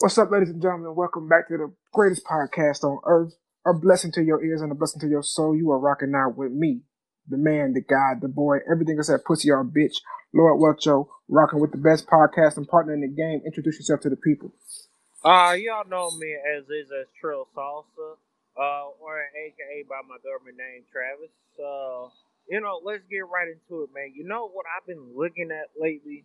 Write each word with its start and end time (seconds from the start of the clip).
What's 0.00 0.16
up, 0.16 0.30
ladies 0.30 0.50
and 0.50 0.62
gentlemen? 0.62 0.94
Welcome 0.94 1.26
back 1.26 1.48
to 1.48 1.56
the 1.56 1.74
greatest 1.92 2.24
podcast 2.24 2.84
on 2.84 3.00
earth. 3.04 3.34
A 3.66 3.74
blessing 3.74 4.12
to 4.12 4.22
your 4.22 4.44
ears 4.44 4.62
and 4.62 4.70
a 4.70 4.74
blessing 4.76 5.00
to 5.00 5.08
your 5.08 5.24
soul. 5.24 5.56
You 5.56 5.72
are 5.72 5.78
rocking 5.80 6.14
out 6.14 6.36
with 6.36 6.52
me, 6.52 6.82
the 7.28 7.36
man, 7.36 7.72
the 7.72 7.80
guy, 7.80 8.12
the 8.14 8.28
boy, 8.28 8.58
everything 8.70 8.94
except 8.96 9.24
pussy 9.24 9.50
or 9.50 9.64
bitch. 9.64 9.96
Lord 10.32 10.60
Welcho, 10.62 11.08
rocking 11.26 11.58
with 11.58 11.72
the 11.72 11.82
best 11.82 12.06
podcast 12.06 12.56
and 12.56 12.68
partner 12.68 12.94
in 12.94 13.00
the 13.00 13.08
game. 13.08 13.42
Introduce 13.44 13.74
yourself 13.74 13.98
to 14.02 14.08
the 14.08 14.14
people. 14.14 14.52
Uh, 15.24 15.56
y'all 15.58 15.88
know 15.88 16.12
me 16.12 16.32
as 16.56 16.62
is 16.70 16.92
as 16.92 17.08
Trill 17.20 17.48
Salsa, 17.56 18.14
uh, 18.56 18.86
or 19.00 19.18
AKA 19.18 19.82
by 19.88 19.98
my 20.08 20.18
government 20.22 20.58
name 20.58 20.84
Travis. 20.92 21.34
Uh, 21.58 22.06
you 22.48 22.60
know, 22.60 22.80
let's 22.84 23.02
get 23.10 23.26
right 23.26 23.48
into 23.48 23.82
it, 23.82 23.90
man. 23.92 24.12
You 24.14 24.28
know 24.28 24.48
what 24.48 24.64
I've 24.70 24.86
been 24.86 25.10
looking 25.16 25.50
at 25.50 25.70
lately? 25.76 26.22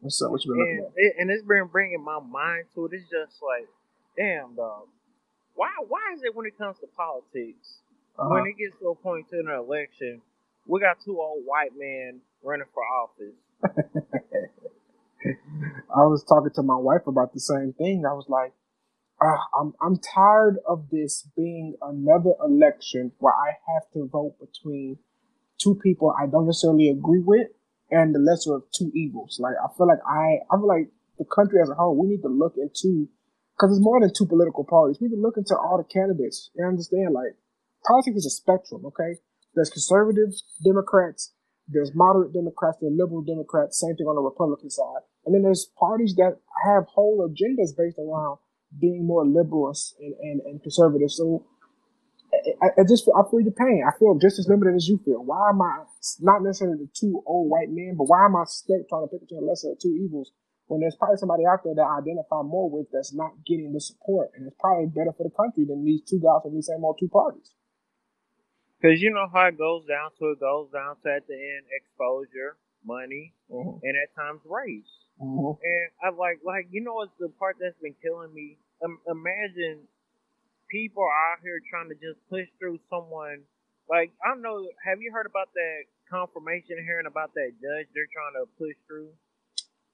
What's 0.00 0.22
up? 0.22 0.30
What 0.30 0.44
you 0.44 0.52
been 0.52 0.60
looking 0.60 0.78
and, 0.78 0.86
at? 0.86 0.92
it, 0.96 1.12
and 1.18 1.30
it's 1.30 1.44
been 1.44 1.66
bringing 1.66 2.02
my 2.02 2.18
mind 2.20 2.64
to 2.74 2.86
it. 2.86 2.92
It's 2.94 3.04
just 3.04 3.42
like, 3.42 3.68
damn, 4.16 4.54
dog. 4.54 4.88
Why? 5.54 5.68
Why 5.88 6.14
is 6.14 6.22
it 6.24 6.34
when 6.34 6.46
it 6.46 6.56
comes 6.56 6.78
to 6.80 6.86
politics, 6.96 7.80
Uh-huh. 8.18 8.28
when 8.30 8.46
it 8.46 8.56
gets 8.56 8.78
to 8.80 8.88
a 8.88 8.94
point 8.94 9.28
to 9.30 9.38
an 9.40 9.48
election, 9.48 10.22
we 10.66 10.80
got 10.80 10.98
two 11.04 11.20
old 11.20 11.44
white 11.44 11.72
men 11.76 12.20
running 12.42 12.66
for 12.72 12.82
office? 12.82 13.36
I 15.94 16.06
was 16.06 16.24
talking 16.24 16.50
to 16.54 16.62
my 16.62 16.76
wife 16.76 17.06
about 17.06 17.34
the 17.34 17.40
same 17.40 17.74
thing. 17.74 18.06
I 18.06 18.14
was 18.14 18.26
like, 18.28 18.52
uh, 19.20 19.36
I'm 19.60 19.74
I'm 19.82 19.98
tired 19.98 20.56
of 20.66 20.88
this 20.90 21.28
being 21.36 21.76
another 21.82 22.32
election 22.42 23.12
where 23.18 23.34
I 23.34 23.52
have 23.70 23.82
to 23.92 24.08
vote 24.08 24.36
between 24.40 24.96
two 25.58 25.74
people 25.74 26.14
I 26.18 26.26
don't 26.26 26.46
necessarily 26.46 26.88
agree 26.88 27.20
with 27.20 27.48
and 27.90 28.14
the 28.14 28.18
lesser 28.18 28.54
of 28.54 28.62
two 28.72 28.90
evils. 28.94 29.38
Like 29.40 29.54
I 29.58 29.68
feel 29.76 29.86
like 29.86 30.02
I 30.06 30.44
I 30.50 30.56
feel 30.56 30.68
like 30.68 30.88
the 31.18 31.24
country 31.24 31.60
as 31.62 31.70
a 31.70 31.74
whole 31.74 31.96
we 31.96 32.08
need 32.08 32.22
to 32.22 32.32
look 32.32 32.54
into 32.56 33.08
because 33.56 33.76
it's 33.76 33.84
more 33.84 34.00
than 34.00 34.12
two 34.16 34.26
political 34.26 34.64
parties. 34.64 34.98
We 35.00 35.08
need 35.08 35.16
to 35.16 35.22
look 35.22 35.36
into 35.36 35.56
all 35.56 35.76
the 35.76 35.84
candidates 35.84 36.50
and 36.56 36.66
understand 36.66 37.12
like 37.12 37.36
politics 37.86 38.24
is 38.24 38.26
a 38.26 38.30
spectrum. 38.30 38.86
Okay, 38.86 39.20
there's 39.54 39.70
conservative 39.70 40.32
Democrats, 40.64 41.32
there's 41.68 41.92
moderate 41.94 42.32
Democrats, 42.32 42.78
there's 42.80 42.96
liberal 42.96 43.22
Democrats. 43.22 43.80
Same 43.80 43.96
thing 43.96 44.06
on 44.06 44.16
the 44.16 44.22
Republican 44.22 44.70
side, 44.70 45.04
and 45.26 45.34
then 45.34 45.42
there's 45.42 45.70
parties 45.78 46.14
that 46.16 46.38
have 46.64 46.84
whole 46.94 47.26
agendas 47.26 47.76
based 47.76 47.98
around 47.98 48.38
being 48.78 49.06
more 49.06 49.26
liberal 49.26 49.74
and, 49.98 50.14
and, 50.20 50.40
and 50.42 50.62
conservative. 50.62 51.10
So 51.10 51.44
I, 52.62 52.80
I 52.80 52.82
just 52.88 53.08
I 53.08 53.22
feel 53.30 53.40
your 53.40 53.52
pain. 53.56 53.82
I 53.86 53.92
feel 53.98 54.18
just 54.18 54.38
as 54.38 54.48
limited 54.48 54.74
as 54.74 54.88
you 54.88 55.00
feel. 55.04 55.24
Why 55.24 55.50
am 55.50 55.60
I 55.62 55.84
not 56.20 56.42
necessarily 56.42 56.78
the 56.78 56.90
two 56.94 57.22
old 57.26 57.50
white 57.50 57.68
men, 57.70 57.94
but 57.96 58.04
why 58.04 58.24
am 58.24 58.36
I 58.36 58.44
stuck 58.46 58.88
trying 58.88 59.04
to 59.04 59.10
pick 59.10 59.20
between 59.22 59.40
the 59.40 59.46
lesser 59.46 59.72
of 59.72 59.78
two 59.78 59.92
evils 59.94 60.32
when 60.66 60.80
there's 60.80 60.96
probably 60.96 61.16
somebody 61.18 61.44
out 61.46 61.60
there 61.64 61.74
that 61.74 61.82
I 61.82 61.98
identify 61.98 62.42
more 62.42 62.70
with 62.70 62.86
that's 62.92 63.12
not 63.14 63.32
getting 63.46 63.72
the 63.72 63.80
support, 63.80 64.30
and 64.34 64.46
it's 64.46 64.56
probably 64.60 64.86
better 64.86 65.12
for 65.16 65.24
the 65.24 65.34
country 65.34 65.64
than 65.66 65.84
these 65.84 66.02
two 66.02 66.20
guys 66.22 66.42
from 66.42 66.54
these 66.54 66.66
same 66.70 66.84
old 66.84 66.96
two 67.00 67.08
parties. 67.08 67.54
Because 68.80 69.02
you 69.02 69.10
know 69.12 69.26
how 69.32 69.46
it 69.48 69.58
goes 69.58 69.84
down 69.86 70.10
to 70.18 70.32
it 70.32 70.40
goes 70.40 70.70
down 70.72 70.96
to 71.04 71.08
at 71.12 71.26
the 71.28 71.34
end 71.36 71.66
exposure, 71.72 72.56
money, 72.84 73.34
Mm-hmm. 73.50 73.82
and 73.82 73.94
at 73.98 74.14
times 74.14 74.40
race. 74.46 74.86
Mm-hmm. 75.20 75.58
And 75.58 75.86
I 76.00 76.14
like, 76.16 76.38
like 76.46 76.68
you 76.70 76.80
know, 76.82 76.94
what's 76.94 77.12
the 77.18 77.28
part 77.38 77.56
that's 77.60 77.76
been 77.82 77.96
killing 78.00 78.32
me? 78.32 78.58
Um, 78.84 78.98
imagine 79.10 79.84
people 80.70 81.02
are 81.02 81.18
out 81.32 81.42
here 81.42 81.60
trying 81.68 81.90
to 81.90 81.98
just 81.98 82.18
push 82.30 82.46
through 82.58 82.78
someone. 82.88 83.42
Like 83.88 84.12
I 84.24 84.30
don't 84.30 84.42
know. 84.42 84.66
Have 84.86 85.02
you 85.02 85.12
heard 85.12 85.26
about 85.26 85.50
that 85.54 85.90
confirmation 86.08 86.78
hearing 86.86 87.06
about 87.06 87.34
that 87.34 87.52
judge 87.58 87.86
they're 87.94 88.10
trying 88.10 88.38
to 88.38 88.46
push 88.58 88.76
through? 88.86 89.10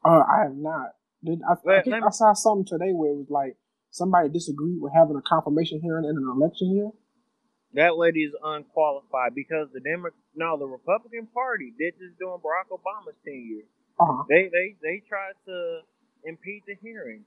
Uh, 0.04 0.22
I 0.22 0.44
have 0.44 0.56
not. 0.56 0.94
Did 1.24 1.40
I, 1.42 1.56
I 1.56 1.82
think 1.82 1.92
let 1.92 2.04
I 2.04 2.10
saw 2.10 2.32
something 2.34 2.66
today 2.66 2.92
where 2.92 3.10
it 3.10 3.16
was 3.16 3.30
like 3.30 3.56
somebody 3.90 4.28
disagreed 4.28 4.80
with 4.80 4.92
having 4.92 5.16
a 5.16 5.22
confirmation 5.22 5.80
hearing 5.80 6.04
in 6.04 6.16
an 6.16 6.28
election 6.28 6.76
year. 6.76 6.90
That 7.74 7.96
lady 7.96 8.20
is 8.24 8.32
unqualified 8.42 9.34
because 9.34 9.68
the 9.72 9.80
Demo- 9.80 10.16
no, 10.34 10.56
the 10.56 10.66
Republican 10.66 11.26
Party 11.32 11.72
did 11.76 11.94
this 11.98 12.12
during 12.18 12.40
Barack 12.40 12.72
Obama's 12.72 13.16
tenure. 13.24 13.64
Uh 13.98 14.04
huh. 14.06 14.24
They 14.28 14.48
they 14.52 14.76
they 14.82 15.02
tried 15.08 15.34
to 15.46 15.80
impede 16.24 16.62
the 16.66 16.76
hearing. 16.80 17.24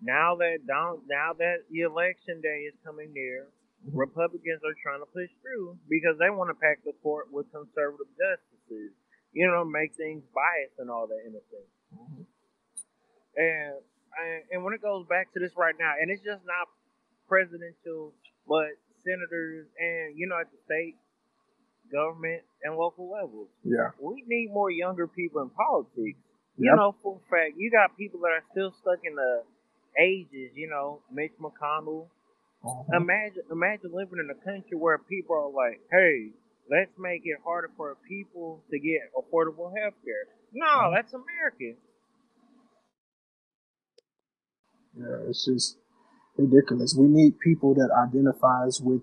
Now 0.00 0.36
that 0.38 0.62
Donald, 0.66 1.02
now 1.08 1.32
that 1.38 1.66
the 1.70 1.82
election 1.82 2.40
day 2.40 2.70
is 2.70 2.74
coming 2.84 3.12
near, 3.12 3.46
Republicans 3.92 4.62
are 4.62 4.74
trying 4.82 5.00
to 5.02 5.10
push 5.10 5.30
through 5.42 5.78
because 5.90 6.18
they 6.18 6.30
want 6.30 6.50
to 6.50 6.58
pack 6.58 6.82
the 6.84 6.92
court 7.02 7.30
with 7.32 7.50
conservative 7.50 8.10
justices. 8.14 8.94
You 9.32 9.46
know, 9.50 9.64
make 9.64 9.94
things 9.94 10.22
biased 10.34 10.78
and 10.78 10.90
all 10.90 11.06
that 11.06 11.22
in 11.26 11.34
a 11.34 11.42
sense. 11.50 11.72
Mm-hmm. 11.94 12.22
And 13.36 13.74
and- 14.18 14.44
and 14.50 14.64
when 14.64 14.74
it 14.74 14.82
goes 14.82 15.06
back 15.06 15.30
to 15.34 15.38
this 15.38 15.52
right 15.56 15.74
now, 15.78 15.94
and 16.00 16.10
it's 16.10 16.22
just 16.24 16.42
not 16.46 16.66
presidential, 17.28 18.12
but 18.48 18.74
senators 19.04 19.66
and 19.78 20.18
you 20.18 20.26
know 20.26 20.38
at 20.40 20.50
the 20.50 20.58
state 20.66 20.96
government 21.92 22.42
and 22.64 22.76
local 22.76 23.08
levels 23.08 23.48
Yeah. 23.64 23.90
we 24.00 24.22
need 24.26 24.50
more 24.52 24.70
younger 24.70 25.06
people 25.06 25.40
in 25.42 25.50
politics. 25.50 26.18
You 26.58 26.74
know, 26.74 26.96
for 27.02 27.16
a 27.16 27.30
fact, 27.30 27.54
you 27.56 27.70
got 27.70 27.96
people 27.96 28.18
that 28.26 28.32
are 28.34 28.42
still 28.50 28.72
stuck 28.82 28.98
in 29.04 29.14
the 29.14 29.44
ages. 29.98 30.52
You 30.54 30.68
know, 30.68 31.02
Mitch 31.10 31.32
McConnell. 31.40 32.08
Mhm. 32.64 32.96
Imagine, 32.96 33.42
imagine 33.50 33.92
living 33.92 34.18
in 34.18 34.30
a 34.30 34.44
country 34.44 34.76
where 34.76 34.98
people 34.98 35.36
are 35.36 35.50
like, 35.50 35.80
"Hey, 35.90 36.32
let's 36.68 36.90
make 36.98 37.22
it 37.24 37.38
harder 37.44 37.70
for 37.76 37.96
people 38.08 38.62
to 38.70 38.78
get 38.78 39.12
affordable 39.14 39.72
health 39.78 39.94
care." 40.04 40.26
No, 40.52 40.90
that's 40.92 41.12
American. 41.12 41.76
Yeah, 44.96 45.28
it's 45.28 45.44
just 45.44 45.78
ridiculous. 46.36 46.94
We 46.98 47.06
need 47.06 47.38
people 47.38 47.74
that 47.74 47.90
identifies 47.92 48.80
with 48.80 49.02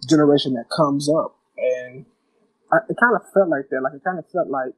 the 0.00 0.06
generation 0.08 0.54
that 0.54 0.68
comes 0.70 1.08
up, 1.08 1.36
and 1.56 2.06
I, 2.70 2.78
it 2.88 2.96
kind 2.98 3.16
of 3.16 3.22
felt 3.32 3.48
like 3.48 3.68
that. 3.70 3.80
Like 3.82 3.94
it 3.94 4.04
kind 4.04 4.18
of 4.18 4.28
felt 4.30 4.48
like, 4.48 4.74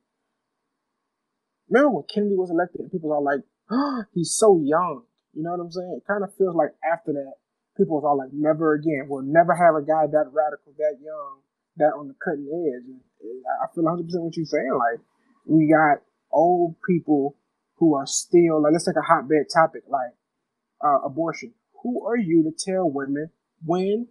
remember 1.69 1.91
when 1.97 2.05
Kennedy 2.13 2.37
was 2.37 2.51
elected, 2.51 2.81
and 2.81 2.91
people 2.93 3.13
are 3.13 3.21
like, 3.23 3.41
oh, 3.71 4.05
"He's 4.15 4.35
so 4.35 4.61
young." 4.63 5.05
You 5.35 5.43
know 5.43 5.53
what 5.53 5.61
I'm 5.61 5.73
saying? 5.73 6.01
It 6.01 6.07
kind 6.07 6.23
of 6.25 6.35
feels 6.37 6.55
like 6.55 6.71
after 6.81 7.13
that, 7.13 7.35
people 7.77 7.97
was 7.97 8.05
all 8.07 8.19
like, 8.19 8.33
"Never 8.33 8.75
again. 8.75 9.07
We'll 9.09 9.23
never 9.23 9.55
have 9.55 9.75
a 9.75 9.83
guy 9.83 10.07
that 10.07 10.31
radical, 10.33 10.73
that 10.79 10.99
young, 11.03 11.43
that 11.77 11.95
on 11.95 12.09
the 12.09 12.15
cutting 12.23 12.47
edge." 12.47 12.87
And, 12.89 13.01
I 13.63 13.67
feel 13.75 13.85
100 13.85 14.05
percent 14.05 14.25
what 14.25 14.37
you're 14.37 14.47
saying. 14.47 14.77
Like 14.79 15.01
we 15.47 15.69
got 15.69 16.05
old 16.33 16.77
people 16.87 17.37
who 17.77 17.95
are 17.95 18.07
still 18.07 18.63
like, 18.63 18.73
let's 18.73 18.85
take 18.85 18.97
a 18.97 19.03
hotbed 19.03 19.47
topic 19.53 19.83
like 19.89 20.13
uh, 20.85 21.01
abortion. 21.05 21.55
Who 21.83 22.07
are 22.07 22.17
you 22.17 22.45
to 22.45 22.53
tell 22.53 22.91
women 22.91 23.31
when 23.65 24.09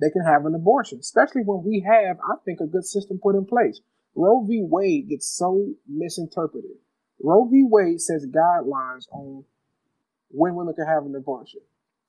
they 0.00 0.10
can 0.10 0.24
have 0.24 0.44
an 0.46 0.54
abortion? 0.54 0.98
Especially 1.00 1.42
when 1.44 1.64
we 1.64 1.84
have, 1.86 2.18
I 2.18 2.36
think, 2.44 2.60
a 2.60 2.66
good 2.66 2.84
system 2.84 3.18
put 3.22 3.34
in 3.34 3.46
place. 3.46 3.80
Roe 4.14 4.44
v. 4.44 4.62
Wade 4.62 5.08
gets 5.08 5.28
so 5.28 5.74
misinterpreted. 5.88 6.78
Roe 7.22 7.48
v. 7.48 7.64
Wade 7.68 8.00
says 8.00 8.26
guidelines 8.26 9.06
on 9.12 9.44
when 10.28 10.54
women 10.54 10.74
can 10.74 10.86
have 10.86 11.04
an 11.04 11.14
abortion. 11.14 11.60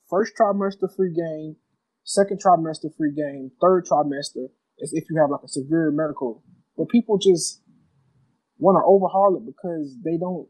First 0.10 0.34
trimester 0.40 0.94
free 0.96 1.14
game, 1.14 1.58
second 2.04 2.42
trimester 2.42 2.96
free 2.98 3.14
game, 3.14 3.52
third 3.62 3.86
trimester 3.86 4.48
is 4.80 4.94
if 4.94 5.06
you 5.10 5.20
have 5.20 5.30
like 5.30 5.44
a 5.44 5.48
severe 5.48 5.92
medical. 5.92 6.44
But 6.78 6.90
people 6.90 7.18
just 7.18 7.62
want 8.58 8.76
to 8.76 8.84
overhaul 8.86 9.38
it 9.38 9.46
because 9.46 9.96
they 10.04 10.18
don't 10.18 10.48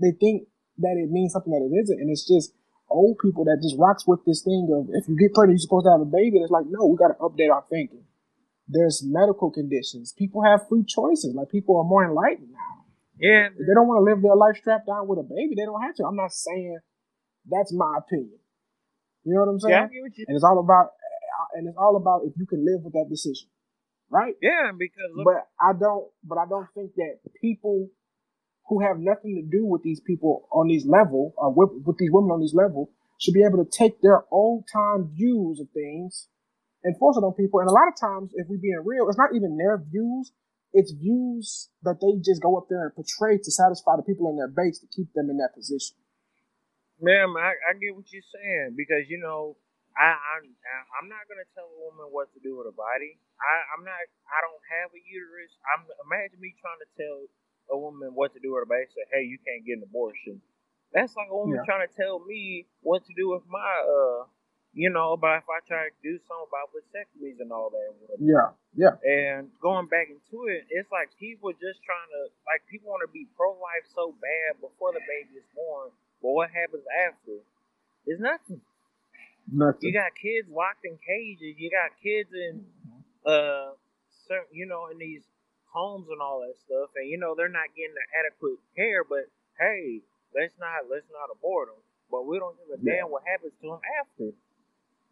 they 0.00 0.12
think 0.18 0.48
that 0.78 0.96
it 0.96 1.10
means 1.10 1.32
something 1.32 1.52
that 1.52 1.62
it 1.62 1.74
isn't, 1.82 2.00
and 2.00 2.10
it's 2.10 2.26
just 2.26 2.54
old 2.90 3.16
people 3.18 3.44
that 3.44 3.60
just 3.62 3.76
rocks 3.78 4.06
with 4.06 4.20
this 4.26 4.42
thing 4.42 4.68
of 4.72 4.88
if 4.92 5.08
you 5.08 5.16
get 5.16 5.32
pregnant, 5.32 5.58
you're 5.58 5.64
supposed 5.64 5.86
to 5.86 5.92
have 5.92 6.00
a 6.00 6.08
baby. 6.08 6.36
And 6.36 6.44
it's 6.44 6.52
like, 6.52 6.66
no, 6.68 6.86
we 6.86 6.96
got 6.96 7.08
to 7.08 7.20
update 7.20 7.52
our 7.52 7.64
thinking. 7.70 8.04
There's 8.68 9.02
medical 9.04 9.50
conditions. 9.50 10.12
People 10.12 10.44
have 10.44 10.68
free 10.68 10.84
choices. 10.84 11.34
Like 11.34 11.50
people 11.50 11.76
are 11.78 11.84
more 11.84 12.04
enlightened 12.04 12.52
now. 12.52 12.81
Yeah, 13.18 13.48
If 13.52 13.66
they 13.66 13.74
don't 13.74 13.86
want 13.86 14.00
to 14.00 14.06
live 14.08 14.22
their 14.22 14.34
life 14.36 14.56
strapped 14.56 14.86
down 14.86 15.06
with 15.06 15.18
a 15.18 15.22
baby, 15.22 15.54
they 15.54 15.64
don't 15.64 15.82
have 15.82 15.94
to. 15.96 16.04
I'm 16.04 16.16
not 16.16 16.32
saying 16.32 16.78
that's 17.48 17.72
my 17.72 17.98
opinion. 17.98 18.38
You 19.24 19.34
know 19.34 19.40
what 19.46 19.52
I'm 19.52 19.60
saying? 19.60 19.72
yeah, 19.72 19.86
what. 19.86 20.12
And 20.26 20.34
it's 20.34 20.44
all 20.44 20.58
about, 20.58 20.90
and 21.54 21.68
it's 21.68 21.76
all 21.78 21.96
about 21.96 22.22
if 22.26 22.34
you 22.36 22.46
can 22.46 22.64
live 22.64 22.82
with 22.82 22.94
that 22.94 23.06
decision, 23.08 23.48
right? 24.10 24.34
Yeah, 24.42 24.72
because 24.76 25.10
look, 25.14 25.26
But 25.26 25.46
I 25.60 25.72
don't. 25.78 26.10
But 26.24 26.38
I 26.38 26.46
don't 26.48 26.66
think 26.74 26.94
that 26.96 27.20
people 27.40 27.88
who 28.68 28.80
have 28.80 28.98
nothing 28.98 29.36
to 29.36 29.44
do 29.44 29.66
with 29.66 29.82
these 29.82 30.00
people 30.00 30.48
on 30.52 30.68
these 30.68 30.86
level, 30.86 31.34
or 31.36 31.52
with, 31.52 31.84
with 31.84 31.98
these 31.98 32.10
women 32.10 32.30
on 32.30 32.40
these 32.40 32.54
level, 32.54 32.90
should 33.20 33.34
be 33.34 33.44
able 33.44 33.62
to 33.62 33.70
take 33.70 34.00
their 34.00 34.24
old 34.30 34.64
time 34.72 35.10
views 35.14 35.60
of 35.60 35.68
things 35.70 36.28
and 36.82 36.96
force 36.98 37.16
it 37.16 37.20
on 37.24 37.34
people. 37.34 37.60
And 37.60 37.68
a 37.68 37.72
lot 37.72 37.88
of 37.88 37.94
times, 37.94 38.32
if 38.34 38.46
we're 38.48 38.58
being 38.58 38.82
real, 38.84 39.08
it's 39.08 39.18
not 39.18 39.34
even 39.34 39.56
their 39.56 39.78
views; 39.78 40.32
it's 40.72 40.92
views 40.92 41.68
that 41.82 42.00
they 42.00 42.18
just 42.22 42.42
go 42.42 42.56
up 42.56 42.66
there 42.68 42.84
and 42.84 42.94
portray 42.94 43.38
to 43.38 43.50
satisfy 43.50 43.96
the 43.96 44.02
people 44.02 44.28
in 44.30 44.36
their 44.36 44.48
base 44.48 44.78
to 44.80 44.86
keep 44.88 45.12
them 45.14 45.30
in 45.30 45.38
that 45.38 45.54
position. 45.54 45.96
Ma'am, 47.02 47.34
I, 47.36 47.52
I 47.66 47.74
get 47.76 47.96
what 47.96 48.06
you're 48.14 48.26
saying 48.32 48.78
because 48.78 49.10
you 49.10 49.18
know 49.18 49.56
I 49.98 50.14
I'm 50.14 50.44
I'm 50.96 51.08
not 51.10 51.26
gonna 51.28 51.48
tell 51.52 51.66
a 51.68 51.78
woman 51.82 52.08
what 52.14 52.30
to 52.32 52.40
do 52.40 52.56
with 52.56 52.70
her 52.70 52.76
body. 52.76 53.18
I 53.42 53.54
I'm 53.76 53.84
not 53.84 53.98
I 54.30 54.38
don't 54.40 54.64
have 54.80 54.94
a 54.94 55.00
uterus. 55.02 55.52
I'm 55.74 55.84
imagine 56.06 56.38
me 56.40 56.54
trying 56.62 56.80
to 56.80 56.90
tell 56.96 57.18
a 57.74 57.76
woman 57.76 58.14
what 58.14 58.32
to 58.32 58.40
do 58.40 58.54
with 58.54 58.62
her 58.64 58.70
body. 58.70 58.86
Say, 58.94 59.04
hey, 59.12 59.24
you 59.26 59.36
can't 59.42 59.66
get 59.66 59.82
an 59.82 59.84
abortion. 59.84 60.40
That's 60.94 61.16
like 61.18 61.28
a 61.28 61.36
woman 61.36 61.58
Yeah. 61.58 61.66
trying 61.66 61.84
to 61.84 61.92
tell 61.92 62.22
me 62.24 62.68
what 62.80 63.04
to 63.08 63.12
do 63.18 63.34
with 63.34 63.44
my 63.50 63.72
uh, 63.84 64.28
you 64.74 64.88
know, 64.88 65.12
about 65.12 65.44
if 65.44 65.48
I 65.52 65.60
try 65.68 65.88
to 65.88 65.94
do 66.02 66.16
something 66.24 66.48
about 66.48 66.72
vasectomies 66.72 67.40
and 67.40 67.52
all 67.52 67.68
that. 67.70 67.92
Yeah. 68.20 68.56
Yeah. 68.72 68.96
And 69.04 69.52
going 69.60 69.86
back 69.88 70.08
into 70.08 70.48
it, 70.48 70.64
it's 70.72 70.88
like 70.90 71.12
people 71.20 71.52
just 71.52 71.84
trying 71.84 72.08
to 72.16 72.32
like 72.48 72.64
people 72.72 72.88
want 72.88 73.04
to 73.04 73.12
be 73.12 73.28
pro 73.36 73.52
life 73.52 73.84
so 73.94 74.16
bad 74.16 74.60
before 74.64 74.92
the 74.96 75.04
baby 75.04 75.36
is 75.36 75.48
born, 75.52 75.92
but 76.24 76.32
what 76.32 76.48
happens 76.48 76.84
after? 77.04 77.36
Is 78.08 78.18
nothing. 78.18 78.60
Nothing. 79.52 79.90
You 79.90 79.92
got 79.92 80.16
kids 80.16 80.48
locked 80.48 80.84
in 80.88 80.96
cages. 81.04 81.54
You 81.60 81.68
got 81.70 81.92
kids 82.00 82.30
in, 82.32 82.64
uh, 83.28 83.76
certain, 84.26 84.48
you 84.54 84.66
know, 84.66 84.88
in 84.88 84.98
these 84.98 85.22
homes 85.68 86.08
and 86.10 86.20
all 86.20 86.40
that 86.40 86.56
stuff, 86.64 86.90
and 86.96 87.08
you 87.08 87.18
know 87.18 87.34
they're 87.36 87.52
not 87.52 87.68
getting 87.76 87.94
the 87.94 88.06
adequate 88.16 88.58
care. 88.74 89.04
But 89.04 89.28
hey, 89.60 90.00
let's 90.34 90.54
not 90.58 90.88
let's 90.90 91.06
not 91.12 91.28
abort 91.28 91.68
them. 91.68 91.80
But 92.10 92.24
we 92.26 92.38
don't 92.38 92.56
give 92.56 92.72
a 92.72 92.78
Yeah. 92.80 93.02
damn 93.04 93.10
what 93.10 93.22
happens 93.28 93.52
to 93.60 93.66
them 93.76 93.80
after. 94.00 94.32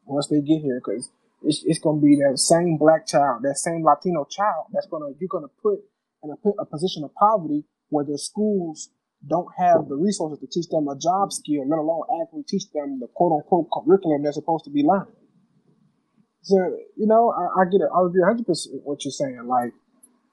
Once 0.04 0.28
they 0.28 0.40
get 0.40 0.60
here, 0.60 0.80
because 0.84 1.10
it's, 1.42 1.62
it's 1.64 1.78
gonna 1.78 2.00
be 2.00 2.16
that 2.16 2.38
same 2.38 2.76
black 2.76 3.06
child, 3.06 3.42
that 3.42 3.56
same 3.56 3.82
Latino 3.84 4.26
child 4.30 4.66
that's 4.72 4.86
gonna 4.86 5.12
you're 5.18 5.28
gonna 5.28 5.52
put 5.62 5.80
in 6.22 6.30
a 6.58 6.66
position 6.66 7.04
of 7.04 7.14
poverty 7.14 7.64
where 7.88 8.04
their 8.04 8.18
schools 8.18 8.90
don't 9.26 9.48
have 9.58 9.88
the 9.88 9.96
resources 9.96 10.38
to 10.40 10.46
teach 10.46 10.68
them 10.68 10.88
a 10.88 10.96
job 10.96 11.32
skill, 11.32 11.68
let 11.68 11.78
alone 11.78 12.04
actually 12.22 12.44
teach 12.48 12.70
them 12.72 12.98
the 13.00 13.06
quote 13.14 13.32
unquote 13.32 13.68
curriculum 13.72 14.22
they're 14.22 14.32
supposed 14.32 14.64
to 14.64 14.70
be 14.70 14.82
learning. 14.82 15.12
So 16.42 16.56
you 16.96 17.06
know, 17.06 17.32
I, 17.32 17.62
I 17.62 17.64
get 17.70 17.80
it. 17.80 17.88
I 17.94 18.00
agree 18.04 18.20
100 18.20 18.46
percent 18.46 18.80
what 18.84 19.04
you're 19.04 19.12
saying. 19.12 19.44
Like 19.46 19.72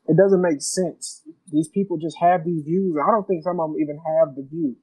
it 0.07 0.15
doesn't 0.15 0.41
make 0.41 0.61
sense. 0.61 1.21
These 1.51 1.67
people 1.67 1.97
just 1.97 2.17
have 2.19 2.45
these 2.45 2.63
views. 2.63 2.95
I 2.95 3.11
don't 3.11 3.27
think 3.27 3.43
some 3.43 3.59
of 3.59 3.71
them 3.71 3.81
even 3.81 3.99
have 3.99 4.35
the 4.35 4.47
view. 4.49 4.77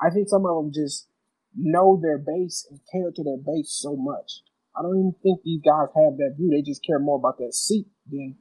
I 0.00 0.10
think 0.10 0.28
some 0.28 0.44
of 0.44 0.56
them 0.56 0.72
just 0.72 1.08
know 1.56 1.98
their 2.00 2.18
base 2.18 2.66
and 2.70 2.80
cater 2.92 3.12
to 3.16 3.24
their 3.24 3.40
base 3.40 3.72
so 3.72 3.96
much. 3.96 4.42
I 4.76 4.82
don't 4.82 4.98
even 4.98 5.14
think 5.22 5.40
these 5.42 5.64
guys 5.64 5.88
have 5.96 6.20
that 6.20 6.36
view. 6.36 6.52
They 6.52 6.62
just 6.62 6.84
care 6.84 6.98
more 6.98 7.16
about 7.16 7.38
that 7.38 7.54
seat 7.54 7.86
than 8.10 8.36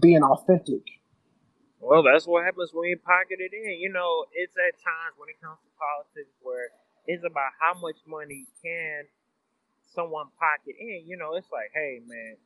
being 0.00 0.22
authentic. 0.22 0.84
Well, 1.80 2.02
that's 2.02 2.26
what 2.26 2.44
happens 2.44 2.70
when 2.72 2.88
you 2.88 2.96
pocket 2.96 3.40
it 3.40 3.52
in. 3.52 3.80
You 3.80 3.92
know, 3.92 4.24
it's 4.32 4.56
at 4.56 4.76
times 4.80 5.16
when 5.16 5.28
it 5.28 5.40
comes 5.40 5.60
to 5.64 5.70
politics 5.76 6.32
where 6.40 6.72
it's 7.06 7.24
about 7.24 7.52
how 7.60 7.76
much 7.80 8.00
money 8.08 8.48
can 8.64 9.04
someone 9.92 10.32
pocket 10.40 10.76
in. 10.80 11.04
You 11.04 11.16
know, 11.16 11.36
it's 11.36 11.48
like, 11.52 11.72
hey, 11.72 12.00
man, 12.08 12.36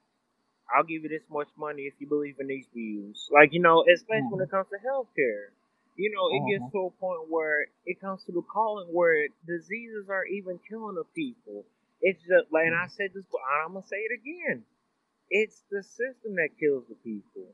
I'll 0.75 0.85
give 0.85 1.03
you 1.03 1.09
this 1.09 1.27
much 1.31 1.49
money 1.57 1.87
if 1.91 1.95
you 1.99 2.07
believe 2.07 2.37
in 2.39 2.47
these 2.47 2.67
views. 2.75 3.29
Like, 3.31 3.53
you 3.53 3.63
know, 3.63 3.85
especially 3.87 4.31
when 4.31 4.47
mm-hmm. 4.47 4.51
it 4.51 4.55
comes 4.55 4.69
to 4.75 4.79
healthcare. 4.83 5.55
You 5.99 6.11
know, 6.15 6.29
it 6.31 6.47
gets 6.49 6.63
Mhm. 6.63 6.73
to 6.73 6.79
a 6.87 6.91
point 6.93 7.29
where 7.29 7.67
it 7.85 8.01
comes 8.01 8.23
to 8.25 8.33
the 8.33 8.43
calling 8.43 8.87
where 8.95 9.27
diseases 9.45 10.09
are 10.09 10.25
even 10.27 10.59
killing 10.61 10.95
the 10.95 11.03
people. 11.05 11.67
It's 12.01 12.23
just 12.23 12.53
like, 12.53 12.67
and 12.67 12.77
I 12.77 12.87
said 12.87 13.13
this, 13.13 13.25
but 13.33 13.41
I'm 13.43 13.73
gonna 13.75 13.85
say 13.85 13.97
it 13.99 14.13
again. 14.13 14.65
It's 15.29 15.63
the 15.71 15.83
system 15.83 16.37
that 16.37 16.51
kills 16.57 16.87
the 16.89 16.95
people. 16.95 17.53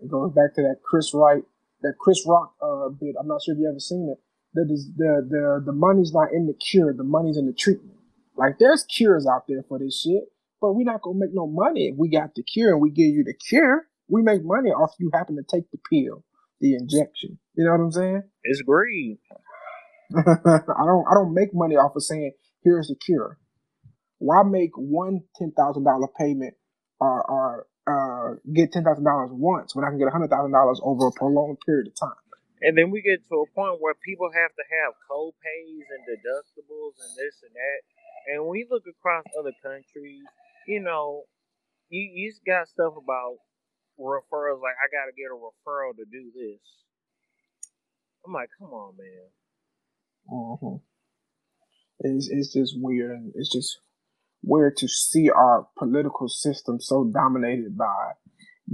It 0.00 0.08
goes 0.10 0.32
back 0.32 0.54
to 0.54 0.62
that 0.62 0.82
Chris 0.82 1.14
Wright, 1.14 1.44
that 1.82 1.94
Chris 1.98 2.26
Rock 2.26 2.54
uh, 2.60 2.88
bit. 2.88 3.14
I'm 3.18 3.28
not 3.28 3.40
sure 3.42 3.54
if 3.54 3.60
you 3.60 3.68
ever 3.68 3.78
seen 3.78 4.08
it. 4.08 4.20
The, 4.54 4.64
the 4.64 5.26
the 5.28 5.62
the 5.66 5.72
money's 5.72 6.12
not 6.12 6.32
in 6.32 6.46
the 6.46 6.54
cure. 6.54 6.92
The 6.92 7.04
money's 7.04 7.36
in 7.36 7.46
the 7.46 7.52
treatment. 7.52 7.98
Like 8.36 8.58
there's 8.58 8.82
cures 8.84 9.26
out 9.26 9.46
there 9.46 9.62
for 9.62 9.78
this 9.78 10.00
shit, 10.00 10.32
but 10.60 10.72
we're 10.72 10.84
not 10.84 11.02
gonna 11.02 11.18
make 11.20 11.32
no 11.32 11.46
money 11.46 11.88
if 11.90 11.96
we 11.96 12.08
got 12.08 12.34
the 12.34 12.42
cure 12.42 12.72
and 12.72 12.80
we 12.82 12.90
give 12.90 13.14
you 13.14 13.22
the 13.22 13.34
cure. 13.34 13.86
We 14.08 14.22
make 14.22 14.44
money 14.44 14.70
off 14.70 14.92
you 14.98 15.10
happen 15.12 15.36
to 15.36 15.42
take 15.42 15.70
the 15.70 15.78
pill, 15.90 16.24
the 16.60 16.74
injection. 16.74 17.38
You 17.54 17.64
know 17.64 17.72
what 17.72 17.80
I'm 17.80 17.92
saying? 17.92 18.22
It's 18.42 18.62
greed. 18.62 19.18
I 20.16 20.84
don't 20.86 21.04
I 21.10 21.14
don't 21.14 21.34
make 21.34 21.54
money 21.54 21.76
off 21.76 21.96
of 21.96 22.02
saying 22.02 22.32
here's 22.62 22.88
the 22.88 22.96
cure. 22.96 23.38
Why 24.18 24.42
make 24.42 24.70
one 24.76 25.22
ten 25.36 25.52
thousand 25.52 25.84
dollar 25.84 26.08
payment 26.18 26.54
or, 27.00 27.24
or 27.24 27.66
uh, 27.86 28.36
get 28.52 28.72
ten 28.72 28.84
thousand 28.84 29.04
dollars 29.04 29.30
once 29.32 29.74
when 29.74 29.84
I 29.84 29.88
can 29.88 29.98
get 29.98 30.12
hundred 30.12 30.30
thousand 30.30 30.52
dollars 30.52 30.80
over 30.82 31.08
a 31.08 31.12
prolonged 31.12 31.58
period 31.66 31.88
of 31.88 31.94
time? 31.98 32.20
And 32.62 32.78
then 32.78 32.90
we 32.90 33.02
get 33.02 33.20
to 33.28 33.44
a 33.44 33.48
point 33.54 33.80
where 33.80 33.94
people 34.06 34.30
have 34.32 34.52
to 34.56 34.64
have 34.80 34.94
co-pays 35.10 35.84
and 35.92 36.02
deductibles 36.08 36.96
and 36.96 37.12
this 37.20 37.36
and 37.44 37.52
that. 37.52 37.80
And 38.32 38.46
when 38.46 38.58
you 38.60 38.66
look 38.70 38.84
across 38.88 39.24
other 39.38 39.52
countries, 39.62 40.24
you 40.66 40.80
know, 40.80 41.24
you 41.90 42.08
you 42.14 42.32
got 42.46 42.68
stuff 42.68 42.94
about 42.96 43.36
referrals. 43.98 44.62
Like 44.62 44.76
I 44.78 44.88
got 44.92 45.06
to 45.06 45.16
get 45.16 45.30
a 45.32 45.38
referral 45.38 45.96
to 45.96 46.04
do 46.10 46.30
this. 46.34 46.60
I'm 48.26 48.32
like, 48.32 48.50
come 48.58 48.70
on, 48.70 48.94
man. 48.98 49.28
hmm 50.28 50.76
It's 52.00 52.28
it's 52.30 52.52
just 52.52 52.74
weird, 52.78 53.20
it's 53.34 53.52
just 53.52 53.78
weird 54.42 54.76
to 54.78 54.88
see 54.88 55.30
our 55.30 55.68
political 55.78 56.28
system 56.28 56.80
so 56.80 57.10
dominated 57.14 57.76
by 57.78 58.12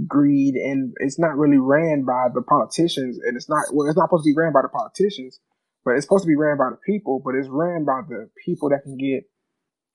greed, 0.07 0.55
and 0.55 0.93
it's 0.99 1.19
not 1.19 1.37
really 1.37 1.59
ran 1.59 2.05
by 2.05 2.27
the 2.33 2.41
politicians, 2.43 3.19
and 3.25 3.37
it's 3.37 3.49
not 3.49 3.65
well, 3.73 3.87
it's 3.87 3.97
not 3.97 4.07
supposed 4.07 4.25
to 4.25 4.31
be 4.31 4.37
ran 4.37 4.53
by 4.53 4.63
the 4.63 4.69
politicians, 4.69 5.39
but 5.85 5.95
it's 5.95 6.05
supposed 6.05 6.25
to 6.25 6.29
be 6.29 6.37
ran 6.37 6.57
by 6.57 6.69
the 6.71 6.79
people, 6.85 7.21
but 7.25 7.35
it's 7.35 7.49
ran 7.49 7.85
by 7.85 8.01
the 8.09 8.29
people 8.45 8.69
that 8.69 8.83
can 8.83 8.97
get 8.97 9.25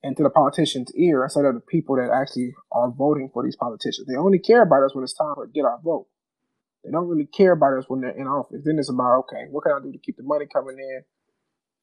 into 0.02 0.22
the 0.22 0.31
politician's 0.31 0.93
ear 0.94 1.25
instead 1.25 1.44
of 1.44 1.54
the 1.54 1.60
people 1.60 1.96
that 1.96 2.10
actually 2.12 2.54
are 2.72 2.90
voting 2.90 3.31
for 3.32 3.43
these 3.43 3.56
politicians. 3.56 4.06
They 4.06 4.16
only 4.16 4.38
care 4.38 4.62
about 4.62 4.84
us 4.84 4.94
when 4.94 5.04
it's 5.04 5.14
time 5.14 5.34
to 5.37 5.46
get 5.52 5.64
our 5.64 5.81
vote. 5.82 6.06
They 6.84 6.90
don't 6.90 7.08
really 7.08 7.26
care 7.26 7.52
about 7.52 7.78
us 7.78 7.87
when 7.88 8.00
they're 8.00 8.10
in 8.16 8.28
office. 8.28 8.62
Then 8.64 8.78
it's 8.78 8.90
about 8.90 9.26
okay, 9.26 9.46
what 9.50 9.64
can 9.64 9.72
I 9.72 9.82
do 9.82 9.90
to 9.90 9.98
keep 9.98 10.16
the 10.16 10.22
money 10.22 10.46
coming 10.52 10.76
in? 10.78 11.02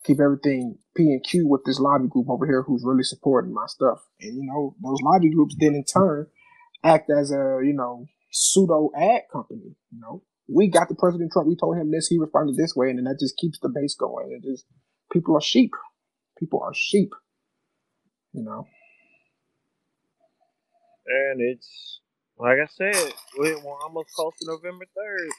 keep 0.03 0.19
everything 0.19 0.77
P 0.95 1.03
and 1.03 1.23
Q 1.23 1.47
with 1.47 1.63
this 1.65 1.79
lobby 1.79 2.07
group 2.07 2.29
over 2.29 2.45
here 2.45 2.63
who's 2.63 2.83
really 2.85 3.03
supporting 3.03 3.53
my 3.53 3.65
stuff. 3.67 3.99
And 4.19 4.35
you 4.35 4.43
know, 4.45 4.75
those 4.83 5.01
lobby 5.01 5.29
groups 5.29 5.55
then 5.57 5.75
in 5.75 5.83
turn 5.83 6.27
act 6.83 7.09
as 7.09 7.31
a, 7.31 7.59
you 7.63 7.73
know, 7.73 8.05
pseudo 8.31 8.91
ad 8.97 9.21
company. 9.31 9.75
You 9.91 9.99
know. 9.99 10.23
We 10.53 10.67
got 10.67 10.89
the 10.89 10.95
President 10.95 11.31
Trump, 11.31 11.47
we 11.47 11.55
told 11.55 11.77
him 11.77 11.89
this, 11.91 12.07
he 12.07 12.19
responded 12.19 12.57
this 12.57 12.75
way, 12.75 12.89
and 12.89 12.99
then 12.99 13.05
that 13.05 13.17
just 13.17 13.37
keeps 13.37 13.59
the 13.59 13.69
base 13.69 13.95
going. 13.95 14.37
It 14.37 14.43
just 14.45 14.65
people 15.11 15.35
are 15.37 15.41
sheep. 15.41 15.71
People 16.37 16.61
are 16.61 16.73
sheep. 16.75 17.11
You 18.33 18.43
know. 18.43 18.67
And 21.07 21.41
it's 21.41 22.01
like 22.37 22.59
I 22.59 22.67
said, 22.67 23.13
we- 23.39 23.55
we're 23.55 23.81
almost 23.83 24.13
close 24.15 24.37
to 24.39 24.47
November 24.47 24.85
third. 24.95 25.29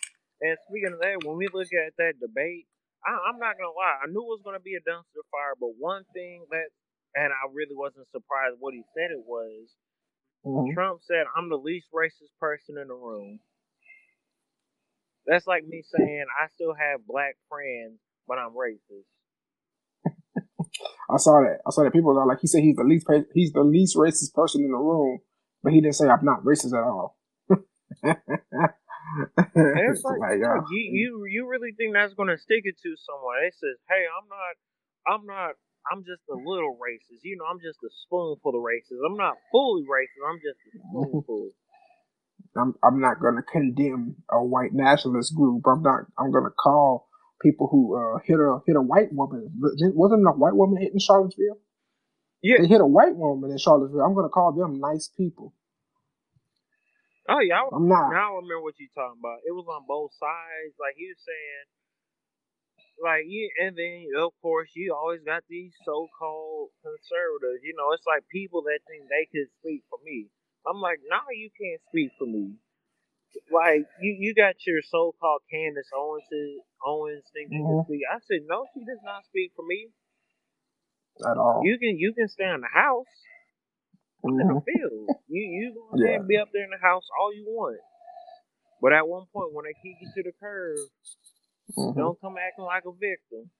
And 0.43 0.58
speaking 0.69 0.93
of 0.94 1.00
that, 1.00 1.25
when 1.25 1.37
we 1.37 1.49
look 1.49 1.73
at 1.73 1.96
that 1.99 2.20
debate, 2.20 2.67
I, 3.05 3.12
I'm 3.29 3.38
not 3.38 3.56
gonna 3.58 3.73
lie, 3.73 4.00
I 4.02 4.06
knew 4.08 4.23
it 4.23 4.35
was 4.38 4.43
gonna 4.44 4.61
be 4.61 4.76
a 4.76 4.81
dumpster 4.82 5.25
fire, 5.31 5.55
but 5.61 5.76
one 5.79 6.05
thing 6.14 6.46
that, 6.51 6.69
and 7.17 7.32
I 7.32 7.48
really 7.53 7.74
wasn't 7.77 8.08
surprised 8.08 8.56
what 8.60 8.74
he 8.74 8.84
said 8.94 9.10
it 9.13 9.24
was. 9.27 9.70
Mhm. 10.46 10.74
Trump 10.74 11.03
said, 11.03 11.27
"I'm 11.36 11.48
the 11.51 11.58
least 11.58 11.89
racist 11.93 12.36
person 12.41 12.79
in 12.79 12.89
the 12.89 12.94
room." 12.94 13.41
That's 15.27 15.46
like 15.46 15.65
me 15.67 15.82
saying 15.82 16.27
I 16.41 16.48
still 16.48 16.74
have 16.74 17.06
black 17.06 17.36
friends, 17.48 18.01
but 18.29 18.39
I'm 18.39 18.53
racist. 18.53 19.06
I 21.10 21.16
saw 21.19 21.40
that. 21.40 21.58
I 21.66 21.70
saw 21.70 21.82
that 21.84 21.93
people 21.93 22.19
are 22.19 22.26
like 22.26 22.40
he 22.40 22.46
said 22.46 22.62
he's 22.62 22.76
the 22.76 22.84
least 22.84 23.06
he's 23.34 23.52
the 23.52 23.62
least 23.62 23.96
racist 23.96 24.32
person 24.34 24.64
in 24.64 24.72
the 24.72 24.78
room, 24.78 25.20
but 25.62 25.72
he 25.72 25.81
didn't 25.81 25.94
say 25.94 26.08
I'm 26.08 26.24
not 26.24 26.44
racist 26.44 26.72
at 26.76 26.82
all. 26.82 27.16
It's 29.54 30.04
like, 30.04 30.19
like, 30.20 30.40
dude, 30.40 30.70
you 30.70 30.84
you 30.93 31.24
you 31.28 31.48
really 31.48 31.72
think 31.76 31.94
that's 31.94 32.14
gonna 32.14 32.38
stick 32.38 32.62
it 32.64 32.76
to 32.82 32.96
someone? 32.96 33.36
It 33.46 33.54
says, 33.54 33.76
"Hey, 33.88 34.04
I'm 34.08 34.26
not, 34.28 34.54
I'm 35.06 35.26
not, 35.26 35.52
I'm 35.93 36.02
just 36.02 36.22
a 36.31 36.34
little 36.34 36.76
racist. 36.81 37.22
You 37.22 37.36
know, 37.36 37.44
I'm 37.44 37.60
just 37.60 37.78
a 37.84 37.90
spoonful 38.06 38.56
of 38.56 38.62
racist. 38.64 38.98
I'm 39.06 39.16
not 39.16 39.36
fully 39.52 39.84
racist. 39.84 40.24
I'm 40.26 40.40
just 40.40 40.58
a 40.66 40.70
spoonful." 40.88 41.50
I'm 42.56 42.74
I'm 42.82 43.00
not 43.00 43.20
gonna 43.20 43.43
condemn 43.43 44.16
a 44.31 44.43
white 44.43 44.72
nationalist 44.72 45.34
group. 45.34 45.64
I'm 45.66 45.82
not. 45.82 46.06
I'm 46.19 46.31
gonna 46.31 46.54
call 46.54 47.08
people 47.44 47.69
who 47.70 47.94
uh, 47.94 48.19
hit 48.24 48.41
a 48.41 48.58
hit 48.67 48.74
a 48.74 48.82
white 48.82 49.13
woman. 49.13 49.53
Wasn't 49.60 50.27
a 50.27 50.32
white 50.32 50.56
woman 50.56 50.81
hitting 50.81 50.98
Charlottesville? 50.98 51.60
Yeah. 52.43 52.56
They 52.60 52.67
hit 52.67 52.81
a 52.81 52.86
white 52.86 53.15
woman 53.15 53.51
in 53.53 53.58
Charlottesville. 53.58 54.01
I'm 54.01 54.15
gonna 54.15 54.32
call 54.32 54.53
them 54.53 54.81
nice 54.81 55.08
people. 55.08 55.55
Oh 57.29 57.41
yeah, 57.41 57.60
I, 57.60 57.69
I'm 57.72 57.89
not. 57.89 58.13
now 58.13 58.36
I 58.36 58.41
remember 58.41 58.60
what 58.65 58.74
you're 58.81 58.93
talking 58.96 59.20
about. 59.20 59.44
It 59.46 59.53
was 59.53 59.65
on 59.69 59.84
both 59.89 60.13
sides. 60.17 60.77
Like 60.77 60.96
he 60.96 61.08
was 61.08 61.20
saying, 61.24 61.65
like 63.01 63.24
you, 63.29 63.48
and 63.65 63.77
then 63.77 64.13
of 64.20 64.32
course 64.43 64.69
you 64.74 64.93
always 64.93 65.24
got 65.24 65.44
these 65.48 65.72
so-called 65.84 66.72
conservatives. 66.84 67.65
You 67.65 67.77
know, 67.77 67.93
it's 67.96 68.05
like 68.08 68.29
people 68.29 68.60
that 68.69 68.81
think 68.89 69.08
they 69.08 69.24
can 69.29 69.48
speak 69.60 69.84
for 69.89 70.01
me. 70.05 70.29
I'm 70.69 70.81
like, 70.81 71.01
no, 71.08 71.20
you 71.36 71.48
can't 71.53 71.81
speak 71.93 72.13
for 72.17 72.29
me. 72.29 72.56
Like 73.53 73.86
you, 74.03 74.17
you 74.19 74.34
got 74.34 74.56
your 74.67 74.82
so-called 74.82 75.43
Candace 75.50 75.91
Owens, 75.96 76.24
Owens 76.86 77.24
think 77.34 77.50
she 77.50 77.56
Mhm. 77.58 77.69
can 77.69 77.84
speak. 77.86 78.03
I 78.10 78.19
said, 78.26 78.43
no, 78.48 78.67
she 78.74 78.81
does 78.84 79.00
not 79.05 79.24
speak 79.26 79.53
for 79.56 79.64
me. 79.67 79.91
At 81.24 81.38
all. 81.38 81.62
You 81.64 81.79
can, 81.79 81.98
you 81.98 82.14
can 82.14 82.29
stay 82.29 82.44
in 82.48 82.60
the 82.62 82.69
house. 82.72 83.06
in 84.24 84.48
the 84.48 84.58
field. 84.67 85.17
You 85.29 85.43
you 85.43 85.74
go 85.74 85.96
ahead 85.96 86.14
Yeah. 86.14 86.19
and 86.20 86.29
be 86.29 86.36
up 86.38 86.48
there 86.53 86.64
in 86.64 86.70
the 86.70 86.79
house 86.82 87.05
all 87.20 87.34
you 87.34 87.44
want. 87.46 87.81
But 88.82 88.93
at 88.93 89.08
one 89.08 89.26
point 89.32 89.53
when 89.55 89.64
they 89.67 89.74
kick 89.74 89.98
you 90.00 90.10
to 90.17 90.22
the 90.24 90.32
curb, 90.41 90.79
Mm-hmm. 91.79 91.98
Don't 92.00 92.20
come 92.20 92.36
acting 92.38 92.64
like 92.67 92.84
a 92.86 92.93
victim. 92.93 93.50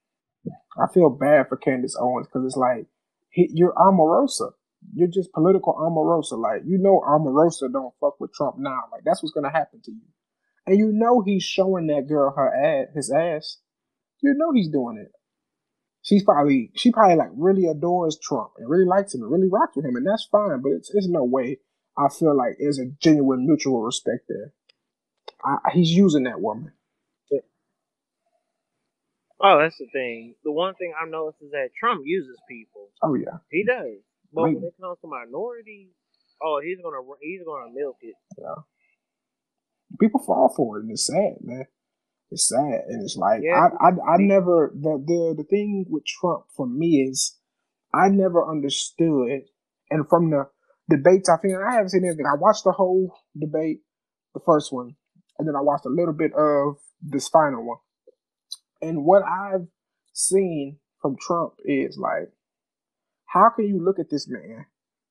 I 0.83 0.87
feel 0.93 1.11
bad 1.11 1.49
for 1.49 1.57
Candace 1.57 1.97
Owens 2.01 2.27
because 2.29 2.47
it's 2.47 2.57
like 2.57 2.87
he, 3.31 3.51
you're 3.55 3.75
Omarosa. 3.75 4.53
You're 4.93 5.09
just 5.09 5.33
political 5.33 5.75
Omarosa. 5.75 6.39
Like 6.39 6.63
you 6.67 6.79
know, 6.79 7.03
Omarosa 7.07 7.73
don't 7.73 7.95
fuck 8.01 8.21
with 8.21 8.33
Trump 8.33 8.57
now. 8.59 8.83
Like 8.93 9.03
that's 9.05 9.23
what's 9.23 9.33
gonna 9.33 9.51
happen 9.51 9.81
to 9.85 9.91
you. 9.91 10.07
And 10.67 10.79
you 10.79 10.93
know 10.93 11.23
he's 11.23 11.43
showing 11.43 11.87
that 11.89 12.09
girl 12.09 12.33
her 12.37 12.55
ass, 12.55 12.89
his 12.95 13.11
ass. 13.11 13.59
You 14.23 14.35
know 14.37 14.53
he's 14.53 14.69
doing 14.69 14.99
it. 14.99 15.13
She's 16.03 16.23
probably 16.23 16.71
she 16.75 16.91
probably 16.91 17.17
like 17.17 17.31
really 17.35 17.67
adores 17.67 18.19
Trump 18.23 18.51
and 18.59 18.69
really 18.69 18.87
likes 18.87 19.15
him 19.15 19.23
and 19.23 19.31
really 19.31 19.49
rocks 19.51 19.77
with 19.77 19.85
him, 19.85 19.97
and 19.97 20.07
that's 20.07 20.29
fine. 20.31 20.61
But 20.63 20.73
it's 20.73 20.91
it's 20.95 21.09
no 21.09 21.25
way 21.25 21.59
I 21.97 22.09
feel 22.09 22.37
like 22.37 22.57
there's 22.59 22.79
a 22.79 22.87
genuine 22.87 23.47
mutual 23.47 23.83
respect 23.83 24.25
there. 24.29 24.53
I, 25.45 25.71
he's 25.73 25.91
using 25.91 26.25
that 26.25 26.41
woman. 26.41 26.73
Oh, 29.41 29.59
that's 29.61 29.77
the 29.77 29.87
thing. 29.93 30.37
The 30.43 30.53
one 30.53 30.75
thing 30.75 30.95
I've 30.97 31.11
noticed 31.11 31.43
is 31.43 31.51
that 31.51 31.71
Trump 31.79 32.03
uses 32.05 32.39
people. 32.49 32.89
Oh 33.03 33.15
yeah, 33.15 33.39
he 33.51 33.63
does. 33.63 34.01
But 34.35 34.43
when 34.43 34.57
it 34.57 34.75
comes 34.81 34.99
to 35.01 35.09
minorities, 35.09 35.91
oh, 36.43 36.61
he's 36.65 36.79
gonna 36.83 37.01
he's 37.21 37.43
gonna 37.47 37.73
milk 37.73 37.97
it. 38.03 38.15
Yeah. 38.39 38.63
People 40.01 40.21
fall 40.21 40.53
for 40.57 40.79
it, 40.79 40.83
and 40.83 40.91
it's 40.91 41.07
sad, 41.07 41.37
man. 41.43 41.67
It's 42.31 42.49
sad, 42.49 42.83
and 42.89 43.03
it's 43.03 43.17
like 43.17 43.43
yeah. 43.43 43.69
I, 43.81 43.89
I 43.89 44.15
I 44.15 44.17
never 44.19 44.73
the 44.75 45.03
the 45.07 45.35
the 45.39 45.45
thing 45.45 45.87
with 45.89 46.05
Trump 46.05 46.47
for 46.57 46.67
me 46.67 47.07
is 47.09 47.39
I 47.93 48.09
never 48.09 48.49
understood, 48.49 49.43
and 49.91 50.09
from 50.09 50.31
the 50.31 50.47
debates 50.91 51.29
I 51.29 51.37
think 51.37 51.55
I 51.55 51.75
haven't 51.75 51.91
seen 51.91 52.05
anything. 52.05 52.27
I 52.27 52.37
watched 52.37 52.65
the 52.65 52.73
whole 52.73 53.15
debate, 53.39 53.81
the 54.35 54.41
first 54.45 54.73
one, 54.73 54.97
and 55.39 55.47
then 55.47 55.55
I 55.57 55.63
watched 55.63 55.87
a 55.87 55.91
little 55.91 56.15
bit 56.15 56.33
of 56.35 56.77
this 57.01 57.29
final 57.29 57.65
one. 57.65 57.79
And 58.83 59.05
what 59.05 59.23
I've 59.23 59.67
seen 60.13 60.79
from 61.01 61.17
Trump 61.21 61.55
is 61.65 61.97
like, 61.99 62.33
how 63.35 63.51
can 63.51 63.67
you 63.67 63.85
look 63.85 63.99
at 63.99 64.11
this 64.11 64.29
man? 64.29 64.67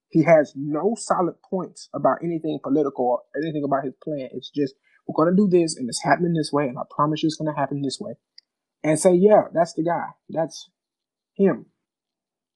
He 0.08 0.24
has 0.24 0.54
no 0.56 0.96
solid 0.98 1.36
points 1.50 1.90
about 1.94 2.20
anything 2.24 2.58
political 2.64 3.06
or 3.06 3.22
anything 3.36 3.64
about 3.66 3.84
his 3.84 3.94
plan. 4.02 4.30
It's 4.32 4.50
just, 4.50 4.76
we're 5.06 5.22
going 5.22 5.36
to 5.36 5.42
do 5.42 5.50
this 5.50 5.76
and 5.76 5.90
it's 5.90 6.04
happening 6.04 6.34
this 6.34 6.52
way, 6.54 6.68
and 6.68 6.78
I 6.80 6.84
promise 6.90 7.22
you 7.22 7.28
it's 7.28 7.36
going 7.36 7.54
to 7.54 7.60
happen 7.60 7.82
this 7.82 7.98
way. 8.00 8.14
And 8.84 8.98
say, 8.98 9.14
yeah, 9.14 9.44
that's 9.54 9.74
the 9.74 9.84
guy. 9.84 10.08
That's 10.30 10.70
him. 11.36 11.66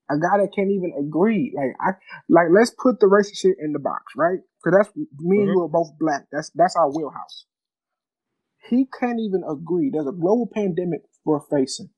A 0.09 0.17
guy 0.17 0.37
that 0.37 0.53
can't 0.55 0.71
even 0.71 0.93
agree. 0.97 1.53
Like 1.53 1.75
I 1.81 1.97
like 2.29 2.47
let's 2.53 2.71
put 2.71 3.01
the 3.01 3.07
racist 3.07 3.39
shit 3.39 3.57
in 3.59 3.73
the 3.73 3.79
box, 3.79 4.13
right? 4.15 4.39
Because 4.63 4.77
that's 4.77 4.95
me 4.95 5.03
mm-hmm. 5.03 5.41
and 5.41 5.49
you 5.49 5.61
are 5.63 5.67
both 5.67 5.89
black. 5.99 6.27
That's 6.31 6.49
that's 6.55 6.77
our 6.77 6.89
wheelhouse. 6.89 7.45
He 8.69 8.87
can't 8.99 9.19
even 9.19 9.43
agree. 9.49 9.89
There's 9.91 10.07
a 10.07 10.13
global 10.13 10.49
pandemic 10.53 11.01
we're 11.25 11.41
facing. 11.51 11.89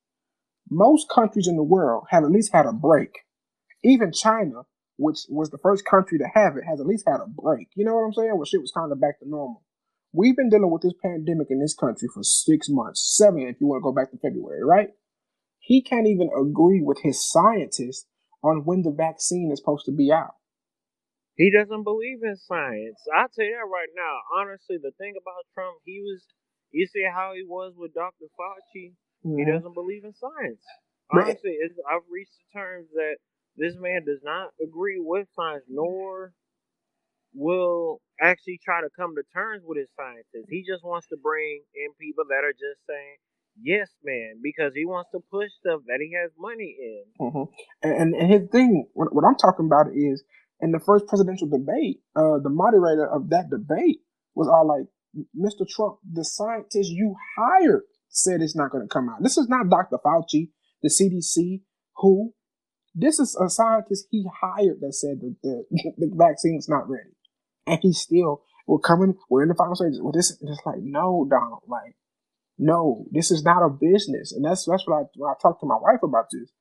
Most 0.72 1.08
countries 1.14 1.48
in 1.48 1.56
the 1.56 1.64
world 1.64 2.06
have 2.10 2.24
at 2.24 2.32
least 2.32 2.52
had 2.52 2.66
a 2.66 2.74
break. 2.74 3.12
Even 3.84 4.12
China, 4.12 4.64
which 4.98 5.20
was 5.30 5.50
the 5.50 5.58
first 5.58 5.86
country 5.86 6.18
to 6.18 6.28
have 6.34 6.58
it, 6.58 6.64
has 6.68 6.80
at 6.80 6.88
least 6.88 7.08
had 7.08 7.22
a 7.22 7.28
break. 7.28 7.70
You 7.76 7.86
know 7.86 7.96
what 7.96 8.06
I'm 8.06 8.14
saying? 8.14 8.36
Where 8.36 8.46
shit 8.46 8.62
was 8.62 8.72
kind 8.72 8.92
of 8.92 9.00
back 9.00 9.20
to 9.20 9.30
normal. 9.30 9.64
We've 10.12 10.36
been 10.36 10.50
dealing 10.50 10.72
with 10.72 10.82
this 10.82 10.98
pandemic 11.02 11.48
in 11.50 11.60
this 11.60 11.76
country 11.76 12.08
for 12.14 12.24
six 12.24 12.68
months, 12.70 13.16
seven 13.16 13.42
if 13.42 13.62
you 13.62 13.68
want 13.68 13.82
to 13.82 13.86
go 13.86 13.94
back 13.94 14.12
to 14.12 14.18
February, 14.18 14.64
right? 14.64 14.90
He 15.60 15.82
can't 15.82 16.08
even 16.08 16.30
agree 16.34 16.82
with 16.82 17.00
his 17.04 17.22
scientists 17.22 18.08
on 18.44 18.66
when 18.66 18.82
the 18.82 18.92
vaccine 18.92 19.52
is 19.52 19.60
supposed 19.60 19.86
to 19.86 19.92
be 19.92 20.12
out. 20.12 20.36
He 21.36 21.52
doesn't 21.52 21.84
believe 21.84 22.20
in 22.24 22.36
science. 22.36 23.00
I'll 23.16 23.30
tell 23.30 23.46
you 23.46 23.56
that 23.56 23.70
right 23.70 23.94
now. 23.96 24.20
Honestly, 24.36 24.76
the 24.82 24.92
thing 24.98 25.14
about 25.16 25.46
Trump, 25.54 25.78
he 25.86 26.02
was 26.02 26.26
you 26.72 26.86
see 26.86 27.06
how 27.06 27.34
he 27.34 27.44
was 27.44 27.74
with 27.78 27.94
Dr. 27.94 28.30
Fauci? 28.38 28.94
Mm-hmm. 29.26 29.38
He 29.40 29.46
doesn't 29.46 29.74
believe 29.74 30.06
in 30.06 30.14
science. 30.14 30.62
Honestly, 31.12 31.58
I've 31.90 32.06
reached 32.12 32.38
the 32.38 32.60
terms 32.60 32.88
that 32.94 33.18
this 33.60 33.76
man 33.80 34.06
does 34.06 34.22
not 34.24 34.50
agree 34.64 34.98
with 35.00 35.28
science, 35.36 35.66
nor 35.70 36.34
will 37.34 38.02
actually 38.22 38.60
try 38.64 38.82
to 38.82 38.90
come 38.96 39.16
to 39.16 39.24
terms 39.34 39.64
with 39.66 39.78
his 39.78 39.90
scientists. 39.96 40.50
He 40.50 40.64
just 40.64 40.84
wants 40.84 41.08
to 41.08 41.18
bring 41.18 41.62
in 41.76 41.94
people 42.00 42.24
that 42.30 42.44
are 42.44 42.54
just 42.54 42.82
saying, 42.88 43.18
yes, 43.62 43.90
man, 44.04 44.40
because 44.42 44.74
he 44.74 44.86
wants 44.86 45.10
to 45.12 45.20
push 45.32 45.50
stuff 45.60 45.82
that 45.88 46.00
he 46.00 46.16
has 46.16 46.32
money 46.40 46.76
in. 46.80 47.04
Mm-hmm. 47.20 47.44
And, 47.84 48.16
and 48.16 48.32
his 48.32 48.50
thing, 48.52 48.88
what, 48.94 49.14
what 49.14 49.26
I'm 49.26 49.36
talking 49.36 49.68
about 49.68 49.94
is 49.94 50.24
in 50.62 50.72
the 50.72 50.80
first 50.80 51.08
presidential 51.08 51.48
debate, 51.48 52.02
uh, 52.16 52.40
the 52.42 52.50
moderator 52.50 53.08
of 53.08 53.30
that 53.30 53.50
debate 53.50 54.00
was 54.36 54.48
all 54.48 54.68
like, 54.68 54.88
Mr. 55.36 55.68
Trump, 55.68 55.98
the 56.06 56.24
scientist 56.24 56.90
you 56.90 57.16
hired 57.38 57.84
said 58.10 58.42
it's 58.42 58.56
not 58.56 58.72
going 58.72 58.84
to 58.84 58.94
come 58.94 59.10
out. 59.10 59.22
This 59.22 59.38
is 59.38 59.48
not 59.50 59.70
Dr. 59.70 59.98
Fauci, 60.06 60.50
the 60.82 60.90
CDC, 60.90 61.62
who. 61.98 62.34
This 62.96 63.20
is 63.20 63.36
a 63.36 63.50
scientist 63.50 64.08
he 64.10 64.26
hired 64.42 64.82
that 64.82 64.94
said 64.94 65.22
that 65.22 65.36
the, 65.44 65.66
the 65.98 66.12
vaccine's 66.14 66.68
not 66.68 66.90
ready. 66.90 67.12
And 67.68 67.80
he 67.82 67.94
still, 67.94 68.42
we're 68.68 68.80
coming, 68.80 69.16
we're 69.30 69.44
in 69.44 69.50
the 69.50 69.56
final 69.56 69.76
stages. 69.76 70.02
Well, 70.02 70.12
this, 70.12 70.32
it's 70.42 70.62
like, 70.66 70.80
no, 70.82 71.28
Donald, 71.30 71.64
like, 71.68 71.96
no, 72.58 73.06
this 73.12 73.32
is 73.32 73.44
not 73.44 73.64
a 73.66 73.70
business. 73.70 74.34
And 74.34 74.44
that's, 74.44 74.66
that's 74.66 74.88
what 74.88 74.96
I, 74.96 75.04
when 75.16 75.30
I 75.30 75.36
talked 75.42 75.62
to 75.62 75.68
my 75.68 75.78
wife 75.80 76.04
about 76.04 76.26
this. 76.32 76.52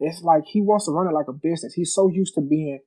It's 0.00 0.22
like 0.22 0.44
he 0.46 0.60
wants 0.60 0.86
to 0.86 0.92
run 0.92 1.08
it 1.08 1.14
like 1.14 1.28
a 1.28 1.32
business. 1.32 1.74
He's 1.74 1.92
so 1.92 2.08
used 2.08 2.34
to 2.34 2.40
being 2.40 2.80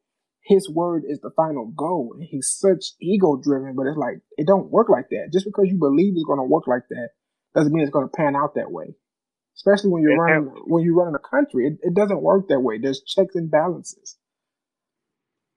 his 0.43 0.69
word 0.69 1.03
is 1.07 1.19
the 1.19 1.31
final 1.35 1.67
goal. 1.67 2.11
And 2.13 2.23
he's 2.23 2.47
such 2.47 2.93
ego 3.01 3.39
driven, 3.41 3.75
but 3.75 3.87
it's 3.87 3.97
like 3.97 4.21
it 4.37 4.47
don't 4.47 4.71
work 4.71 4.89
like 4.89 5.09
that. 5.09 5.29
Just 5.31 5.45
because 5.45 5.65
you 5.67 5.77
believe 5.77 6.13
it's 6.15 6.25
gonna 6.27 6.43
work 6.43 6.67
like 6.67 6.83
that 6.89 7.09
doesn't 7.53 7.73
mean 7.73 7.83
it's 7.83 7.91
gonna 7.91 8.07
pan 8.07 8.35
out 8.35 8.55
that 8.55 8.71
way. 8.71 8.95
Especially 9.55 9.91
when 9.91 10.01
you're 10.01 10.17
running 10.17 10.49
when 10.65 10.83
you're 10.83 10.95
running 10.95 11.15
a 11.15 11.21
country, 11.21 11.67
it, 11.67 11.77
it 11.81 11.93
doesn't 11.93 12.21
work 12.21 12.47
that 12.47 12.61
way. 12.61 12.79
There's 12.79 13.01
checks 13.01 13.35
and 13.35 13.51
balances. 13.51 14.17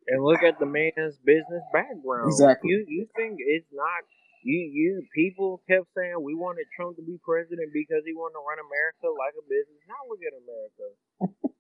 And 0.07 0.23
look 0.23 0.43
at 0.43 0.59
the 0.59 0.67
man's 0.67 1.17
business 1.25 1.65
background. 1.73 2.29
Exactly. 2.29 2.69
You 2.69 2.85
you 2.87 3.07
think 3.17 3.41
it's 3.41 3.71
not 3.73 4.05
you 4.45 4.61
you 4.69 5.07
people 5.15 5.63
kept 5.71 5.89
saying 5.97 6.21
we 6.21 6.35
wanted 6.35 6.67
Trump 6.77 6.97
to 6.97 7.03
be 7.03 7.17
president 7.25 7.73
because 7.73 8.05
he 8.05 8.13
wanted 8.13 8.37
to 8.37 8.45
run 8.45 8.61
America 8.61 9.09
like 9.09 9.33
a 9.41 9.45
business. 9.49 9.81
Now 9.89 10.03
look 10.05 10.21
at 10.21 10.35
America. 10.37 10.87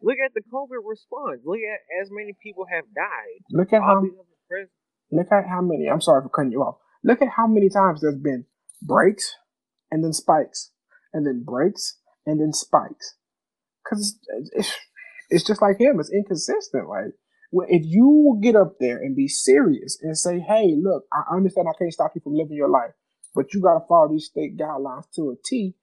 Look 0.00 0.18
at 0.24 0.32
the 0.32 0.42
COVID 0.46 0.86
response. 0.86 1.40
Look 1.44 1.58
at 1.58 1.80
as 2.00 2.08
many 2.12 2.32
people 2.40 2.64
have 2.70 2.84
died. 2.94 3.42
Look 3.50 3.72
at 3.72 3.82
how 3.82 4.00
look 5.10 5.26
at 5.32 5.44
how 5.48 5.60
many. 5.60 5.88
I'm 5.90 6.00
sorry 6.00 6.22
for 6.22 6.28
cutting 6.28 6.52
you 6.52 6.62
off. 6.62 6.76
Look 7.02 7.20
at 7.20 7.28
how 7.36 7.48
many 7.48 7.68
times 7.68 8.00
there's 8.00 8.14
been 8.14 8.44
breaks 8.80 9.34
and 9.90 10.04
then 10.04 10.12
spikes 10.12 10.70
and 11.12 11.26
then 11.26 11.42
breaks 11.44 11.98
and 12.26 12.40
then 12.40 12.52
spikes. 12.52 13.14
Cause 13.88 14.18
it's, 14.52 14.72
it's 15.30 15.44
just 15.44 15.62
like 15.62 15.80
him. 15.80 15.98
It's 16.00 16.12
inconsistent. 16.12 16.88
Like 16.88 17.14
if 17.68 17.82
you 17.84 18.38
get 18.42 18.56
up 18.56 18.74
there 18.78 18.98
and 18.98 19.16
be 19.16 19.28
serious 19.28 19.98
and 20.02 20.16
say, 20.16 20.38
"Hey, 20.40 20.74
look, 20.76 21.04
I 21.12 21.34
understand 21.34 21.68
I 21.68 21.78
can't 21.78 21.92
stop 21.92 22.12
you 22.14 22.20
from 22.22 22.34
living 22.34 22.56
your 22.56 22.68
life, 22.68 22.92
but 23.34 23.54
you 23.54 23.60
got 23.62 23.74
to 23.74 23.86
follow 23.88 24.08
these 24.10 24.26
state 24.26 24.58
guidelines 24.58 25.10
to 25.16 25.30
a 25.30 25.34
T." 25.44 25.74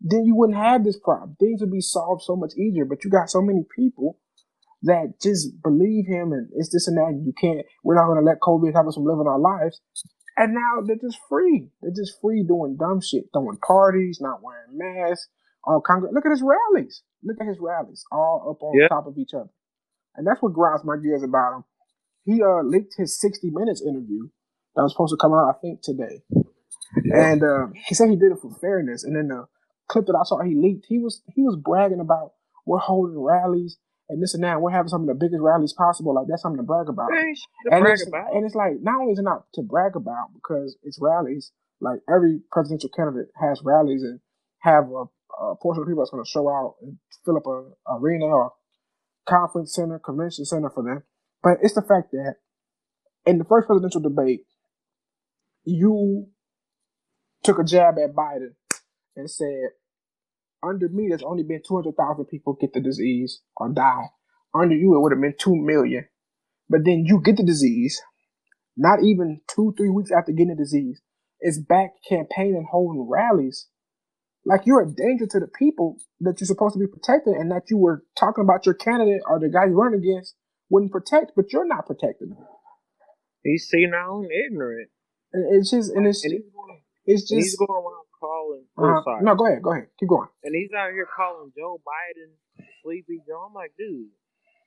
then 0.00 0.24
you 0.24 0.36
wouldn't 0.36 0.58
have 0.58 0.84
this 0.84 0.98
problem. 0.98 1.36
Things 1.40 1.60
would 1.60 1.72
be 1.72 1.80
solved 1.80 2.22
so 2.22 2.36
much 2.36 2.52
easier. 2.56 2.84
But 2.84 3.04
you 3.04 3.10
got 3.10 3.30
so 3.30 3.40
many 3.40 3.64
people 3.74 4.18
that 4.82 5.14
just 5.22 5.62
believe 5.62 6.06
him 6.06 6.32
and 6.32 6.48
it's 6.54 6.70
this 6.72 6.86
and 6.86 6.98
that. 6.98 7.08
And 7.08 7.26
you 7.26 7.32
can't, 7.40 7.64
we're 7.82 7.94
not 7.94 8.06
going 8.06 8.18
to 8.18 8.24
let 8.24 8.40
COVID 8.40 8.74
have 8.74 8.86
us 8.86 8.94
from 8.94 9.04
living 9.04 9.26
our 9.26 9.40
lives. 9.40 9.80
And 10.36 10.54
now 10.54 10.82
they're 10.84 10.96
just 10.96 11.18
free. 11.28 11.68
They're 11.80 11.94
just 11.94 12.20
free 12.20 12.42
doing 12.42 12.76
dumb 12.78 13.00
shit, 13.00 13.24
throwing 13.32 13.58
parties, 13.58 14.18
not 14.20 14.42
wearing 14.42 14.76
masks. 14.76 15.28
All 15.64 15.80
Congress. 15.80 16.12
Look 16.14 16.26
at 16.26 16.30
his 16.30 16.42
rallies. 16.42 17.02
Look 17.22 17.36
at 17.40 17.46
his 17.46 17.58
rallies, 17.60 18.04
all 18.12 18.50
up 18.50 18.62
on 18.62 18.88
top 18.88 19.06
of 19.06 19.16
each 19.16 19.32
other. 19.32 19.48
And 20.16 20.26
that's 20.26 20.42
what 20.42 20.52
grinds 20.52 20.84
my 20.84 20.96
gears 21.02 21.22
about 21.22 21.56
him. 21.56 21.64
He 22.24 22.42
uh, 22.42 22.62
leaked 22.62 22.94
his 22.96 23.18
60 23.18 23.50
Minutes 23.50 23.82
interview 23.82 24.28
that 24.76 24.82
was 24.82 24.92
supposed 24.92 25.12
to 25.12 25.16
come 25.20 25.32
out, 25.32 25.48
I 25.48 25.58
think, 25.60 25.82
today. 25.82 26.22
Yeah. 27.04 27.32
And 27.32 27.42
uh, 27.42 27.66
he 27.86 27.94
said 27.94 28.10
he 28.10 28.16
did 28.16 28.32
it 28.32 28.38
for 28.40 28.54
fairness. 28.60 29.04
And 29.04 29.16
then 29.16 29.28
the 29.28 29.46
clip 29.88 30.06
that 30.06 30.18
I 30.18 30.24
saw 30.24 30.42
he 30.42 30.54
leaked, 30.54 30.86
he 30.88 30.98
was 30.98 31.22
he 31.34 31.42
was 31.42 31.56
bragging 31.56 32.00
about 32.00 32.32
we're 32.66 32.78
holding 32.78 33.18
rallies 33.18 33.78
and 34.08 34.22
this 34.22 34.34
and 34.34 34.42
that. 34.44 34.54
And 34.54 34.62
we're 34.62 34.70
having 34.70 34.88
some 34.88 35.02
of 35.02 35.08
the 35.08 35.14
biggest 35.14 35.40
rallies 35.40 35.72
possible. 35.72 36.14
Like 36.14 36.26
that's 36.28 36.42
something 36.42 36.58
to 36.58 36.66
brag 36.66 36.88
about. 36.88 37.10
and, 37.70 37.82
brag 37.82 37.94
it's, 37.94 38.08
about. 38.08 38.34
and 38.34 38.44
it's 38.44 38.54
like 38.54 38.80
not 38.80 39.00
only 39.00 39.12
is 39.12 39.18
it 39.18 39.22
not 39.22 39.46
to 39.54 39.62
brag 39.62 39.96
about 39.96 40.32
because 40.34 40.76
it's 40.82 40.98
rallies. 41.00 41.52
Like 41.80 42.00
every 42.08 42.40
presidential 42.52 42.90
candidate 42.94 43.28
has 43.40 43.60
rallies 43.64 44.02
and 44.02 44.20
have 44.60 44.84
a, 44.90 45.04
a 45.42 45.56
portion 45.56 45.82
of 45.82 45.88
people 45.88 46.02
that's 46.02 46.10
going 46.10 46.24
to 46.24 46.30
show 46.30 46.48
out 46.48 46.76
and 46.80 46.98
fill 47.24 47.36
up 47.36 47.46
a, 47.46 47.92
a 47.92 47.98
arena 47.98 48.26
or 48.26 48.52
conference 49.26 49.74
center, 49.74 49.98
convention 49.98 50.44
center 50.44 50.70
for 50.70 50.82
them. 50.82 51.02
But 51.42 51.58
it's 51.62 51.74
the 51.74 51.82
fact 51.82 52.12
that 52.12 52.36
in 53.26 53.38
the 53.38 53.44
first 53.44 53.66
presidential 53.66 54.00
debate, 54.00 54.46
you 55.64 56.28
took 57.42 57.58
a 57.58 57.64
jab 57.64 57.96
at 57.98 58.14
Biden 58.14 58.54
and 59.16 59.30
said, 59.30 59.70
under 60.68 60.88
me, 60.90 61.08
there's 61.10 61.22
only 61.24 61.44
been 61.44 61.62
200,000 61.66 62.26
people 62.26 62.58
get 62.60 62.74
the 62.74 62.80
disease 62.80 63.42
or 63.56 63.70
die. 63.70 64.10
Under 64.54 64.76
you, 64.76 64.96
it 64.96 65.00
would 65.00 65.12
have 65.12 65.22
been 65.22 65.36
2 65.38 65.56
million. 65.56 66.06
But 66.70 66.82
then 66.84 67.04
you 67.06 67.22
get 67.24 67.36
the 67.38 67.44
disease, 67.44 68.02
not 68.76 69.02
even 69.04 69.42
two, 69.54 69.74
three 69.76 69.90
weeks 69.90 70.10
after 70.12 70.32
getting 70.32 70.56
the 70.56 70.56
disease, 70.56 71.00
it's 71.40 71.58
back 71.60 71.92
campaigning, 72.08 72.68
holding 72.70 73.08
rallies 73.10 73.66
like 74.46 74.62
you're 74.66 74.82
a 74.82 74.90
danger 74.92 75.26
to 75.28 75.40
the 75.40 75.48
people 75.48 75.98
that 76.22 76.40
you're 76.40 76.48
supposed 76.48 76.74
to 76.74 76.80
be 76.80 76.88
protecting, 76.88 77.36
and 77.38 77.52
that 77.52 77.70
you 77.70 77.78
were 77.78 78.04
talking 78.18 78.44
about 78.44 78.66
your 78.66 78.74
candidate 78.76 79.22
or 79.28 79.40
the 79.40 79.50
guy 79.50 79.66
you 79.66 79.74
run 79.74 79.94
against 79.94 80.36
wouldn't 80.70 80.92
protect, 80.92 81.32
but 81.36 81.52
you're 81.52 81.68
not 81.68 81.86
protecting 81.86 82.30
them. 82.30 82.46
He's 83.44 83.68
senile 83.70 84.20
and 84.22 84.30
ignorant. 84.32 84.90
And 85.32 85.56
it's 85.56 85.70
just, 85.70 85.92
and 85.92 86.06
it's, 86.06 86.24
And 86.24 86.42
it's 87.06 87.22
just. 87.22 87.34
he's 87.36 87.56
going 87.58 87.70
around 87.70 88.06
calling. 88.24 88.64
oh, 88.78 88.84
uh, 88.84 89.04
sorry. 89.04 89.22
no, 89.22 89.34
go 89.36 89.46
ahead, 89.46 89.62
go 89.62 89.72
ahead, 89.72 89.88
keep 90.00 90.08
going. 90.08 90.28
And 90.42 90.56
he's 90.56 90.72
out 90.72 90.92
here 90.92 91.08
calling 91.08 91.52
Joe 91.56 91.80
Biden 91.84 92.32
sleepy 92.82 93.20
Joe. 93.28 93.44
I'm 93.48 93.54
like, 93.54 93.72
dude, 93.76 94.08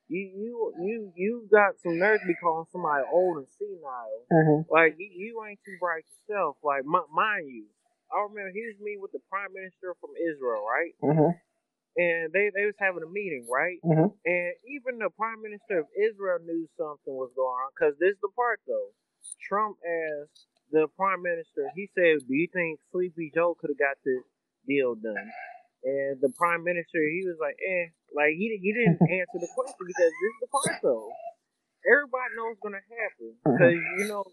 you 0.08 0.24
you 0.38 0.54
you 0.80 0.98
you 1.16 1.32
got 1.52 1.80
some 1.82 1.98
nerve 1.98 2.22
to 2.22 2.28
be 2.28 2.36
calling 2.42 2.66
somebody 2.72 3.04
old 3.12 3.38
and 3.38 3.48
senile. 3.58 4.24
Mm-hmm. 4.32 4.60
Like 4.72 4.96
you, 4.98 5.10
you 5.12 5.32
ain't 5.44 5.60
too 5.66 5.76
bright 5.80 6.06
yourself. 6.08 6.58
Like 6.64 6.88
m- 6.88 7.12
mind 7.12 7.50
you, 7.50 7.66
I 8.12 8.24
remember 8.24 8.52
he 8.54 8.64
was 8.72 8.80
meeting 8.80 9.02
with 9.02 9.12
the 9.12 9.24
prime 9.30 9.52
minister 9.52 9.96
from 10.00 10.16
Israel, 10.16 10.64
right? 10.64 10.94
Mm-hmm. 11.04 11.32
And 11.98 12.26
they 12.32 12.52
they 12.54 12.66
was 12.66 12.78
having 12.80 13.04
a 13.04 13.12
meeting, 13.12 13.48
right? 13.52 13.80
Mm-hmm. 13.84 14.16
And 14.16 14.52
even 14.70 15.00
the 15.02 15.12
prime 15.12 15.42
minister 15.42 15.84
of 15.84 15.88
Israel 15.98 16.40
knew 16.46 16.68
something 16.78 17.12
was 17.12 17.34
going 17.36 17.58
on. 17.68 17.72
Cause 17.76 17.98
this 18.00 18.16
is 18.16 18.22
the 18.24 18.32
part 18.32 18.62
though. 18.68 18.96
Trump 19.44 19.76
asked 19.84 20.48
the 20.72 20.88
prime 20.96 21.22
minister. 21.22 21.70
He 21.76 21.90
said, 21.96 22.28
"Do 22.28 22.36
you 22.36 22.48
think 22.52 22.80
Sleepy 22.92 23.32
Joe 23.34 23.56
could 23.60 23.72
have 23.72 23.80
got 23.80 23.98
this 24.04 24.24
deal 24.68 24.96
done?" 24.96 25.30
And 25.84 26.20
the 26.20 26.30
prime 26.36 26.64
minister, 26.64 27.00
he 27.00 27.24
was 27.26 27.38
like, 27.40 27.56
"Eh." 27.62 27.94
Like 28.16 28.36
he 28.40 28.56
he 28.62 28.72
didn't 28.72 29.02
answer 29.20 29.40
the 29.40 29.52
question 29.52 29.84
because 29.84 30.12
this 30.12 30.32
is 30.32 30.42
the 30.42 30.50
part 30.52 30.80
though. 30.84 31.12
Everybody 31.84 32.36
knows 32.36 32.56
what's 32.56 32.64
gonna 32.64 32.84
happen 32.84 33.30
because 33.44 33.76
you 34.00 34.06
know, 34.08 34.24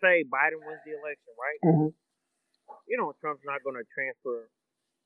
say 0.00 0.24
Biden 0.24 0.60
wins 0.64 0.84
the 0.84 0.96
election, 0.96 1.32
right? 1.36 1.60
Mm-hmm. 1.64 1.90
You 2.88 2.96
know 2.96 3.12
Trump's 3.20 3.44
not 3.44 3.64
gonna 3.64 3.84
transfer 3.92 4.48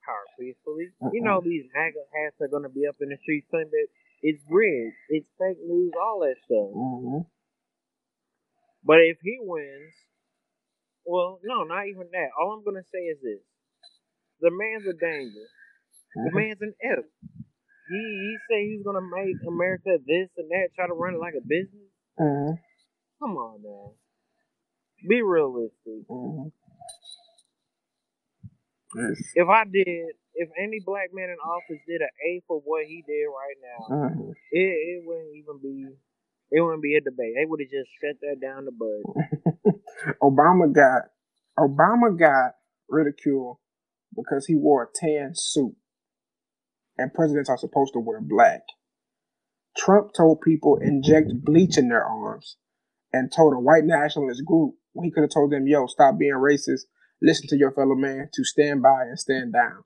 power 0.07 0.27
peacefully. 0.39 0.91
You 1.15 1.23
know 1.23 1.43
these 1.43 1.67
MAGA 1.75 2.03
hats 2.15 2.39
are 2.43 2.51
gonna 2.51 2.71
be 2.71 2.87
up 2.87 2.99
in 3.03 3.11
the 3.11 3.19
streets 3.23 3.47
saying 3.51 3.71
that 3.71 3.89
it's 4.23 4.43
rigged, 4.49 4.95
it's 5.11 5.27
fake 5.39 5.59
news, 5.67 5.93
all 5.99 6.23
that 6.23 6.39
stuff. 6.47 6.71
Mm-hmm. 6.71 7.27
But 8.85 8.99
if 9.03 9.19
he 9.23 9.39
wins, 9.43 9.95
well, 11.04 11.40
no, 11.44 11.64
not 11.64 11.87
even 11.88 12.09
that. 12.12 12.30
All 12.40 12.52
I'm 12.52 12.64
gonna 12.64 12.85
say 12.92 13.00
is 13.11 13.18
this: 13.23 13.42
the 14.40 14.50
man's 14.50 14.87
a 14.87 14.94
danger. 14.94 15.47
The 16.14 16.30
man's 16.32 16.61
an 16.61 16.75
F. 16.82 17.04
He 17.88 17.99
he 17.99 18.37
said 18.49 18.61
he's 18.68 18.85
gonna 18.85 19.02
make 19.04 19.37
America 19.49 19.99
this 20.06 20.28
and 20.37 20.50
that, 20.50 20.71
try 20.76 20.87
to 20.87 20.94
run 20.94 21.14
it 21.14 21.21
like 21.21 21.35
a 21.35 21.42
business. 21.47 21.90
Mm-hmm. 22.21 22.54
Come 23.21 23.37
on 23.37 23.62
now, 23.62 23.92
be 25.09 25.23
realistic. 25.23 26.06
Mm-hmm. 26.11 26.49
Yes. 28.97 29.18
If 29.35 29.49
I 29.49 29.64
did, 29.64 30.14
if 30.35 30.49
any 30.61 30.80
black 30.85 31.11
man 31.12 31.30
in 31.30 31.37
office 31.40 31.80
did 31.88 32.00
an 32.02 32.12
A 32.28 32.42
for 32.47 32.61
what 32.61 32.85
he 32.87 33.02
did 33.06 33.26
right 33.26 33.59
now, 33.61 33.80
Mm-hmm. 33.97 34.30
it 34.52 34.75
it 34.92 35.02
wouldn't 35.06 35.35
even 35.37 35.59
be. 35.62 35.97
It 36.52 36.61
wouldn't 36.61 36.82
be 36.82 36.97
a 36.97 37.00
debate. 37.00 37.32
They 37.35 37.47
would 37.47 37.61
have 37.61 37.71
just 37.71 37.90
shut 37.99 38.16
that 38.21 38.38
down 38.38 38.66
the 38.66 38.73
bud. 38.73 39.73
Obama 40.23 40.71
got 40.73 41.09
Obama 41.59 42.16
got 42.18 42.56
ridiculed 42.90 43.56
because 44.14 44.44
he 44.47 44.54
wore 44.54 44.82
a 44.82 44.87
tan 44.94 45.32
suit, 45.35 45.75
and 46.99 47.14
presidents 47.14 47.49
are 47.49 47.56
supposed 47.56 47.94
to 47.94 48.00
wear 48.00 48.21
black. 48.21 48.61
Trump 49.75 50.12
told 50.14 50.42
people 50.42 50.78
inject 50.82 51.32
bleach 51.42 51.78
in 51.78 51.88
their 51.88 52.04
arms, 52.04 52.59
and 53.14 53.32
told 53.32 53.54
a 53.54 53.59
white 53.59 53.85
nationalist 53.85 54.44
group 54.44 54.75
he 55.02 55.11
could 55.11 55.23
have 55.23 55.30
told 55.30 55.50
them, 55.50 55.66
"Yo, 55.66 55.87
stop 55.87 56.18
being 56.18 56.35
racist. 56.35 56.82
Listen 57.23 57.49
to 57.49 57.56
your 57.56 57.73
fellow 57.73 57.94
man. 57.94 58.28
To 58.30 58.44
stand 58.44 58.82
by 58.82 59.04
and 59.04 59.18
stand 59.18 59.54
down." 59.54 59.85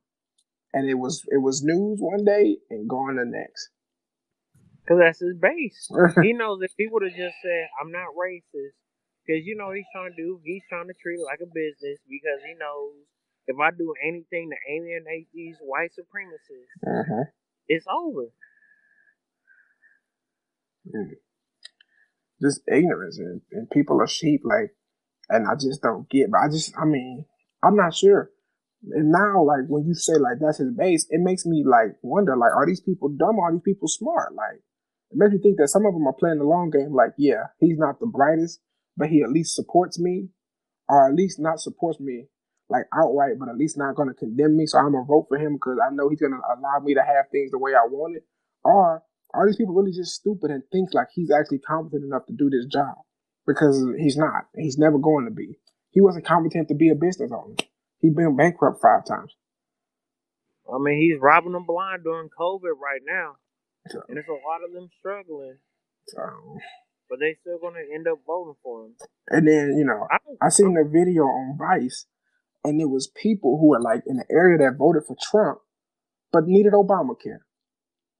And 0.75 0.91
it 0.91 0.95
was 0.95 1.23
it 1.29 1.43
was 1.43 1.63
news 1.63 2.01
one 2.01 2.25
day 2.25 2.59
and 2.71 2.91
gone 2.91 3.17
the 3.17 3.25
next. 3.25 3.71
Cause 4.89 4.99
that's 5.03 5.19
his 5.21 5.35
base. 5.35 5.91
he 6.23 6.33
knows 6.33 6.63
if 6.63 6.73
he 6.79 6.87
would 6.87 7.03
have 7.03 7.17
just 7.17 7.37
said, 7.43 7.67
"I'm 7.81 7.91
not 7.91 8.15
racist," 8.15 8.79
because 9.27 9.43
you 9.43 9.57
know 9.57 9.67
what 9.67 9.77
he's 9.77 9.91
trying 9.93 10.15
to 10.15 10.17
do. 10.17 10.41
He's 10.45 10.63
trying 10.69 10.87
to 10.87 10.95
treat 10.95 11.19
it 11.19 11.27
like 11.27 11.43
a 11.43 11.51
business 11.51 11.99
because 12.07 12.41
he 12.47 12.55
knows 12.55 12.95
if 13.47 13.57
I 13.59 13.71
do 13.71 13.95
anything 14.07 14.51
to 14.51 14.59
alienate 14.71 15.29
these 15.35 15.57
white 15.61 15.91
supremacists, 15.91 16.71
uh-huh. 16.87 17.25
it's 17.67 17.87
over. 17.91 18.31
just 22.41 22.61
ignorance 22.69 23.19
and, 23.19 23.41
and 23.53 23.71
people 23.71 24.01
are 24.01 24.07
sheep 24.07 24.43
like 24.45 24.75
and 25.29 25.47
I 25.49 25.55
just 25.55 25.83
don't 25.83 26.09
get 26.09 26.31
but 26.31 26.39
I 26.39 26.49
just 26.51 26.75
I 26.81 26.85
mean 26.85 27.25
I'm 27.63 27.77
not 27.77 27.95
sure 27.95 28.31
and 28.93 29.11
now 29.11 29.43
like 29.43 29.67
when 29.69 29.87
you 29.87 29.95
say 29.95 30.15
like 30.19 30.39
that's 30.41 30.59
his 30.59 30.73
base 30.77 31.07
it 31.11 31.21
makes 31.21 31.47
me 31.47 31.65
like 31.67 31.97
wonder 32.03 32.37
like 32.37 32.53
are 32.55 32.67
these 32.67 32.81
people 32.81 33.09
dumb 33.09 33.39
or 33.39 33.49
are 33.49 33.53
these 33.53 33.63
people 33.65 33.89
smart 33.89 34.35
like 34.35 34.61
it 35.17 35.19
makes 35.19 35.33
me 35.33 35.39
think 35.41 35.57
that 35.59 35.69
some 35.69 35.87
of 35.87 35.95
them 35.95 36.07
are 36.07 36.13
playing 36.13 36.39
the 36.39 36.45
long 36.45 36.71
game 36.71 36.93
like 36.93 37.11
yeah 37.17 37.49
he's 37.59 37.79
not 37.79 37.99
the 38.01 38.07
brightest 38.07 38.61
but 38.97 39.09
he 39.09 39.23
at 39.23 39.33
least 39.33 39.55
supports 39.55 39.99
me 39.99 40.29
or 40.89 41.09
at 41.09 41.15
least 41.15 41.41
not 41.41 41.59
supports 41.59 41.99
me 42.01 42.27
like 42.69 42.85
outright 42.95 43.39
but 43.39 43.49
at 43.49 43.57
least 43.57 43.79
not 43.79 43.97
going 43.97 44.09
to 44.09 44.15
condemn 44.15 44.57
me 44.57 44.67
so 44.67 44.79
I'm 44.79 44.93
gonna 44.93 45.05
vote 45.05 45.27
for 45.29 45.39
him 45.39 45.55
because 45.55 45.79
I 45.81 45.95
know 45.95 46.09
he's 46.09 46.21
to 46.21 46.27
allow 46.27 46.79
me 46.83 46.95
to 46.95 47.03
have 47.03 47.27
things 47.33 47.51
the 47.51 47.59
way 47.59 47.73
I 47.73 47.87
want 47.89 48.17
it 48.17 48.25
or 48.63 49.03
are 49.35 49.47
these 49.47 49.57
people 49.57 49.75
really 49.75 49.93
just 49.93 50.15
stupid 50.15 50.51
and 50.51 50.63
think 50.73 50.95
like 50.95 51.09
he's 51.13 51.31
actually 51.31 51.59
competent 51.59 52.05
enough 52.05 52.27
to 52.27 52.33
do 52.33 52.49
this 52.51 52.67
job? 52.67 52.97
Because 53.47 53.85
he's 53.99 54.17
not. 54.17 54.47
He's 54.57 54.79
never 54.79 54.99
going 54.99 55.27
to 55.27 55.31
be. 55.31 55.59
He 55.91 56.01
wasn't 56.01 56.27
competent 56.27 56.69
to 56.69 56.75
be 56.75 56.89
a 56.89 56.95
business 56.95 57.31
owner. 57.33 57.55
He's 58.01 58.15
been 58.15 58.37
bankrupt 58.37 58.83
five 58.83 59.05
times. 59.07 59.35
I 60.73 60.79
mean, 60.79 60.99
he's 60.99 61.21
robbing 61.21 61.53
them 61.53 61.65
blind 61.65 62.03
during 62.03 62.29
COVID 62.29 62.75
right 62.83 63.01
now, 63.07 63.37
So, 63.89 64.03
and 64.09 64.17
there's 64.17 64.29
a 64.29 64.33
lot 64.33 64.65
of 64.67 64.73
them 64.73 64.89
struggling, 64.99 65.59
so 66.09 66.59
but 67.09 67.21
they 67.21 67.37
still 67.41 67.59
gonna 67.59 67.85
end 67.95 68.09
up 68.09 68.19
voting 68.27 68.57
for 68.63 68.87
him. 68.87 68.95
and 69.29 69.47
then 69.47 69.77
you 69.79 69.85
know, 69.85 70.07
I 70.11 70.47
I 70.47 70.49
seen 70.49 70.77
a 70.77 70.85
video 70.89 71.25
on 71.25 71.57
Vice, 71.59 72.07
and 72.65 72.81
it 72.81 72.87
was 72.87 73.09
people 73.09 73.59
who 73.59 73.69
were 73.69 73.81
like 73.81 74.03
in 74.07 74.17
the 74.17 74.25
area 74.31 74.59
that 74.59 74.77
voted 74.79 75.05
for 75.07 75.17
Trump, 75.31 75.61
but 76.33 76.47
needed 76.47 76.73
Obamacare. 76.73 77.45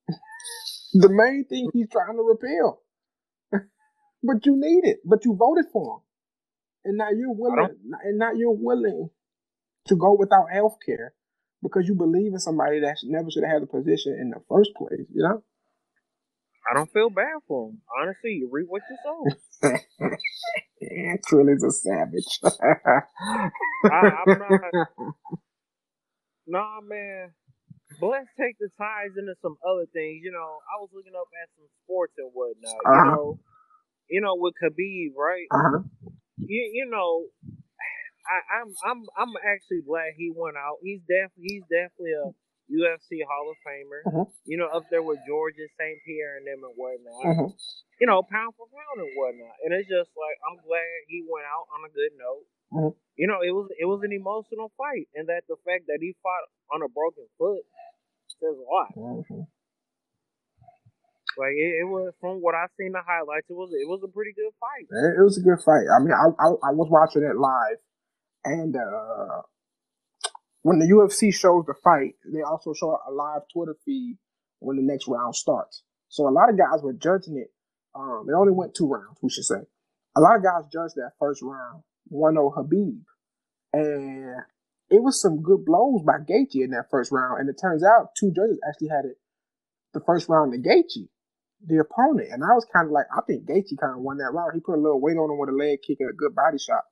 the 0.95 1.09
main 1.09 1.45
thing 1.49 1.69
he's 1.73 1.89
trying 1.91 2.17
to 2.17 2.23
repeal, 2.23 2.81
but 4.23 4.47
you 4.47 4.57
need 4.57 4.85
it, 4.85 4.99
but 5.05 5.25
you 5.25 5.35
voted 5.35 5.67
for 5.73 5.97
him, 5.97 6.01
and 6.85 6.97
now 6.99 7.11
you're 7.11 7.35
willing, 7.35 7.77
and 8.05 8.19
now 8.19 8.33
you're 8.33 8.57
willing 8.57 9.11
to 9.87 9.97
go 9.97 10.15
without 10.19 10.51
health 10.53 10.77
care 10.85 11.13
because 11.63 11.89
you 11.89 11.95
believe 11.95 12.33
in 12.33 12.39
somebody 12.39 12.81
that 12.81 12.97
never 13.05 13.31
should 13.31 13.43
have 13.45 13.55
had 13.55 13.63
the 13.63 13.67
position 13.67 14.17
in 14.21 14.31
the 14.31 14.41
first 14.49 14.71
place. 14.77 15.07
You 15.13 15.23
know. 15.23 15.43
I 16.71 16.75
don't 16.75 16.93
feel 16.93 17.11
bad 17.11 17.41
for 17.49 17.71
him. 17.71 17.83
Honestly, 18.01 18.33
you 18.33 18.49
reap 18.51 18.67
what 18.69 18.83
you 18.89 18.97
sow. 19.03 19.33
Trilly's 21.27 21.63
a 21.65 21.71
savage. 21.71 22.41
I, 23.91 24.23
I'm 24.23 24.39
not. 24.39 24.61
Nah, 26.47 26.81
man. 26.81 27.33
But 28.01 28.09
let's 28.09 28.31
take 28.39 28.59
the 28.59 28.69
ties 28.79 29.17
into 29.17 29.35
some 29.43 29.57
other 29.67 29.87
things. 29.93 30.23
You 30.25 30.33
know, 30.33 30.59
I 30.73 30.81
was 30.81 30.91
looking 30.93 31.15
up 31.15 31.29
at 31.43 31.49
some 31.57 31.69
sports 31.85 32.15
and 32.19 32.31
whatnot. 32.33 32.89
You 32.91 33.01
Uh-huh. 33.01 33.17
know, 33.17 33.39
you 34.09 34.21
know 34.21 34.35
with 34.37 34.55
Khabib, 34.63 35.15
right? 35.17 35.49
Uh-huh. 35.51 35.83
You, 36.47 36.63
you 36.73 36.87
know, 36.91 37.27
I, 38.27 38.39
I'm 38.61 38.71
I'm 38.85 39.01
I'm 39.17 39.33
actually 39.45 39.83
glad 39.87 40.15
he 40.17 40.33
went 40.35 40.57
out. 40.57 40.79
He's 40.83 41.01
definitely 41.09 41.61
he's 41.61 41.67
definitely 41.71 42.15
a 42.15 42.31
UFC 42.71 43.23
Hall 43.23 43.51
of 43.51 43.57
Famer. 43.63 44.03
Mhm. 44.07 44.27
You 44.45 44.57
know, 44.59 44.69
up 44.69 44.85
there 44.91 45.03
with 45.03 45.19
Georgia 45.27 45.67
St. 45.79 45.99
Pierre 46.05 46.37
and 46.39 46.47
them 46.47 46.65
and 46.65 46.75
whatnot. 46.77 47.25
Mhm. 47.25 47.49
You 48.01 48.07
know, 48.07 48.23
pound 48.23 48.55
for 48.57 48.67
pound 48.67 49.07
and 49.07 49.13
whatnot. 49.17 49.57
And 49.65 49.73
it's 49.75 49.89
just 49.89 50.11
like 50.17 50.37
I'm 50.51 50.59
glad 50.67 50.85
he 51.09 51.23
went 51.29 51.47
out 51.47 51.67
on 51.75 51.85
a 51.87 51.91
good 51.93 52.13
note. 52.19 52.45
Mhm. 52.73 52.97
You 53.17 53.27
know, 53.29 53.41
it 53.43 53.53
was 53.53 53.71
it 53.79 53.87
was 53.87 54.03
an 54.03 54.13
emotional 54.13 54.71
fight, 54.77 55.09
and 55.15 55.29
that 55.29 55.47
the 55.49 55.57
fact 55.65 55.87
that 55.87 55.99
he 56.01 56.13
fought 56.23 56.47
on 56.73 56.83
a 56.83 56.89
broken 56.89 57.27
foot 57.39 57.65
says 58.41 58.57
a 58.59 58.63
lot. 58.63 58.93
Like 61.39 61.53
it, 61.53 61.85
it 61.85 61.89
was 61.89 62.15
from 62.21 62.41
what 62.41 62.55
I 62.55 62.65
seen 62.79 62.93
the 62.93 63.03
highlights, 63.05 63.47
it 63.51 63.53
was 63.53 63.71
it 63.73 63.87
was 63.87 64.01
a 64.03 64.09
pretty 64.09 64.33
good 64.33 64.53
fight. 64.59 64.89
It 64.89 65.21
it 65.21 65.23
was 65.23 65.37
a 65.37 65.43
good 65.45 65.61
fight. 65.61 65.85
I 65.93 65.99
mean, 66.01 66.13
I, 66.17 66.33
I 66.41 66.49
I 66.65 66.73
was 66.73 66.89
watching 66.91 67.23
it 67.23 67.37
live, 67.37 67.77
and 68.45 68.75
uh, 68.75 69.43
when 70.67 70.81
the 70.81 70.87
UFC 70.87 71.33
shows 71.33 71.65
the 71.65 71.75
fight, 71.75 72.17
they 72.27 72.43
also 72.43 72.75
show 72.75 72.99
a 73.07 73.13
live 73.13 73.43
Twitter 73.53 73.77
feed 73.85 74.19
when 74.59 74.77
the 74.77 74.83
next 74.83 75.07
round 75.07 75.37
starts. 75.37 75.85
So 76.09 76.27
a 76.27 76.35
lot 76.35 76.51
of 76.51 76.59
guys 76.59 76.83
were 76.83 76.93
judging 76.93 77.37
it. 77.37 77.53
Um, 77.95 78.27
it 78.29 78.33
only 78.33 78.53
went 78.53 78.75
two 78.75 78.89
rounds, 78.89 79.17
we 79.23 79.31
should 79.31 79.45
say. 79.45 79.63
A 80.17 80.21
lot 80.21 80.35
of 80.35 80.43
guys 80.43 80.65
judged 80.73 80.97
that 80.97 81.13
first 81.21 81.41
round 81.41 81.85
1-0 82.13 82.53
Khabib, 82.53 82.99
and 83.73 84.43
it 84.91 85.01
was 85.05 85.21
some 85.21 85.41
good 85.41 85.65
blows 85.65 86.03
by 86.03 86.19
Gaethje 86.19 86.65
in 86.65 86.71
that 86.71 86.91
first 86.91 87.13
round. 87.13 87.39
And 87.39 87.49
it 87.49 87.61
turns 87.63 87.85
out 87.85 88.17
two 88.19 88.33
judges 88.35 88.59
actually 88.69 88.89
had 88.89 89.05
it 89.05 89.19
the 89.95 90.01
first 90.01 90.29
round 90.29 90.53
to 90.53 90.59
Gaethje 90.59 91.07
the 91.65 91.79
opponent. 91.79 92.31
And 92.33 92.43
I 92.43 92.55
was 92.55 92.67
kind 92.75 92.87
of 92.87 92.93
like, 92.93 93.07
I 93.17 93.21
think 93.25 93.47
Gaethje 93.47 93.79
kind 93.79 93.95
of 93.95 94.01
won 94.01 94.19
that 94.19 94.35
round. 94.35 94.51
He 94.53 94.61
put 94.61 94.75
a 94.75 94.83
little 94.83 95.01
weight 95.01 95.17
on 95.17 95.31
him 95.31 95.39
with 95.39 95.49
a 95.49 95.57
leg 95.57 95.79
kick 95.87 95.99
and 96.01 96.11
a 96.11 96.13
good 96.13 96.35
body 96.35 96.59
shot. 96.59 96.83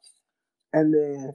And 0.72 0.94
then 0.94 1.34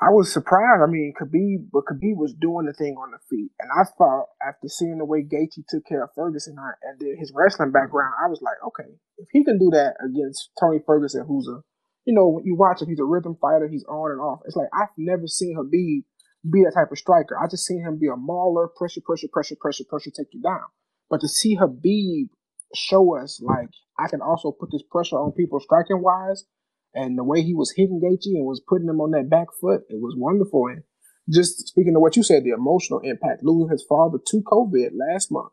I 0.00 0.08
was 0.08 0.32
surprised. 0.32 0.80
I 0.80 0.90
mean, 0.90 1.12
Khabib, 1.12 1.68
but 1.70 1.84
Khabib 1.84 2.16
was 2.16 2.32
doing 2.32 2.64
the 2.64 2.72
thing 2.72 2.96
on 2.96 3.10
the 3.12 3.18
feet, 3.28 3.52
and 3.60 3.68
I 3.68 3.84
thought 3.98 4.32
after 4.40 4.66
seeing 4.66 4.96
the 4.96 5.04
way 5.04 5.20
Gaethje 5.22 5.68
took 5.68 5.84
care 5.84 6.04
of 6.04 6.10
Ferguson 6.14 6.56
and 6.56 7.18
his 7.18 7.32
wrestling 7.34 7.70
background, 7.70 8.14
I 8.16 8.28
was 8.28 8.40
like, 8.40 8.56
okay, 8.66 8.88
if 9.18 9.28
he 9.30 9.44
can 9.44 9.58
do 9.58 9.68
that 9.72 9.96
against 10.00 10.50
Tony 10.58 10.78
Ferguson, 10.86 11.26
who's 11.28 11.48
a, 11.48 11.60
you 12.06 12.14
know, 12.14 12.28
when 12.28 12.46
you 12.46 12.56
watch 12.56 12.80
him, 12.80 12.88
he's 12.88 12.98
a 12.98 13.04
rhythm 13.04 13.36
fighter, 13.40 13.68
he's 13.68 13.84
on 13.84 14.12
and 14.12 14.20
off. 14.20 14.40
It's 14.46 14.56
like 14.56 14.68
I've 14.72 14.88
never 14.96 15.26
seen 15.26 15.54
Khabib 15.54 16.04
be 16.50 16.64
that 16.64 16.72
type 16.72 16.90
of 16.90 16.98
striker. 16.98 17.36
I 17.36 17.46
just 17.46 17.66
seen 17.66 17.84
him 17.84 17.98
be 17.98 18.08
a 18.08 18.16
mauler, 18.16 18.68
pressure, 18.68 19.02
pressure, 19.04 19.28
pressure, 19.30 19.56
pressure, 19.60 19.84
pressure, 19.84 20.10
take 20.16 20.32
you 20.32 20.40
down. 20.40 20.64
But 21.10 21.20
to 21.20 21.28
see 21.28 21.58
Khabib 21.58 22.30
show 22.74 23.18
us 23.20 23.42
like 23.44 23.68
I 23.98 24.08
can 24.08 24.22
also 24.22 24.50
put 24.50 24.70
this 24.72 24.82
pressure 24.90 25.16
on 25.16 25.32
people 25.32 25.60
striking 25.60 26.00
wise 26.00 26.44
and 26.94 27.16
the 27.16 27.24
way 27.24 27.42
he 27.42 27.54
was 27.54 27.72
hitting 27.76 28.00
Gaethje 28.00 28.34
and 28.34 28.46
was 28.46 28.62
putting 28.66 28.88
him 28.88 29.00
on 29.00 29.12
that 29.12 29.30
back 29.30 29.48
foot, 29.60 29.82
it 29.88 30.00
was 30.00 30.14
wonderful. 30.16 30.66
And 30.66 30.82
just 31.28 31.68
speaking 31.68 31.94
of 31.94 32.02
what 32.02 32.16
you 32.16 32.22
said, 32.22 32.42
the 32.42 32.50
emotional 32.50 33.00
impact, 33.00 33.42
losing 33.42 33.70
his 33.70 33.84
father 33.88 34.18
to 34.26 34.42
COVID 34.42 34.90
last 34.94 35.30
month, 35.30 35.52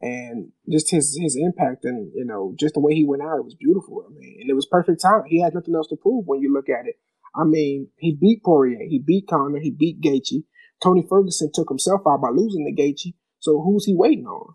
and 0.00 0.50
just 0.68 0.90
his 0.90 1.16
his 1.20 1.36
impact 1.36 1.84
and 1.84 2.10
you 2.14 2.24
know 2.24 2.54
just 2.58 2.74
the 2.74 2.80
way 2.80 2.94
he 2.94 3.06
went 3.06 3.22
out, 3.22 3.38
it 3.38 3.44
was 3.44 3.54
beautiful. 3.54 4.04
I 4.04 4.12
mean, 4.12 4.38
and 4.40 4.50
it 4.50 4.54
was 4.54 4.66
perfect 4.66 5.00
time. 5.00 5.22
He 5.26 5.40
had 5.40 5.54
nothing 5.54 5.74
else 5.74 5.88
to 5.88 5.96
prove 5.96 6.24
when 6.26 6.40
you 6.40 6.52
look 6.52 6.68
at 6.68 6.86
it. 6.86 6.96
I 7.34 7.44
mean, 7.44 7.88
he 7.98 8.16
beat 8.20 8.42
Poirier, 8.44 8.78
he 8.88 8.98
beat 8.98 9.28
Conor, 9.28 9.60
he 9.60 9.70
beat 9.70 10.00
Gaethje. 10.02 10.44
Tony 10.82 11.06
Ferguson 11.08 11.50
took 11.54 11.68
himself 11.68 12.02
out 12.06 12.20
by 12.20 12.30
losing 12.30 12.66
to 12.66 12.82
Gaethje. 12.82 13.14
So 13.38 13.62
who's 13.62 13.86
he 13.86 13.94
waiting 13.94 14.26
on? 14.26 14.54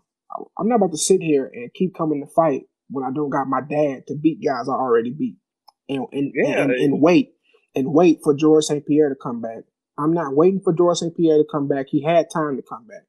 I'm 0.58 0.68
not 0.68 0.76
about 0.76 0.92
to 0.92 0.98
sit 0.98 1.22
here 1.22 1.50
and 1.52 1.72
keep 1.74 1.94
coming 1.96 2.22
to 2.24 2.30
fight 2.32 2.62
when 2.90 3.04
I 3.04 3.10
don't 3.12 3.30
got 3.30 3.48
my 3.48 3.60
dad 3.60 4.06
to 4.06 4.14
beat 4.14 4.44
guys 4.44 4.68
I 4.68 4.72
already 4.72 5.10
beat 5.10 5.36
and 5.88 6.06
and, 6.12 6.32
yeah, 6.34 6.62
and, 6.62 6.72
and 6.72 7.00
wait 7.00 7.34
and 7.74 7.92
wait 7.92 8.20
for 8.22 8.34
George 8.34 8.64
St. 8.64 8.86
Pierre 8.86 9.08
to 9.08 9.14
come 9.14 9.40
back. 9.40 9.64
I'm 9.98 10.12
not 10.12 10.34
waiting 10.34 10.60
for 10.60 10.72
George 10.72 10.98
St. 10.98 11.16
Pierre 11.16 11.38
to 11.38 11.44
come 11.50 11.66
back. 11.66 11.86
He 11.90 12.02
had 12.02 12.30
time 12.32 12.56
to 12.56 12.62
come 12.62 12.86
back. 12.86 13.02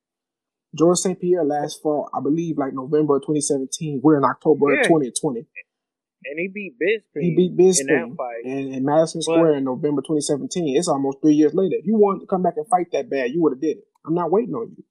George 0.78 0.98
St. 0.98 1.20
Pierre 1.20 1.44
last 1.44 1.82
fall, 1.82 2.10
I 2.13 2.22
believe, 2.22 2.58
like 2.58 2.74
November 2.74 3.18
of 3.18 3.24
2017. 3.24 4.02
We're 4.04 4.18
in 4.18 4.24
October 4.24 4.74
yeah. 4.74 4.82
of 4.82 4.88
2020. 4.88 5.46
And 6.26 6.36
he 6.38 6.52
beat 6.52 6.76
Bisping. 6.76 7.22
He 7.22 7.36
beat 7.36 7.58
Bisping 7.58 8.13
in, 8.44 8.74
in 8.74 8.86
Madison 8.86 9.22
Square 9.22 9.54
but, 9.54 9.58
in 9.58 9.63
November 9.63 10.02
2017. 10.02 10.78
It's 10.78 10.88
almost 10.88 11.22
three 11.22 11.34
years 11.34 11.54
later. 11.54 11.78
If 11.80 11.86
you 11.86 11.96
wanted 11.96 12.22
to 12.22 12.28
come 12.28 12.44
back 12.44 12.58
and 12.58 12.68
fight 12.68 12.92
that 12.92 13.10
bad, 13.10 13.32
you 13.32 13.42
would 13.42 13.54
have 13.54 13.62
did 13.62 13.78
it. 13.78 13.88
I'm 14.06 14.13
not 14.13 14.30
waiting 14.30 14.54
on 14.54 14.76
you. 14.76 14.84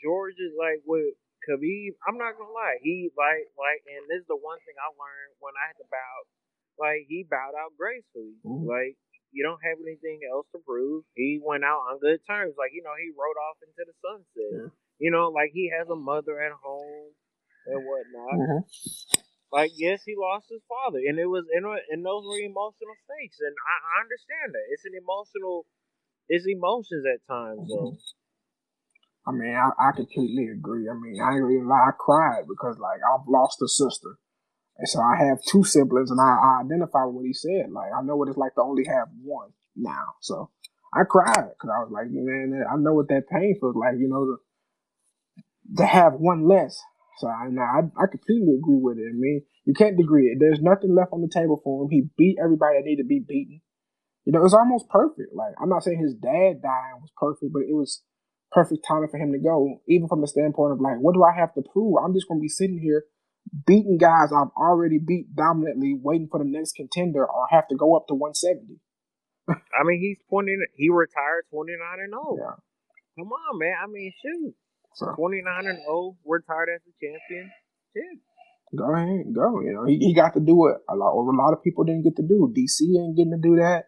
George 0.00 0.36
is 0.38 0.52
like 0.54 0.84
with 0.86 1.16
Khabib. 1.48 1.96
I'm 2.06 2.16
not 2.20 2.36
gonna 2.36 2.52
lie. 2.52 2.76
He 2.84 3.08
like 3.16 3.48
like, 3.56 3.80
and 3.88 4.04
this 4.08 4.20
is 4.20 4.28
the 4.28 4.36
one 4.36 4.60
thing 4.68 4.76
I 4.76 4.92
learned 4.92 5.32
when 5.40 5.56
I 5.56 5.72
had 5.72 5.80
to 5.80 5.88
bow 5.88 6.16
like 6.78 7.06
he 7.08 7.26
bowed 7.28 7.54
out 7.54 7.76
gracefully. 7.78 8.38
Mm-hmm. 8.44 8.66
Like 8.66 8.96
you 9.34 9.42
don't 9.42 9.62
have 9.62 9.82
anything 9.82 10.22
else 10.30 10.46
to 10.54 10.62
prove. 10.62 11.04
He 11.14 11.42
went 11.42 11.64
out 11.66 11.82
on 11.90 11.98
good 11.98 12.22
terms. 12.26 12.54
Like 12.58 12.70
you 12.72 12.82
know, 12.82 12.94
he 12.94 13.10
rode 13.14 13.38
off 13.50 13.58
into 13.62 13.82
the 13.82 13.96
sunset. 13.98 14.52
Yeah. 14.54 14.70
You 14.98 15.10
know, 15.10 15.28
like 15.34 15.50
he 15.52 15.70
has 15.74 15.90
a 15.90 15.98
mother 15.98 16.38
at 16.38 16.54
home 16.54 17.10
and 17.66 17.82
whatnot. 17.82 18.38
Mm-hmm. 18.38 18.62
Like 19.54 19.70
yes, 19.78 20.02
he 20.02 20.18
lost 20.18 20.50
his 20.50 20.62
father, 20.66 20.98
and 20.98 21.18
it 21.18 21.30
was 21.30 21.46
and, 21.54 21.62
and 21.66 22.02
those 22.02 22.26
were 22.26 22.42
emotional 22.42 22.98
stakes, 23.06 23.38
and 23.38 23.54
I, 23.54 23.74
I 23.86 23.94
understand 24.02 24.50
that 24.50 24.66
it's 24.74 24.82
an 24.82 24.98
emotional, 24.98 25.66
it's 26.26 26.46
emotions 26.46 27.06
at 27.06 27.22
times 27.30 27.70
though. 27.70 27.94
I 29.26 29.32
mean, 29.32 29.54
I, 29.54 29.70
I 29.78 29.92
completely 29.94 30.50
agree. 30.50 30.90
I 30.90 30.94
mean, 30.98 31.22
I 31.22 31.38
ain't 31.38 31.46
gonna 31.46 31.70
lie, 31.70 31.88
I 31.88 31.94
cried 31.96 32.44
because 32.50 32.78
like 32.78 32.98
I've 32.98 33.26
lost 33.28 33.62
a 33.62 33.68
sister. 33.68 34.18
And 34.76 34.88
so 34.88 35.00
I 35.00 35.16
have 35.26 35.38
two 35.48 35.62
siblings, 35.62 36.10
and 36.10 36.20
I, 36.20 36.34
I 36.34 36.62
identify 36.64 37.04
with 37.04 37.14
what 37.14 37.26
he 37.26 37.32
said. 37.32 37.70
Like 37.70 37.90
I 37.96 38.02
know 38.02 38.16
what 38.16 38.28
it's 38.28 38.38
like 38.38 38.54
to 38.54 38.62
only 38.62 38.84
have 38.86 39.08
one 39.22 39.50
now. 39.76 40.18
So 40.20 40.50
I 40.92 41.04
cried 41.08 41.50
because 41.54 41.70
I 41.70 41.78
was 41.78 41.90
like, 41.92 42.06
man, 42.10 42.64
I 42.70 42.76
know 42.76 42.94
what 42.94 43.08
that 43.08 43.28
pain 43.30 43.56
feels 43.60 43.76
like. 43.76 43.94
You 43.98 44.08
know, 44.08 44.24
to, 44.26 45.76
to 45.76 45.86
have 45.86 46.14
one 46.14 46.48
less. 46.48 46.80
So 47.18 47.28
I, 47.28 47.46
I 47.46 47.80
I 47.96 48.06
completely 48.10 48.58
agree 48.58 48.82
with 48.82 48.98
it. 48.98 49.06
I 49.08 49.14
mean, 49.14 49.42
you 49.64 49.74
can't 49.74 49.96
degree 49.96 50.26
it. 50.26 50.38
There's 50.40 50.60
nothing 50.60 50.94
left 50.94 51.12
on 51.12 51.22
the 51.22 51.30
table 51.32 51.60
for 51.62 51.84
him. 51.84 51.90
He 51.90 52.10
beat 52.18 52.38
everybody 52.42 52.78
that 52.78 52.84
needed 52.84 53.04
to 53.04 53.08
be 53.08 53.20
beaten. 53.26 53.60
You 54.24 54.32
know, 54.32 54.40
it 54.40 54.50
was 54.50 54.54
almost 54.54 54.88
perfect. 54.88 55.30
Like 55.34 55.54
I'm 55.62 55.68
not 55.68 55.84
saying 55.84 56.02
his 56.02 56.14
dad 56.14 56.62
dying 56.62 56.98
was 56.98 57.12
perfect, 57.16 57.52
but 57.52 57.62
it 57.62 57.74
was 57.74 58.02
perfect 58.50 58.84
timing 58.86 59.08
for 59.08 59.18
him 59.18 59.30
to 59.30 59.38
go. 59.38 59.80
Even 59.86 60.08
from 60.08 60.20
the 60.20 60.26
standpoint 60.26 60.72
of 60.72 60.80
like, 60.80 60.98
what 60.98 61.14
do 61.14 61.22
I 61.22 61.38
have 61.38 61.54
to 61.54 61.62
prove? 61.62 61.94
I'm 62.02 62.14
just 62.14 62.26
gonna 62.26 62.40
be 62.40 62.48
sitting 62.48 62.80
here 62.82 63.04
beating 63.66 63.98
guys 63.98 64.32
I've 64.32 64.52
already 64.56 64.98
beat 64.98 65.34
dominantly, 65.34 65.98
waiting 66.00 66.28
for 66.30 66.38
the 66.38 66.48
next 66.48 66.74
contender, 66.74 67.24
or 67.24 67.46
have 67.50 67.68
to 67.68 67.76
go 67.76 67.96
up 67.96 68.06
to 68.08 68.14
170. 68.14 68.80
I 69.48 69.84
mean, 69.84 70.00
he's 70.00 70.18
20. 70.30 70.50
He 70.74 70.88
retired 70.90 71.44
29 71.50 71.76
and 72.00 72.12
0. 72.12 72.36
Yeah. 72.38 72.56
Come 73.18 73.30
on, 73.32 73.58
man. 73.58 73.74
I 73.82 73.86
mean, 73.86 74.12
shoot. 74.22 74.54
So, 74.94 75.12
29 75.16 75.66
and 75.66 75.78
0, 75.78 76.16
retired 76.24 76.68
as 76.74 76.80
a 76.86 76.92
champion. 77.00 77.50
Shit. 77.92 78.18
Go 78.76 78.92
ahead, 78.92 79.34
go. 79.34 79.60
You 79.60 79.72
know, 79.72 79.84
he, 79.84 79.98
he 79.98 80.14
got 80.14 80.34
to 80.34 80.40
do 80.40 80.66
it. 80.68 80.78
A 80.88 80.96
lot, 80.96 81.12
a 81.12 81.36
lot 81.36 81.52
of 81.52 81.62
people 81.62 81.84
didn't 81.84 82.02
get 82.02 82.16
to 82.16 82.22
do. 82.22 82.52
DC 82.56 82.82
ain't 82.98 83.16
getting 83.16 83.32
to 83.32 83.38
do 83.40 83.56
that. 83.56 83.84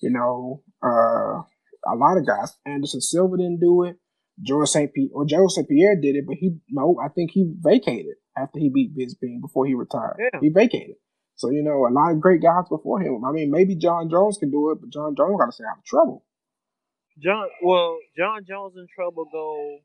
You 0.00 0.10
know, 0.10 0.62
uh, 0.82 1.42
a 1.90 1.96
lot 1.96 2.18
of 2.18 2.26
guys. 2.26 2.56
Anderson 2.64 3.00
Silva 3.00 3.36
didn't 3.36 3.60
do 3.60 3.84
it. 3.84 3.96
George 4.40 4.68
St. 4.68 4.92
Pierre, 4.94 5.10
or 5.12 5.24
Joe 5.24 5.48
St. 5.48 5.68
Pierre 5.68 5.96
did 6.00 6.14
it, 6.14 6.24
but 6.26 6.36
he 6.36 6.58
no, 6.70 6.96
I 7.02 7.08
think 7.08 7.32
he 7.32 7.52
vacated 7.58 8.14
after 8.42 8.58
he 8.58 8.68
beat 8.68 8.96
Bisping 8.96 9.40
before 9.40 9.66
he 9.66 9.74
retired. 9.74 10.16
Yeah. 10.18 10.40
He 10.40 10.48
vacated. 10.48 10.96
So, 11.36 11.50
you 11.50 11.62
know, 11.62 11.86
a 11.86 11.92
lot 11.94 12.10
of 12.10 12.20
great 12.20 12.42
guys 12.42 12.66
before 12.68 13.00
him. 13.00 13.24
I 13.24 13.30
mean, 13.30 13.50
maybe 13.50 13.76
Jon 13.76 14.10
Jones 14.10 14.38
can 14.38 14.50
do 14.50 14.70
it, 14.70 14.80
but 14.80 14.90
Jon 14.90 15.14
Jones 15.14 15.38
got 15.38 15.46
to 15.46 15.52
stay 15.52 15.64
out 15.70 15.78
of 15.78 15.84
trouble. 15.84 16.26
Jon, 17.22 17.46
well, 17.62 17.98
Jon 18.16 18.42
Jones 18.42 18.74
in 18.74 18.86
trouble 18.90 19.26
go 19.30 19.78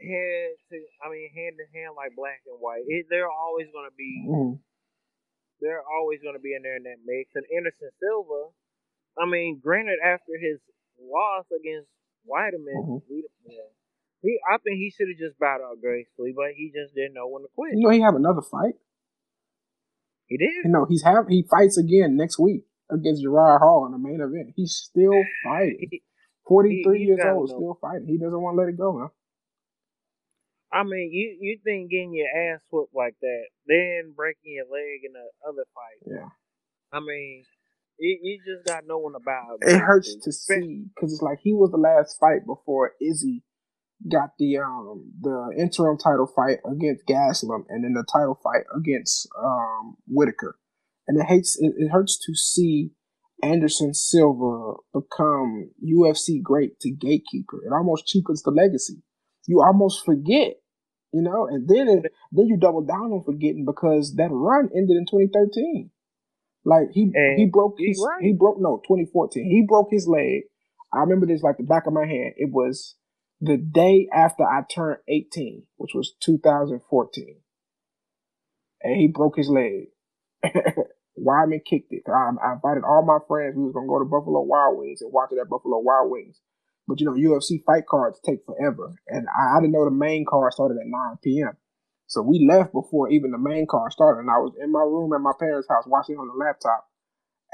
head 0.00 0.52
to, 0.68 0.76
I 1.00 1.08
mean, 1.08 1.28
hand 1.32 1.56
to 1.56 1.66
hand 1.72 1.96
like 1.96 2.12
black 2.16 2.44
and 2.44 2.60
white. 2.60 2.84
It, 2.88 3.06
they're 3.08 3.28
always 3.28 3.68
going 3.72 3.88
to 3.88 3.96
be, 3.96 4.12
mm-hmm. 4.28 4.60
they're 5.60 5.84
always 5.84 6.20
going 6.20 6.36
to 6.36 6.44
be 6.44 6.52
in 6.52 6.60
there 6.60 6.76
in 6.76 6.84
that 6.84 7.00
mix. 7.04 7.32
And 7.36 7.44
Anderson 7.56 7.92
Silva, 8.00 8.52
I 9.16 9.24
mean, 9.24 9.60
granted, 9.64 10.00
after 10.04 10.36
his 10.36 10.60
loss 11.00 11.48
against 11.52 11.88
Weidman, 12.28 13.00
mm-hmm. 13.00 13.04
we, 13.08 13.24
yeah, 13.48 13.68
he, 14.22 14.38
I 14.44 14.58
think 14.58 14.76
he 14.76 14.92
should 14.94 15.08
have 15.08 15.18
just 15.18 15.38
bowed 15.38 15.60
out 15.64 15.80
gracefully, 15.80 16.32
but 16.36 16.52
he 16.54 16.72
just 16.74 16.94
didn't 16.94 17.14
know 17.14 17.26
when 17.28 17.42
to 17.42 17.48
quit. 17.54 17.72
You 17.74 17.84
know, 17.84 17.90
he 17.90 18.00
have 18.00 18.14
another 18.14 18.42
fight. 18.42 18.74
He 20.26 20.36
did. 20.36 20.64
You 20.64 20.70
know, 20.70 20.86
he's 20.88 21.02
have 21.02 21.26
he 21.28 21.44
fights 21.50 21.78
again 21.78 22.16
next 22.16 22.38
week 22.38 22.62
against 22.90 23.22
Uriah 23.22 23.58
Hall 23.58 23.86
in 23.86 23.92
the 23.92 23.98
main 23.98 24.20
event. 24.20 24.52
He's 24.54 24.72
still 24.72 25.24
fighting. 25.44 25.88
Forty 26.46 26.82
three 26.84 27.04
years 27.04 27.20
old, 27.24 27.48
know. 27.50 27.56
still 27.56 27.78
fighting. 27.80 28.06
He 28.06 28.18
doesn't 28.18 28.40
want 28.40 28.56
to 28.56 28.60
let 28.60 28.68
it 28.68 28.76
go, 28.78 28.92
man. 28.92 29.08
I 30.72 30.84
mean, 30.84 31.10
you 31.12 31.36
you 31.40 31.58
think 31.64 31.90
getting 31.90 32.14
your 32.14 32.28
ass 32.28 32.60
whooped 32.70 32.94
like 32.94 33.16
that, 33.20 33.44
then 33.66 34.12
breaking 34.14 34.54
your 34.54 34.66
leg 34.66 35.02
in 35.04 35.12
the 35.12 35.26
other 35.48 35.64
fight. 35.74 36.06
Yeah. 36.06 36.28
I 36.92 37.00
mean, 37.00 37.44
you, 37.98 38.18
you 38.22 38.38
just 38.44 38.66
got 38.66 38.84
no 38.86 38.98
one 38.98 39.14
about. 39.14 39.58
It 39.62 39.78
hurts 39.78 40.14
to 40.22 40.32
see 40.32 40.86
because 40.94 41.12
it's 41.12 41.22
like 41.22 41.38
he 41.42 41.52
was 41.52 41.70
the 41.70 41.76
last 41.76 42.18
fight 42.20 42.46
before 42.46 42.92
Izzy 43.00 43.42
got 44.08 44.30
the 44.38 44.58
um 44.58 45.12
the 45.20 45.54
interim 45.58 45.98
title 45.98 46.26
fight 46.26 46.58
against 46.70 47.06
Gastelum, 47.06 47.64
and 47.68 47.84
then 47.84 47.94
the 47.94 48.04
title 48.10 48.38
fight 48.42 48.64
against 48.76 49.28
um 49.38 49.96
Whittaker. 50.06 50.58
And 51.06 51.20
it 51.20 51.26
hates 51.26 51.58
it, 51.60 51.72
it 51.76 51.90
hurts 51.90 52.18
to 52.26 52.34
see 52.34 52.92
Anderson 53.42 53.94
Silva 53.94 54.74
become 54.92 55.70
UFC 55.84 56.42
great 56.42 56.78
to 56.80 56.90
gatekeeper. 56.90 57.58
It 57.64 57.72
almost 57.72 58.06
cheapens 58.06 58.42
the 58.42 58.50
legacy. 58.50 59.02
You 59.46 59.62
almost 59.62 60.04
forget, 60.04 60.54
you 61.12 61.22
know, 61.22 61.46
and 61.46 61.68
then 61.68 61.88
it, 61.88 62.12
then 62.32 62.46
you 62.46 62.56
double 62.56 62.82
down 62.82 63.12
on 63.12 63.24
forgetting 63.24 63.64
because 63.64 64.14
that 64.16 64.28
run 64.30 64.68
ended 64.74 64.96
in 64.96 65.06
2013. 65.06 65.90
Like 66.64 66.90
he 66.92 67.10
and 67.14 67.38
he 67.38 67.46
broke 67.46 67.76
his 67.78 68.04
right. 68.06 68.22
he 68.22 68.32
broke 68.32 68.60
no 68.60 68.82
2014. 68.86 69.44
He 69.44 69.64
broke 69.66 69.88
his 69.90 70.06
leg. 70.06 70.42
I 70.92 71.00
remember 71.00 71.26
this 71.26 71.42
like 71.42 71.56
the 71.56 71.62
back 71.62 71.86
of 71.86 71.94
my 71.94 72.04
hand. 72.04 72.34
It 72.36 72.50
was 72.52 72.96
the 73.40 73.56
day 73.56 74.08
after 74.12 74.44
I 74.44 74.62
turned 74.62 74.98
18, 75.08 75.64
which 75.76 75.92
was 75.94 76.12
2014. 76.20 77.36
And 78.82 78.96
he 78.96 79.08
broke 79.08 79.36
his 79.36 79.48
leg. 79.48 79.88
Weidman 81.18 81.64
kicked 81.64 81.92
it. 81.92 82.02
I, 82.08 82.30
I, 82.42 82.54
invited 82.54 82.84
all 82.84 83.04
my 83.04 83.18
friends. 83.28 83.54
We 83.56 83.64
was 83.64 83.74
gonna 83.74 83.88
go 83.88 83.98
to 83.98 84.04
Buffalo 84.04 84.40
Wild 84.40 84.78
Wings 84.78 85.02
and 85.02 85.12
watch 85.12 85.30
it 85.32 85.38
at 85.40 85.48
Buffalo 85.48 85.78
Wild 85.78 86.10
Wings. 86.10 86.40
But 86.88 87.00
you 87.00 87.06
know, 87.06 87.12
UFC 87.12 87.62
fight 87.64 87.86
cards 87.86 88.18
take 88.24 88.44
forever, 88.46 88.94
and 89.06 89.26
I, 89.28 89.56
I 89.56 89.60
didn't 89.60 89.72
know 89.72 89.84
the 89.84 89.90
main 89.90 90.24
card 90.28 90.52
started 90.52 90.78
at 90.78 90.86
9 90.86 91.18
p.m. 91.22 91.56
So 92.06 92.22
we 92.22 92.46
left 92.48 92.72
before 92.72 93.10
even 93.10 93.30
the 93.30 93.38
main 93.38 93.66
card 93.70 93.92
started, 93.92 94.20
and 94.20 94.30
I 94.30 94.38
was 94.38 94.54
in 94.60 94.72
my 94.72 94.80
room 94.80 95.12
at 95.12 95.20
my 95.20 95.32
parents' 95.38 95.68
house 95.68 95.84
watching 95.86 96.16
on 96.16 96.26
the 96.26 96.34
laptop. 96.34 96.86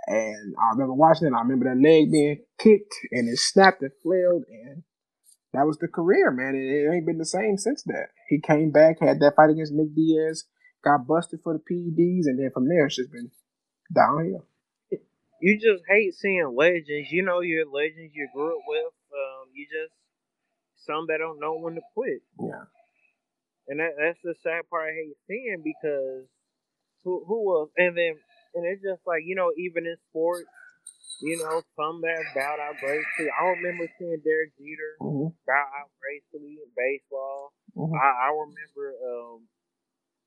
And 0.07 0.55
I 0.57 0.72
remember 0.72 0.94
watching 0.94 1.27
it. 1.27 1.35
I 1.35 1.42
remember 1.42 1.66
that 1.66 1.83
leg 1.83 2.12
being 2.12 2.38
kicked, 2.59 2.94
and 3.11 3.29
it 3.29 3.38
snapped 3.38 3.83
and 3.83 3.90
flailed, 4.03 4.44
and 4.49 4.85
that 5.57 5.66
was 5.66 5.79
the 5.79 5.88
career, 5.88 6.31
man. 6.31 6.55
It, 6.55 6.69
it, 6.69 6.92
ain't 6.92 7.07
been 7.07 7.19
the 7.19 7.25
same 7.25 7.57
since 7.57 7.83
that. 7.85 8.12
He 8.29 8.40
came 8.40 8.71
back, 8.71 9.01
had 9.01 9.21
that 9.21 9.37
fight 9.37 9.51
against 9.51 9.73
Nick 9.73 9.95
Diaz, 9.97 10.45
got 10.85 11.07
busted 11.07 11.40
for 11.42 11.57
the 11.57 11.64
PEDs, 11.64 12.29
and 12.29 12.38
then 12.38 12.51
from 12.53 12.69
there 12.69 12.87
it's 12.87 12.97
just 12.97 13.11
been 13.11 13.31
downhill. 13.95 14.45
you 15.40 15.57
just 15.57 15.83
hate 15.88 16.14
seeing 16.14 16.53
legends. 16.55 17.11
You 17.11 17.25
know 17.25 17.40
your 17.40 17.64
legends 17.64 18.12
you 18.12 18.29
grew 18.35 18.53
up 18.53 18.64
with. 18.69 18.92
Um, 19.16 19.49
you 19.55 19.64
just 19.64 19.97
some 20.85 21.07
that 21.09 21.19
don't 21.19 21.40
know 21.40 21.57
when 21.57 21.75
to 21.75 21.81
quit. 21.95 22.21
Yeah. 22.38 22.69
And 23.69 23.81
that, 23.81 23.97
that's 23.99 24.21
the 24.23 24.35
sad 24.45 24.69
part 24.69 24.90
I 24.90 24.95
hate 24.95 25.16
seeing 25.27 25.64
because 25.64 26.29
who 27.03 27.25
who 27.27 27.42
was 27.42 27.69
and 27.77 27.97
then 27.97 28.14
and 28.55 28.66
it's 28.66 28.83
just 28.83 29.03
like 29.07 29.23
you 29.25 29.35
know 29.35 29.51
even 29.57 29.87
in 29.87 29.97
sports, 30.11 30.45
you 31.22 31.37
know 31.38 31.62
some 31.76 32.00
that 32.02 32.24
bowed 32.35 32.61
out 32.61 32.76
gracefully. 32.81 33.31
I 33.33 33.44
remember 33.57 33.88
seeing 33.98 34.20
Derek 34.24 34.52
Jeter 34.59 34.92
Mm-hmm. 35.00 35.33
bow 35.46 35.64
out 35.81 35.90
gracefully 36.00 36.59
in 36.61 36.70
baseball. 36.76 37.52
Mm-hmm. 37.76 37.94
I, 37.94 38.09
I 38.09 38.29
remember 38.33 38.87
um 39.05 39.48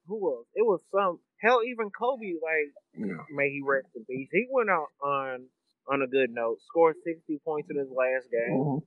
who 0.07 0.17
was 0.17 0.45
it 0.55 0.65
was 0.65 0.81
some 0.91 1.19
hell 1.41 1.61
even 1.65 1.89
Kobe 1.91 2.37
like 2.41 2.71
Yeah. 2.97 3.23
may 3.31 3.49
he 3.49 3.61
rest 3.65 3.87
in 3.95 4.05
peace. 4.05 4.29
He 4.31 4.47
went 4.51 4.69
out 4.69 4.89
on 5.03 5.47
on 5.89 6.01
a 6.01 6.07
good 6.07 6.29
note, 6.29 6.59
scored 6.69 6.95
sixty 7.03 7.39
points 7.43 7.69
in 7.69 7.77
his 7.77 7.89
last 7.89 8.29
game. 8.31 8.53
Mm-hmm. 8.57 8.85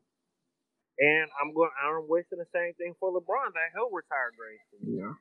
And 0.98 1.26
I'm 1.40 1.54
going. 1.54 1.70
I'm 1.82 2.04
wishing 2.06 2.38
the 2.38 2.46
same 2.54 2.74
thing 2.74 2.94
for 3.00 3.10
LeBron 3.10 3.50
that 3.56 3.72
he'll 3.74 3.90
retire 3.90 4.30
gracefully. 4.36 5.00
Yeah. 5.00 5.14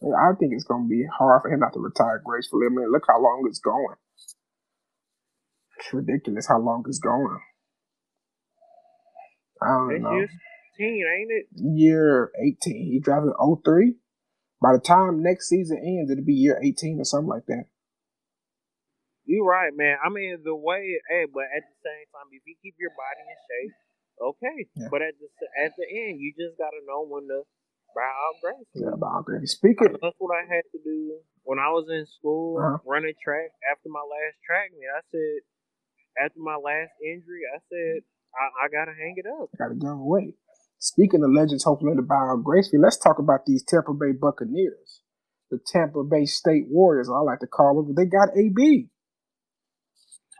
Yeah, 0.00 0.14
I 0.16 0.32
think 0.38 0.52
it's 0.54 0.64
going 0.64 0.84
to 0.84 0.88
be 0.88 1.04
hard 1.18 1.42
for 1.42 1.50
him 1.52 1.60
not 1.60 1.72
to 1.74 1.80
retire 1.80 2.22
gracefully. 2.24 2.66
I 2.66 2.70
mean, 2.70 2.90
look 2.90 3.04
how 3.06 3.20
long 3.20 3.44
it's 3.48 3.58
going. 3.58 3.96
It's 5.84 5.92
ridiculous 5.92 6.46
how 6.48 6.58
long 6.60 6.84
it's 6.88 6.98
going. 6.98 7.38
I 9.60 9.66
don't 9.68 9.88
This 9.92 10.02
know. 10.02 10.12
year's 10.16 10.30
team, 10.78 11.04
ain't 11.04 11.30
it? 11.30 11.46
Year 11.54 12.32
18. 12.40 12.56
He 12.92 13.00
drafted 13.00 13.32
03. 13.36 13.94
By 14.62 14.72
the 14.72 14.80
time 14.80 15.22
next 15.22 15.48
season 15.48 15.76
ends, 15.76 16.10
it'll 16.10 16.24
be 16.24 16.32
year 16.34 16.58
18 16.62 17.00
or 17.00 17.04
something 17.04 17.28
like 17.28 17.44
that. 17.48 17.64
You're 19.26 19.44
right, 19.44 19.72
man. 19.76 19.96
I 20.04 20.08
mean, 20.08 20.40
the 20.44 20.54
way, 20.56 21.00
hey, 21.08 21.24
but 21.32 21.44
at 21.52 21.64
the 21.64 21.76
same 21.84 22.06
time, 22.12 22.28
if 22.32 22.42
you 22.44 22.56
keep 22.62 22.76
your 22.80 22.92
body 22.92 23.24
in 23.24 23.36
shape, 23.48 23.72
okay. 24.20 24.58
Yeah. 24.76 24.88
But 24.92 25.00
at 25.00 25.14
the 25.20 25.28
at 25.64 25.72
the 25.76 25.84
end, 25.88 26.20
you 26.20 26.32
just 26.36 26.56
gotta 26.60 26.80
know 26.84 27.04
when 27.08 27.24
to 27.28 27.40
bow 27.96 28.04
out 28.04 28.36
gracefully. 28.44 28.84
Yeah, 28.84 28.96
but 29.00 29.12
okay. 29.24 29.40
Speaking, 29.48 29.96
That's 30.00 30.16
what 30.20 30.36
I 30.36 30.44
had 30.44 30.64
to 30.76 30.80
do 30.84 31.20
when 31.44 31.56
I 31.58 31.72
was 31.72 31.88
in 31.88 32.04
school 32.04 32.60
Uh-huh. 32.60 32.78
running 32.84 33.16
track. 33.16 33.48
After 33.64 33.88
my 33.88 34.04
last 34.04 34.36
track 34.44 34.72
meet, 34.76 34.92
I 34.92 35.00
said, 35.08 35.40
after 36.22 36.40
my 36.40 36.56
last 36.56 36.92
injury, 37.02 37.42
I 37.48 37.58
said, 37.68 38.02
I, 38.34 38.66
I 38.66 38.68
gotta 38.68 38.94
hang 38.94 39.14
it 39.16 39.26
up. 39.26 39.50
gotta 39.58 39.74
go 39.74 39.94
away. 39.98 40.34
Speaking 40.78 41.24
of 41.24 41.30
legends, 41.32 41.64
hopefully 41.64 41.96
to 41.96 42.02
bow 42.02 42.36
out 42.36 42.44
gracefully, 42.44 42.82
let's 42.82 42.98
talk 42.98 43.18
about 43.18 43.46
these 43.46 43.64
Tampa 43.64 43.94
Bay 43.94 44.12
Buccaneers, 44.12 45.00
the 45.50 45.58
Tampa 45.72 46.04
Bay 46.04 46.26
State 46.26 46.66
Warriors. 46.68 47.08
I 47.08 47.20
like 47.20 47.40
to 47.40 47.46
call 47.46 47.80
them. 47.80 47.94
They 47.94 48.04
got 48.04 48.36
AB. 48.36 48.90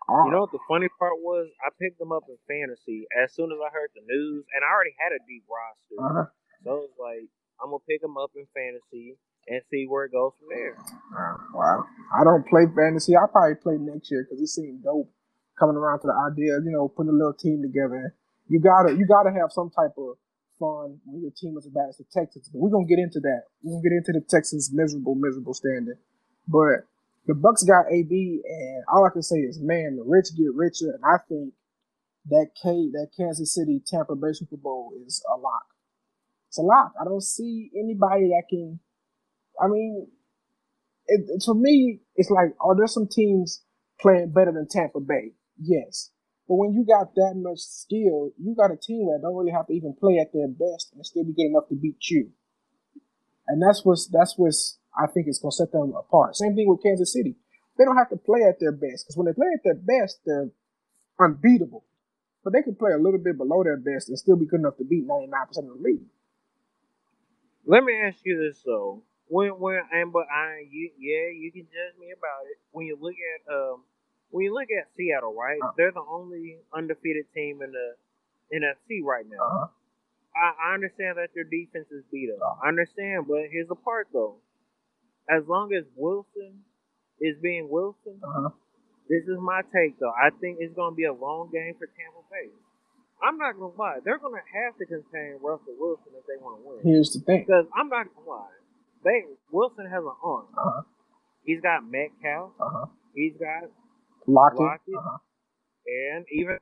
You 0.05 0.31
know 0.37 0.45
what 0.45 0.53
the 0.53 0.61
funny 0.69 0.89
part 1.01 1.17
was? 1.25 1.49
I 1.65 1.73
picked 1.81 1.99
them 1.99 2.13
up 2.13 2.29
in 2.29 2.37
fantasy 2.45 3.09
as 3.25 3.33
soon 3.33 3.49
as 3.49 3.57
I 3.57 3.73
heard 3.73 3.89
the 3.97 4.05
news, 4.05 4.45
and 4.53 4.61
I 4.61 4.69
already 4.69 4.93
had 5.01 5.17
a 5.17 5.21
deep 5.25 5.49
roster. 5.49 5.97
uh-huh. 5.97 6.29
So 6.61 6.71
it 6.85 6.93
was 6.93 6.97
like, 7.01 7.25
I'm 7.57 7.73
gonna 7.73 7.89
pick 7.89 8.03
them 8.05 8.21
up 8.21 8.33
in 8.37 8.45
fantasy 8.53 9.17
and 9.49 9.63
see 9.71 9.87
where 9.89 10.05
it 10.05 10.13
goes 10.13 10.33
from 10.37 10.49
there. 10.53 10.77
Uh, 10.77 11.37
wow. 11.57 11.85
I 12.13 12.25
don't 12.25 12.45
play 12.47 12.69
fantasy. 12.69 13.17
I'll 13.17 13.29
probably 13.29 13.57
play 13.57 13.77
next 13.81 14.11
year 14.11 14.25
because 14.29 14.41
it 14.41 14.49
seemed 14.49 14.85
dope 14.85 15.09
coming 15.59 15.77
around 15.77 16.01
to 16.01 16.09
the 16.09 16.17
idea, 16.33 16.59
you 16.65 16.73
know, 16.73 16.89
putting 16.89 17.11
a 17.11 17.17
little 17.17 17.35
team 17.35 17.63
together. 17.63 18.15
You 18.49 18.61
gotta 18.61 18.95
you 18.95 19.07
gotta 19.07 19.31
have 19.31 19.53
some 19.53 19.71
type 19.71 19.95
of 19.99 20.17
fun 20.59 21.01
when 21.07 21.23
your 21.23 21.33
team 21.37 21.57
is 21.59 21.67
as 21.67 21.73
bad 21.73 21.89
as 21.89 21.99
the 21.99 22.05
Texans. 22.13 22.49
But 22.53 22.61
we're 22.61 22.71
gonna 22.71 22.87
get 22.87 22.99
into 22.99 23.21
that. 23.21 23.51
We're 23.63 23.79
gonna 23.79 23.89
get 23.89 23.97
into 23.97 24.13
the 24.13 24.25
Texans 24.29 24.71
miserable, 24.73 25.15
miserable 25.15 25.55
standing. 25.55 25.99
But 26.47 26.87
the 27.27 27.35
Bucs 27.35 27.67
got 27.67 27.91
AB 27.91 28.43
and 28.45 28.85
all 28.93 29.07
I 29.07 29.13
can 29.13 29.23
say 29.23 29.39
is 29.39 29.59
man, 29.61 29.97
the 29.97 30.05
rich 30.05 30.29
get 30.37 30.53
richer 30.55 30.93
and 30.93 31.05
I 31.05 31.19
think 31.29 31.55
that 32.31 32.51
K 32.61 32.91
that 32.93 33.09
Kansas 33.17 33.55
City 33.55 33.81
Tampa 33.87 34.15
Bay 34.17 34.33
Super 34.33 34.57
Bowl 34.57 34.93
is 35.07 35.25
a 35.33 35.39
lock. 35.39 35.67
It's 36.49 36.59
a 36.59 36.63
lock. 36.63 36.93
I 37.01 37.05
don't 37.05 37.23
see 37.23 37.71
anybody 37.75 38.29
that 38.29 38.45
can 38.49 38.81
I 39.61 39.69
mean, 39.69 40.09
it, 41.07 41.43
for 41.45 41.55
me, 41.55 42.01
it's 42.17 42.31
like, 42.31 42.55
are 42.61 42.77
there 42.77 42.87
some 42.87 43.07
teams 43.09 43.63
playing 44.01 44.33
better 44.33 44.53
than 44.53 44.67
Tampa 44.69 45.01
Bay? 45.01 45.33
Yes. 45.61 46.11
But 46.49 46.57
when 46.57 46.73
you 46.73 46.85
got 46.85 47.15
that 47.15 47.35
much 47.37 47.61
skill, 47.61 48.33
you 48.39 48.55
got 48.55 48.71
a 48.71 48.77
team 48.77 49.07
that 49.07 49.21
don't 49.23 49.37
really 49.37 49.53
have 49.53 49.67
to 49.69 49.73
even 49.73 49.95
play 49.95 50.19
at 50.19 50.33
their 50.33 50.49
best 50.49 50.93
and 50.95 51.05
still 51.07 51.25
be 51.25 51.33
good 51.33 51.47
enough 51.47 51.69
to 51.69 51.75
beat 51.75 52.11
you. 52.11 52.31
And 53.47 53.63
that's 53.63 53.85
what's 53.85 54.07
that's 54.07 54.35
what's 54.37 54.79
I 54.97 55.07
think 55.07 55.29
is 55.29 55.39
gonna 55.39 55.53
set 55.53 55.73
them 55.73 55.95
apart. 55.97 56.37
Same 56.37 56.55
thing 56.55 56.69
with 56.69 56.83
Kansas 56.83 57.13
City. 57.13 57.37
They 57.79 57.85
don't 57.85 57.97
have 57.97 58.11
to 58.11 58.17
play 58.17 58.43
at 58.43 58.61
their 58.61 58.73
best 58.73 59.05
because 59.05 59.17
when 59.17 59.27
they 59.27 59.33
play 59.33 59.49
at 59.55 59.65
their 59.65 59.75
best, 59.75 60.21
they're 60.25 60.51
unbeatable. 61.19 61.85
But 62.43 62.53
they 62.53 62.63
can 62.63 62.75
play 62.77 62.93
a 62.93 62.99
little 62.99 63.19
bit 63.19 63.39
below 63.39 63.65
their 63.65 63.77
best 63.79 64.09
and 64.09 64.19
still 64.19 64.37
be 64.37 64.47
good 64.47 64.61
enough 64.61 64.77
to 64.77 64.85
beat 64.85 65.07
ninety 65.07 65.29
nine 65.29 65.47
percent 65.47 65.69
of 65.69 65.79
the 65.79 65.83
league. 65.83 66.07
Let 67.67 67.85
me 67.85 67.95
ask 67.97 68.19
you 68.25 68.37
this 68.37 68.63
though: 68.65 69.03
when 69.29 69.59
when 69.59 69.81
and 69.93 70.13
but 70.13 70.27
I 70.31 70.65
you 70.71 70.91
yeah 70.99 71.33
you 71.33 71.51
can 71.53 71.65
judge 71.65 71.99
me 71.99 72.13
about 72.13 72.45
it. 72.51 72.59
When 72.73 72.87
you 72.87 72.99
look 73.01 73.15
at 73.17 73.53
um 73.53 73.85
when 74.35 74.45
you 74.45 74.53
look 74.53 74.67
at 74.75 74.91
Seattle, 74.99 75.33
right? 75.33 75.61
Uh. 75.63 75.71
They're 75.79 75.93
the 75.95 76.03
only 76.03 76.59
undefeated 76.75 77.27
team 77.35 77.63
in 77.63 77.71
the 77.71 77.89
NFC 78.51 78.99
right 79.07 79.25
now. 79.31 79.39
Uh-huh. 79.39 79.67
I, 80.35 80.71
I 80.71 80.75
understand 80.75 81.19
that 81.19 81.31
their 81.35 81.47
defense 81.47 81.87
is 81.95 82.03
beat 82.11 82.31
up. 82.35 82.43
Uh. 82.43 82.67
I 82.67 82.69
understand, 82.69 83.27
but 83.31 83.47
here's 83.51 83.69
the 83.69 83.77
part 83.79 84.09
though: 84.13 84.37
as 85.31 85.47
long 85.47 85.73
as 85.73 85.85
Wilson 85.97 86.67
is 87.21 87.37
being 87.41 87.69
Wilson, 87.71 88.19
Uh-huh. 88.23 88.51
this 89.09 89.23
is 89.31 89.39
my 89.39 89.63
take 89.73 89.99
though. 90.03 90.11
I 90.13 90.31
think 90.41 90.59
it's 90.61 90.75
going 90.75 90.93
to 90.93 90.97
be 90.97 91.05
a 91.07 91.15
long 91.15 91.51
game 91.53 91.75
for 91.79 91.87
Tampa 91.87 92.27
Bay. 92.31 92.51
I'm 93.23 93.39
not 93.39 93.55
gonna 93.55 93.73
lie; 93.79 94.01
they're 94.05 94.19
gonna 94.19 94.43
have 94.43 94.77
to 94.79 94.85
contain 94.85 95.39
Russell 95.41 95.79
Wilson 95.79 96.11
if 96.19 96.27
they 96.27 96.37
want 96.43 96.61
to 96.61 96.69
win. 96.69 96.79
Here's 96.83 97.15
the 97.15 97.21
thing. 97.21 97.45
Because 97.47 97.65
I'm 97.73 97.89
not 97.89 98.09
gonna 98.13 98.29
lie, 98.29 98.59
they 99.05 99.23
Wilson 99.53 99.87
has 99.87 100.03
an 100.03 100.19
arm. 100.23 100.47
Uh-huh. 100.59 100.83
He's 101.47 101.61
got 101.63 101.87
Metcalf. 101.89 102.51
Uh-huh. 102.59 102.87
He's 103.15 103.33
got 103.39 103.71
Lock 104.27 104.53
it. 104.55 104.63
Lockett. 104.63 104.95
Uh-huh. 104.97 105.19
and 105.87 106.27
even 106.33 106.59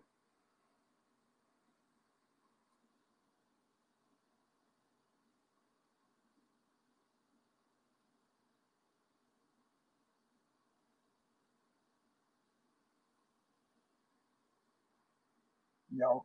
Yo. 15.94 16.24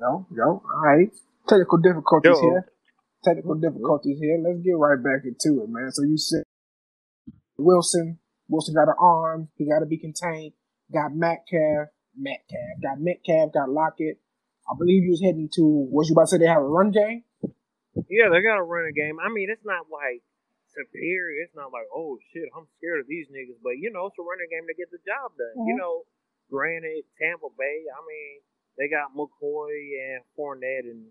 Yo, 0.00 0.26
yo. 0.34 0.62
All 0.64 0.80
right. 0.82 1.10
Technical 1.46 1.78
difficulties 1.78 2.38
Yo. 2.40 2.40
here. 2.40 2.66
Technical 3.22 3.54
difficulties 3.56 4.18
here. 4.20 4.38
Let's 4.42 4.60
get 4.60 4.76
right 4.76 4.96
back 5.02 5.24
into 5.24 5.62
it, 5.62 5.68
man. 5.68 5.90
So 5.92 6.02
you 6.02 6.16
said 6.16 6.44
Wilson. 7.58 8.18
Wilson 8.48 8.74
got 8.74 8.88
an 8.88 8.94
arm. 8.98 9.48
He 9.56 9.68
got 9.68 9.80
to 9.80 9.86
be 9.86 9.98
contained. 9.98 10.52
Got 10.92 11.14
Metcalf. 11.14 11.88
Metcalf. 12.16 12.80
Got 12.82 13.00
Metcalf. 13.00 13.52
Got 13.52 13.68
Lockett. 13.70 14.18
I 14.68 14.74
believe 14.76 15.04
he 15.04 15.10
was 15.10 15.20
heading 15.22 15.48
to. 15.54 15.64
Was 15.92 16.08
you 16.08 16.14
about 16.14 16.28
to 16.28 16.36
say 16.36 16.38
they 16.38 16.46
have 16.46 16.62
a 16.62 16.68
run 16.68 16.90
game? 16.90 17.24
yeah, 18.08 18.28
they 18.32 18.40
got 18.42 18.60
a 18.60 18.62
run 18.64 18.84
a 18.88 18.92
game. 18.92 19.16
I 19.20 19.28
mean, 19.32 19.48
it's 19.50 19.64
not 19.64 19.86
like 19.92 20.20
superior. 20.68 21.42
It's 21.44 21.56
not 21.56 21.72
like 21.72 21.88
oh 21.94 22.18
shit, 22.32 22.48
I'm 22.56 22.68
scared 22.78 23.00
of 23.00 23.08
these 23.08 23.26
niggas. 23.32 23.60
But 23.64 23.80
you 23.80 23.90
know, 23.92 24.06
it's 24.06 24.18
a 24.20 24.24
running 24.24 24.48
game 24.52 24.64
to 24.68 24.76
get 24.76 24.90
the 24.92 25.00
job 25.04 25.32
done. 25.36 25.66
You 25.66 25.74
Mhm. 25.74 25.78
know, 25.80 25.94
granted, 26.50 27.04
Tampa 27.20 27.48
Bay. 27.56 27.84
I 27.88 28.00
mean, 28.04 28.34
they 28.76 28.88
got 28.88 29.16
McCoy 29.16 29.72
and 30.04 30.20
Fournette 30.36 30.84
and 30.88 31.08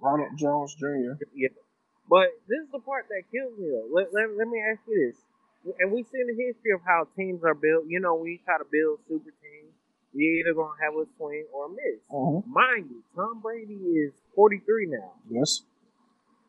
Ronald 0.00 0.36
Jones 0.36 0.74
Jr. 0.74 1.20
Yeah. 1.32 1.48
But 2.08 2.28
this 2.48 2.60
is 2.64 2.70
the 2.72 2.80
part 2.80 3.06
that 3.08 3.28
kills 3.32 3.56
me 3.58 3.68
though. 3.70 3.88
Let, 3.92 4.12
let, 4.12 4.32
let 4.36 4.48
me 4.48 4.60
ask 4.60 4.80
you 4.88 5.08
this. 5.12 5.20
And 5.78 5.92
we've 5.92 6.06
seen 6.06 6.26
the 6.26 6.36
history 6.36 6.72
of 6.72 6.80
how 6.84 7.08
teams 7.16 7.42
are 7.44 7.54
built. 7.54 7.84
You 7.88 8.00
know, 8.00 8.14
we 8.14 8.40
try 8.44 8.58
to 8.58 8.68
build 8.70 9.00
super 9.08 9.30
teams. 9.30 9.72
You're 10.12 10.44
either 10.44 10.54
gonna 10.54 10.78
have 10.80 10.94
a 10.94 11.04
swing 11.16 11.46
or 11.52 11.66
a 11.66 11.70
miss. 11.70 12.04
Mm-hmm. 12.12 12.52
Mind 12.52 12.86
you, 12.90 13.02
Tom 13.16 13.40
Brady 13.40 13.74
is 13.74 14.12
43 14.36 14.86
now. 14.86 15.12
Yes. 15.28 15.62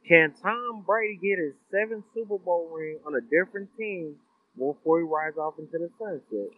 Can 0.08 0.34
Tom 0.41 0.84
Brady 0.86 1.17
get 1.17 1.39
his 1.39 1.56
seventh 1.71 2.06
Super 2.13 2.38
Bowl 2.38 2.69
ring 2.71 2.99
on 3.08 3.15
a 3.15 3.21
different 3.21 3.69
team 3.75 4.15
before 4.56 4.99
he 4.99 5.06
rides 5.06 5.38
off 5.38 5.56
into 5.58 5.80
the 5.80 5.89
sunset? 5.97 6.54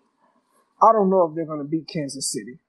I 0.82 0.92
don't 0.92 1.10
know 1.10 1.28
if 1.30 1.36
they're 1.36 1.46
going 1.46 1.64
to 1.64 1.68
beat 1.68 1.88
Kansas 1.88 2.30
City. 2.32 2.60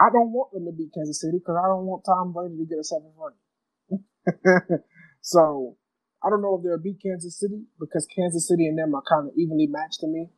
I 0.00 0.08
don't 0.12 0.32
want 0.32 0.52
them 0.52 0.64
to 0.64 0.72
beat 0.72 0.94
Kansas 0.94 1.20
City 1.20 1.38
because 1.38 1.56
I 1.58 1.66
don't 1.66 1.86
want 1.86 2.04
Tom 2.06 2.32
Brady 2.32 2.56
to 2.56 2.64
get 2.64 2.78
a 2.78 2.84
seventh 2.84 3.14
ring. 3.18 4.78
so 5.20 5.76
I 6.22 6.30
don't 6.30 6.42
know 6.42 6.56
if 6.56 6.62
they'll 6.62 6.78
beat 6.78 7.02
Kansas 7.02 7.38
City 7.38 7.64
because 7.78 8.06
Kansas 8.14 8.46
City 8.46 8.66
and 8.66 8.78
them 8.78 8.94
are 8.94 9.02
kind 9.08 9.28
of 9.28 9.34
evenly 9.36 9.66
matched 9.66 10.00
to 10.00 10.06
me. 10.06 10.30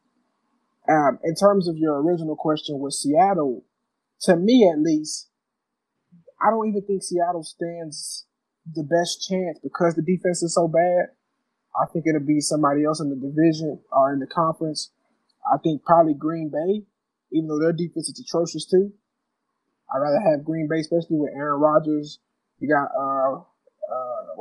Um, 0.88 1.18
in 1.24 1.34
terms 1.34 1.68
of 1.68 1.76
your 1.76 2.00
original 2.02 2.36
question 2.36 2.78
with 2.78 2.94
Seattle, 2.94 3.64
to 4.22 4.36
me 4.36 4.70
at 4.72 4.80
least, 4.80 5.28
I 6.40 6.50
don't 6.50 6.68
even 6.68 6.82
think 6.82 7.02
Seattle 7.02 7.44
stands 7.44 8.26
the 8.74 8.82
best 8.82 9.26
chance 9.28 9.58
because 9.62 9.94
the 9.94 10.02
defense 10.02 10.42
is 10.42 10.54
so 10.54 10.68
bad. 10.68 11.14
I 11.80 11.86
think 11.92 12.04
it'll 12.06 12.26
be 12.26 12.40
somebody 12.40 12.84
else 12.84 13.00
in 13.00 13.10
the 13.10 13.16
division 13.16 13.80
or 13.90 14.12
in 14.12 14.18
the 14.18 14.26
conference. 14.26 14.90
I 15.52 15.56
think 15.58 15.84
probably 15.84 16.14
Green 16.14 16.50
Bay, 16.50 16.84
even 17.32 17.48
though 17.48 17.58
their 17.58 17.72
defense 17.72 18.08
is 18.08 18.20
atrocious 18.20 18.66
too. 18.66 18.92
I'd 19.92 19.98
rather 19.98 20.20
have 20.20 20.44
Green 20.44 20.68
Bay, 20.68 20.80
especially 20.80 21.16
with 21.16 21.32
Aaron 21.34 21.60
Rodgers. 21.60 22.18
You 22.58 22.68
got 22.68 22.88
uh 22.96 23.40
uh 23.40 23.42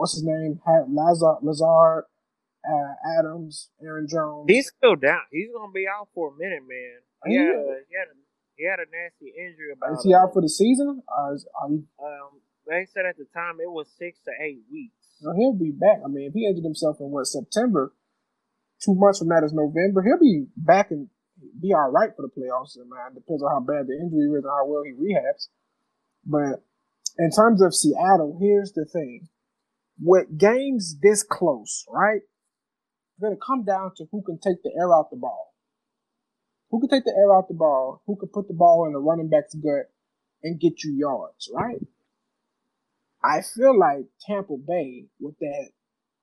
what's 0.02 0.18
his 0.18 0.26
name? 0.26 0.60
Lazard 0.66 1.46
Lazard, 1.46 2.06
uh, 2.66 2.94
Adams, 3.20 3.70
Aaron 3.82 4.08
Jones. 4.10 4.50
He's 4.50 4.74
still 4.76 4.96
down. 4.96 5.22
He's 5.30 5.54
gonna 5.54 5.72
be 5.72 5.86
out 5.86 6.10
for 6.16 6.34
a 6.34 6.36
minute, 6.36 6.66
man. 6.66 7.06
He, 7.30 7.38
had, 7.38 7.54
a, 7.54 7.86
he 7.86 7.94
had 7.94 8.10
a 8.10 8.18
he 8.58 8.66
had 8.66 8.80
a 8.82 8.90
nasty 8.90 9.30
injury 9.38 9.78
about. 9.78 9.94
Is 9.94 10.04
he 10.04 10.14
out 10.14 10.34
for 10.34 10.42
the 10.42 10.50
season? 10.50 11.04
Or 11.06 11.36
is, 11.36 11.46
are 11.62 11.70
you... 11.70 11.86
Um, 12.02 12.42
they 12.66 12.86
said 12.90 13.06
at 13.06 13.18
the 13.18 13.26
time 13.34 13.62
it 13.62 13.70
was 13.70 13.88
six 13.98 14.20
to 14.26 14.32
eight 14.42 14.62
weeks. 14.72 14.98
He'll 15.22 15.54
be 15.54 15.70
back. 15.72 16.02
I 16.04 16.08
mean, 16.10 16.26
if 16.30 16.34
he 16.34 16.48
injured 16.48 16.66
himself 16.66 16.98
in 17.00 17.14
what 17.14 17.28
September, 17.28 17.94
two 18.84 18.96
months 18.96 19.20
from 19.20 19.30
that 19.30 19.44
is 19.46 19.54
November. 19.54 20.02
He'll 20.02 20.18
be 20.18 20.46
back 20.58 20.90
and 20.90 21.10
be 21.62 21.74
all 21.74 21.92
right 21.92 22.10
for 22.16 22.24
the 22.24 22.34
playoffs. 22.34 22.78
Man, 22.78 23.14
depends 23.14 23.44
on 23.44 23.50
how 23.50 23.62
bad 23.62 23.86
the 23.86 23.94
injury 23.94 24.30
is 24.30 24.42
and 24.42 24.50
how 24.50 24.66
well 24.66 24.82
he 24.82 24.94
rehabs. 24.94 25.50
But 26.26 26.66
in 27.18 27.30
terms 27.30 27.62
of 27.62 27.74
Seattle, 27.74 28.38
here's 28.42 28.74
the 28.74 28.86
thing: 28.86 29.30
with 30.02 30.38
games 30.38 30.98
this 31.02 31.24
close, 31.24 31.86
right? 31.90 32.22
It's 32.22 33.22
gonna 33.22 33.36
come 33.46 33.64
down 33.64 33.92
to 33.98 34.06
who 34.12 34.22
can 34.24 34.40
take 34.40 34.64
the 34.64 34.72
air 34.78 34.94
out 34.94 35.12
the 35.12 35.18
ball. 35.18 35.54
Who 36.72 36.80
can 36.80 36.90
take 36.90 37.06
the 37.06 37.16
air 37.16 37.36
out 37.36 37.48
the 37.48 37.54
ball? 37.54 38.02
Who 38.08 38.16
can 38.16 38.30
put 38.30 38.48
the 38.48 38.54
ball 38.54 38.86
in 38.88 38.94
the 38.94 39.00
running 39.00 39.30
back's 39.30 39.54
gut 39.54 39.92
and 40.42 40.60
get 40.60 40.84
you 40.84 40.94
yards, 40.94 41.50
right? 41.54 41.80
I 43.24 43.42
feel 43.42 43.78
like 43.78 44.06
Tampa 44.26 44.58
Bay 44.58 45.06
with 45.20 45.38
that 45.40 45.70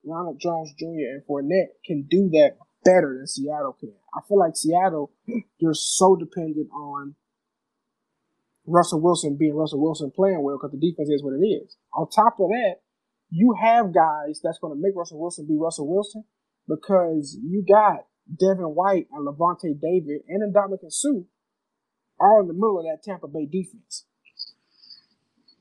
Ronald 0.04 0.40
Jones 0.40 0.72
Jr. 0.78 1.14
and 1.14 1.22
Fournette 1.28 1.76
can 1.84 2.06
do 2.10 2.28
that 2.30 2.56
better 2.84 3.16
than 3.16 3.26
Seattle 3.26 3.76
can. 3.78 3.92
I 4.14 4.20
feel 4.26 4.38
like 4.38 4.56
Seattle, 4.56 5.12
they're 5.60 5.74
so 5.74 6.16
dependent 6.16 6.70
on 6.72 7.14
Russell 8.66 9.00
Wilson 9.00 9.36
being 9.36 9.54
Russell 9.54 9.80
Wilson 9.80 10.10
playing 10.10 10.42
well 10.42 10.56
because 10.56 10.72
the 10.72 10.90
defense 10.90 11.08
is 11.08 11.22
what 11.22 11.34
it 11.34 11.44
is. 11.44 11.76
On 11.94 12.08
top 12.08 12.40
of 12.40 12.48
that, 12.50 12.76
you 13.30 13.54
have 13.60 13.94
guys 13.94 14.40
that's 14.42 14.58
going 14.58 14.74
to 14.74 14.80
make 14.80 14.96
Russell 14.96 15.20
Wilson 15.20 15.46
be 15.46 15.56
Russell 15.58 15.92
Wilson 15.92 16.24
because 16.66 17.38
you 17.42 17.64
got 17.66 18.06
Devin 18.28 18.74
White 18.74 19.06
and 19.12 19.26
Lavonte 19.26 19.78
David 19.80 20.22
and 20.28 20.54
Ndamukong 20.54 20.90
Suh 20.92 21.24
all 22.20 22.40
in 22.40 22.48
the 22.48 22.54
middle 22.54 22.78
of 22.78 22.84
that 22.84 23.02
Tampa 23.02 23.28
Bay 23.28 23.46
defense. 23.46 24.04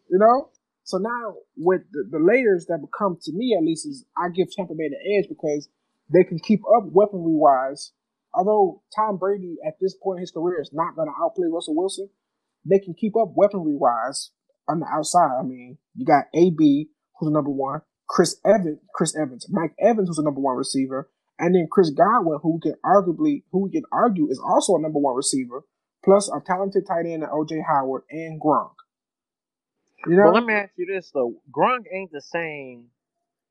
You 0.09 0.19
know? 0.19 0.49
So 0.83 0.97
now 0.97 1.35
with 1.57 1.81
the, 1.91 2.07
the 2.09 2.19
layers 2.19 2.65
that 2.67 2.79
become 2.79 3.17
to 3.23 3.31
me 3.33 3.55
at 3.57 3.63
least 3.63 3.85
is 3.85 4.05
I 4.17 4.29
give 4.29 4.47
Tampa 4.51 4.73
Bay 4.73 4.89
the 4.89 5.17
edge 5.17 5.27
because 5.27 5.67
they 6.11 6.23
can 6.23 6.39
keep 6.39 6.61
up 6.77 6.85
weaponry 6.91 7.35
wise. 7.35 7.91
Although 8.33 8.81
Tom 8.95 9.17
Brady 9.17 9.57
at 9.67 9.75
this 9.81 9.95
point 10.01 10.17
in 10.19 10.21
his 10.21 10.31
career 10.31 10.61
is 10.61 10.71
not 10.71 10.95
going 10.95 11.07
to 11.07 11.13
outplay 11.21 11.47
Russell 11.51 11.75
Wilson, 11.75 12.09
they 12.65 12.79
can 12.79 12.93
keep 12.93 13.15
up 13.17 13.33
weaponry 13.35 13.75
wise 13.75 14.31
on 14.67 14.79
the 14.79 14.85
outside. 14.85 15.37
I 15.39 15.43
mean, 15.43 15.77
you 15.95 16.05
got 16.05 16.25
AB 16.33 16.89
who's 17.19 17.27
the 17.27 17.33
number 17.33 17.51
one, 17.51 17.81
Chris 18.07 18.39
Evans, 18.45 18.79
Chris 18.93 19.15
Evans, 19.15 19.47
Mike 19.49 19.73
Evans 19.79 20.09
who's 20.09 20.17
the 20.17 20.23
number 20.23 20.41
one 20.41 20.55
receiver, 20.55 21.09
and 21.39 21.55
then 21.55 21.67
Chris 21.69 21.89
Godwin 21.89 22.39
who 22.41 22.59
can 22.61 22.75
arguably 22.85 23.43
who 23.51 23.63
we 23.63 23.71
can 23.71 23.83
argue 23.91 24.29
is 24.29 24.39
also 24.39 24.75
a 24.75 24.81
number 24.81 24.99
one 24.99 25.15
receiver, 25.15 25.63
plus 26.03 26.29
a 26.29 26.39
talented 26.45 26.85
tight 26.87 27.05
end 27.05 27.23
OJ 27.23 27.63
Howard 27.67 28.03
and 28.09 28.41
Gronk. 28.41 28.73
You 30.05 30.15
know? 30.15 30.25
Well, 30.25 30.33
let 30.33 30.45
me 30.45 30.53
ask 30.53 30.71
you 30.77 30.85
this 30.85 31.11
though: 31.13 31.41
Gronk 31.51 31.85
ain't 31.91 32.11
the 32.11 32.21
same. 32.21 32.87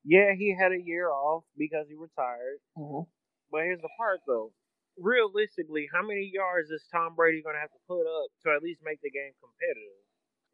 Yeah, 0.03 0.33
he 0.37 0.55
had 0.57 0.71
a 0.71 0.81
year 0.81 1.09
off 1.11 1.43
because 1.57 1.87
he 1.89 1.95
retired. 1.95 2.63
Mm-hmm. 2.77 3.03
But 3.51 3.61
here's 3.63 3.81
the 3.81 3.89
part 3.97 4.21
though: 4.25 4.51
realistically, 4.97 5.87
how 5.93 6.01
many 6.01 6.31
yards 6.33 6.71
is 6.71 6.83
Tom 6.91 7.15
Brady 7.15 7.43
going 7.43 7.55
to 7.55 7.61
have 7.61 7.71
to 7.71 7.87
put 7.87 8.07
up 8.07 8.31
to 8.43 8.55
at 8.55 8.63
least 8.63 8.81
make 8.83 9.01
the 9.01 9.11
game 9.11 9.35
competitive, 9.37 10.01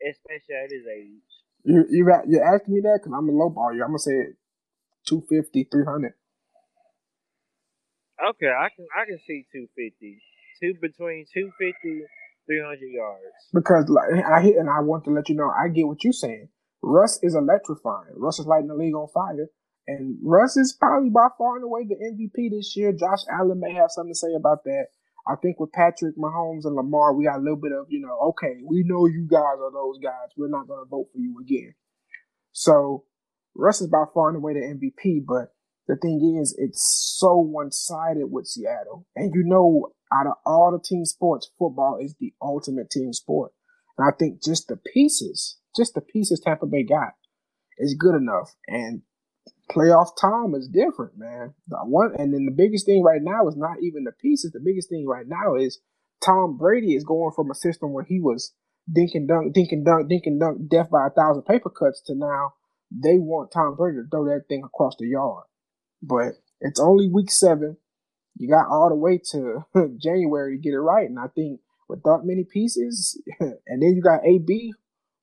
especially 0.01 0.57
at 0.57 0.71
his 0.71 0.85
age? 0.89 1.42
You 1.63 1.85
you 1.89 2.05
you're 2.27 2.55
asking 2.55 2.75
me 2.75 2.81
that 2.81 2.99
because 3.01 3.13
I'm 3.15 3.29
a 3.29 3.31
low 3.31 3.49
ball 3.49 3.73
you. 3.73 3.83
I'm 3.83 3.89
gonna 3.89 3.99
say 3.99 4.35
250, 5.07 5.67
300. 5.71 6.13
Okay, 8.29 8.47
I 8.47 8.69
can 8.75 8.85
I 8.95 9.05
can 9.05 9.19
see 9.25 9.45
250. 9.51 10.21
Two 10.61 10.73
between 10.79 11.25
250 11.33 12.05
300 12.45 12.79
yards. 12.91 13.23
Because 13.53 13.89
like, 13.89 14.23
I 14.23 14.41
hit 14.41 14.57
and 14.57 14.69
I 14.69 14.81
want 14.81 15.05
to 15.05 15.11
let 15.11 15.29
you 15.29 15.35
know, 15.35 15.49
I 15.49 15.69
get 15.69 15.87
what 15.87 16.03
you're 16.03 16.13
saying. 16.13 16.49
Russ 16.81 17.19
is 17.23 17.35
electrifying. 17.35 18.13
Russ 18.17 18.39
is 18.39 18.45
lighting 18.45 18.67
the 18.67 18.75
league 18.75 18.95
on 18.95 19.07
fire. 19.13 19.47
And 19.87 20.17
Russ 20.23 20.55
is 20.55 20.75
probably 20.77 21.09
by 21.09 21.27
far 21.37 21.55
and 21.55 21.65
away 21.65 21.85
the 21.87 21.95
MVP 21.95 22.51
this 22.51 22.75
year. 22.75 22.91
Josh 22.93 23.23
Allen 23.31 23.59
may 23.59 23.73
have 23.73 23.91
something 23.91 24.13
to 24.13 24.17
say 24.17 24.33
about 24.35 24.63
that. 24.65 24.87
I 25.27 25.35
think 25.35 25.59
with 25.59 25.71
Patrick 25.71 26.17
Mahomes 26.17 26.65
and 26.65 26.75
Lamar, 26.75 27.13
we 27.13 27.25
got 27.25 27.37
a 27.37 27.41
little 27.41 27.59
bit 27.61 27.71
of, 27.71 27.85
you 27.89 27.99
know, 28.01 28.17
okay, 28.29 28.61
we 28.65 28.83
know 28.85 29.05
you 29.05 29.25
guys 29.29 29.57
are 29.61 29.71
those 29.71 29.97
guys. 29.99 30.29
We're 30.35 30.49
not 30.49 30.67
going 30.67 30.83
to 30.83 30.89
vote 30.89 31.07
for 31.13 31.19
you 31.19 31.39
again. 31.41 31.73
So 32.51 33.05
Russ 33.55 33.81
is 33.81 33.87
by 33.87 34.03
far 34.13 34.29
and 34.29 34.37
away 34.37 34.53
the 34.53 34.59
MVP, 34.59 35.25
but 35.25 35.53
the 35.87 35.95
thing 35.95 36.39
is, 36.41 36.55
it's 36.57 37.15
so 37.19 37.35
one 37.37 37.71
sided 37.71 38.27
with 38.31 38.47
Seattle. 38.47 39.05
And 39.15 39.33
you 39.33 39.43
know, 39.45 39.93
out 40.13 40.27
of 40.27 40.33
all 40.45 40.71
the 40.71 40.83
team 40.83 41.05
sports, 41.05 41.51
football 41.57 41.97
is 42.01 42.15
the 42.19 42.33
ultimate 42.41 42.89
team 42.89 43.13
sport. 43.13 43.51
And 43.97 44.07
I 44.07 44.15
think 44.17 44.43
just 44.43 44.67
the 44.67 44.77
pieces, 44.77 45.57
just 45.75 45.93
the 45.93 46.01
pieces 46.01 46.39
Tampa 46.39 46.65
Bay 46.65 46.83
got 46.83 47.13
is 47.77 47.95
good 47.97 48.15
enough. 48.15 48.55
And 48.67 49.01
playoff 49.71 50.09
time 50.19 50.55
is 50.55 50.67
different, 50.67 51.17
man. 51.17 51.53
The 51.67 51.77
one 51.77 52.15
and 52.17 52.33
then 52.33 52.45
the 52.45 52.55
biggest 52.55 52.85
thing 52.85 53.03
right 53.03 53.21
now 53.21 53.47
is 53.47 53.55
not 53.55 53.77
even 53.81 54.03
the 54.03 54.11
pieces. 54.11 54.51
The 54.51 54.59
biggest 54.63 54.89
thing 54.89 55.07
right 55.07 55.27
now 55.27 55.55
is 55.55 55.79
Tom 56.23 56.57
Brady 56.57 56.95
is 56.95 57.03
going 57.03 57.31
from 57.35 57.51
a 57.51 57.55
system 57.55 57.93
where 57.93 58.03
he 58.03 58.19
was 58.19 58.53
dink 58.91 59.11
and 59.13 59.27
dunk, 59.27 59.53
dink 59.53 59.71
and 59.71 59.85
dunk, 59.85 60.09
dink 60.09 60.23
and 60.25 60.39
dunk, 60.39 60.69
death 60.69 60.89
by 60.89 61.07
a 61.07 61.09
thousand 61.09 61.43
paper 61.43 61.69
cuts 61.69 62.01
to 62.07 62.15
now 62.15 62.53
they 62.91 63.17
want 63.17 63.51
Tom 63.51 63.75
Brady 63.75 63.97
to 63.97 64.07
throw 64.09 64.25
that 64.25 64.45
thing 64.47 64.63
across 64.63 64.95
the 64.97 65.07
yard. 65.07 65.45
But 66.01 66.33
it's 66.61 66.79
only 66.79 67.09
week 67.09 67.31
seven 67.31 67.77
you 68.37 68.49
got 68.49 68.67
all 68.67 68.89
the 68.89 68.95
way 68.95 69.19
to 69.31 69.65
January 70.01 70.57
to 70.57 70.61
get 70.61 70.73
it 70.73 70.79
right. 70.79 71.07
And 71.07 71.19
I 71.19 71.27
think 71.27 71.59
with 71.87 72.03
that 72.03 72.21
many 72.23 72.43
pieces, 72.43 73.21
and 73.39 73.81
then 73.81 73.95
you 73.95 74.01
got 74.01 74.25
AB 74.25 74.73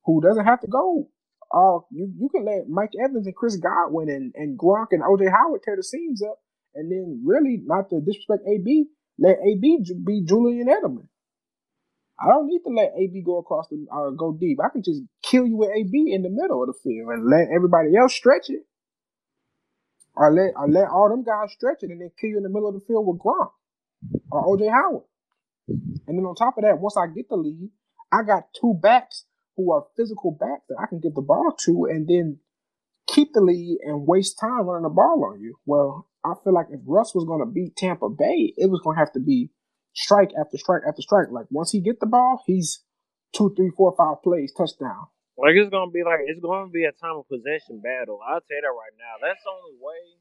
who 0.05 0.21
doesn't 0.21 0.45
have 0.45 0.61
to 0.61 0.69
go. 0.69 1.09
Uh, 1.53 1.81
you, 1.91 2.13
you 2.19 2.29
can 2.29 2.45
let 2.45 2.69
Mike 2.69 2.93
Evans 3.03 3.27
and 3.27 3.35
Chris 3.35 3.57
Godwin 3.57 4.09
and, 4.09 4.33
and 4.37 4.59
Gronk 4.59 4.89
and 4.93 5.03
OJ 5.03 5.31
Howard 5.31 5.63
tear 5.65 5.77
the 5.77 5.83
seams 5.83 6.23
up. 6.23 6.39
And 6.75 6.91
then 6.91 7.23
really, 7.27 7.61
not 7.65 7.91
to 7.91 8.01
disrespect 8.01 8.43
AB, 8.47 8.87
let 9.19 9.39
AB 9.45 9.79
be 10.05 10.23
Julian 10.25 10.69
Edelman. 10.69 11.09
I 12.21 12.29
don't 12.29 12.47
need 12.47 12.61
to 12.67 12.71
let 12.71 12.93
AB 12.97 13.23
go 13.25 13.39
across 13.39 13.67
the 13.69 13.87
uh, 13.91 14.11
go 14.11 14.37
deep. 14.39 14.59
I 14.63 14.69
can 14.69 14.83
just 14.83 15.03
kill 15.23 15.47
you 15.47 15.57
with 15.57 15.71
AB 15.75 16.13
in 16.13 16.23
the 16.23 16.29
middle 16.29 16.63
of 16.63 16.69
the 16.69 16.75
field 16.85 17.09
and 17.11 17.29
let 17.29 17.49
everybody 17.55 17.97
else 17.97 18.15
stretch 18.15 18.51
it. 18.51 18.67
I 20.17 20.29
let 20.29 20.53
I 20.57 20.67
let 20.67 20.89
all 20.91 21.09
them 21.09 21.25
guys 21.25 21.53
stretch 21.53 21.83
it 21.83 21.91
and 21.91 22.01
then 22.01 22.11
kill 22.21 22.31
you 22.31 22.37
in 22.37 22.43
the 22.43 22.51
middle 22.51 22.69
of 22.69 22.75
the 22.75 22.85
field 22.87 23.07
with 23.07 23.19
Gronk 23.19 23.53
or 24.31 24.57
OJ 24.57 24.71
Howard. 24.71 25.05
And 26.07 26.19
then 26.19 26.25
on 26.27 26.35
top 26.35 26.59
of 26.59 26.65
that, 26.65 26.79
once 26.79 26.97
I 26.97 27.07
get 27.07 27.29
the 27.29 27.37
lead, 27.37 27.71
I 28.13 28.23
got 28.23 28.53
two 28.61 28.75
backs 28.75 29.25
who 29.65 29.73
are 29.73 29.87
physical 29.97 30.33
backs 30.33 30.65
that 30.69 30.79
I 30.83 30.87
can 30.87 31.01
get 31.01 31.15
the 31.15 31.23
ball 31.23 31.55
to 31.67 31.87
and 31.91 32.09
then 32.09 32.39
keep 33.07 33.33
the 33.33 33.41
lead 33.41 33.79
and 33.83 34.07
waste 34.07 34.39
time 34.41 34.67
running 34.67 34.85
the 34.85 34.89
ball 34.89 35.25
on 35.33 35.41
you. 35.41 35.57
Well, 35.67 36.09
I 36.25 36.35
feel 36.45 36.55
like 36.55 36.67
if 36.71 36.81
Russ 36.87 37.15
was 37.15 37.25
going 37.25 37.41
to 37.41 37.51
beat 37.51 37.77
Tampa 37.77 38.09
Bay, 38.09 38.55
it 38.57 38.71
was 38.71 38.81
going 38.83 38.97
to 38.97 39.01
have 39.01 39.13
to 39.13 39.21
be 39.21 39.51
strike 39.95 40.31
after 40.39 40.57
strike 40.59 40.83
after 40.87 41.03
strike. 41.03 41.29
Like 41.31 41.47
once 41.51 41.73
he 41.73 41.81
get 41.81 42.01
the 42.01 42.07
ball, 42.07 42.43
he's 42.47 42.85
two, 43.35 43.53
three, 43.57 43.71
four, 43.77 43.95
five 43.97 44.23
plays, 44.23 44.53
touchdown. 44.57 45.09
Like 45.39 45.57
it's 45.57 45.73
gonna 45.73 45.91
be 45.91 46.05
like 46.05 46.21
it's 46.29 46.41
gonna 46.45 46.69
be 46.69 46.85
a 46.85 46.93
time 47.01 47.17
of 47.17 47.25
possession 47.25 47.81
battle. 47.81 48.21
I'll 48.21 48.45
tell 48.45 48.61
you 48.61 48.65
that 48.65 48.77
right 48.77 48.97
now. 49.01 49.17
That's 49.25 49.41
the 49.41 49.49
only 49.49 49.81
way. 49.81 50.21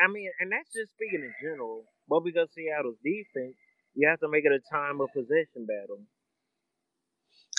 I 0.00 0.08
mean, 0.08 0.32
and 0.40 0.48
that's 0.48 0.72
just 0.72 0.96
speaking 0.96 1.20
in 1.20 1.34
general. 1.36 1.84
But 2.08 2.24
because 2.24 2.48
Seattle's 2.56 2.96
defense, 3.04 3.60
you 3.92 4.08
have 4.08 4.20
to 4.24 4.28
make 4.32 4.48
it 4.48 4.56
a 4.56 4.64
time 4.72 5.04
of 5.04 5.12
possession 5.12 5.68
battle. 5.68 6.00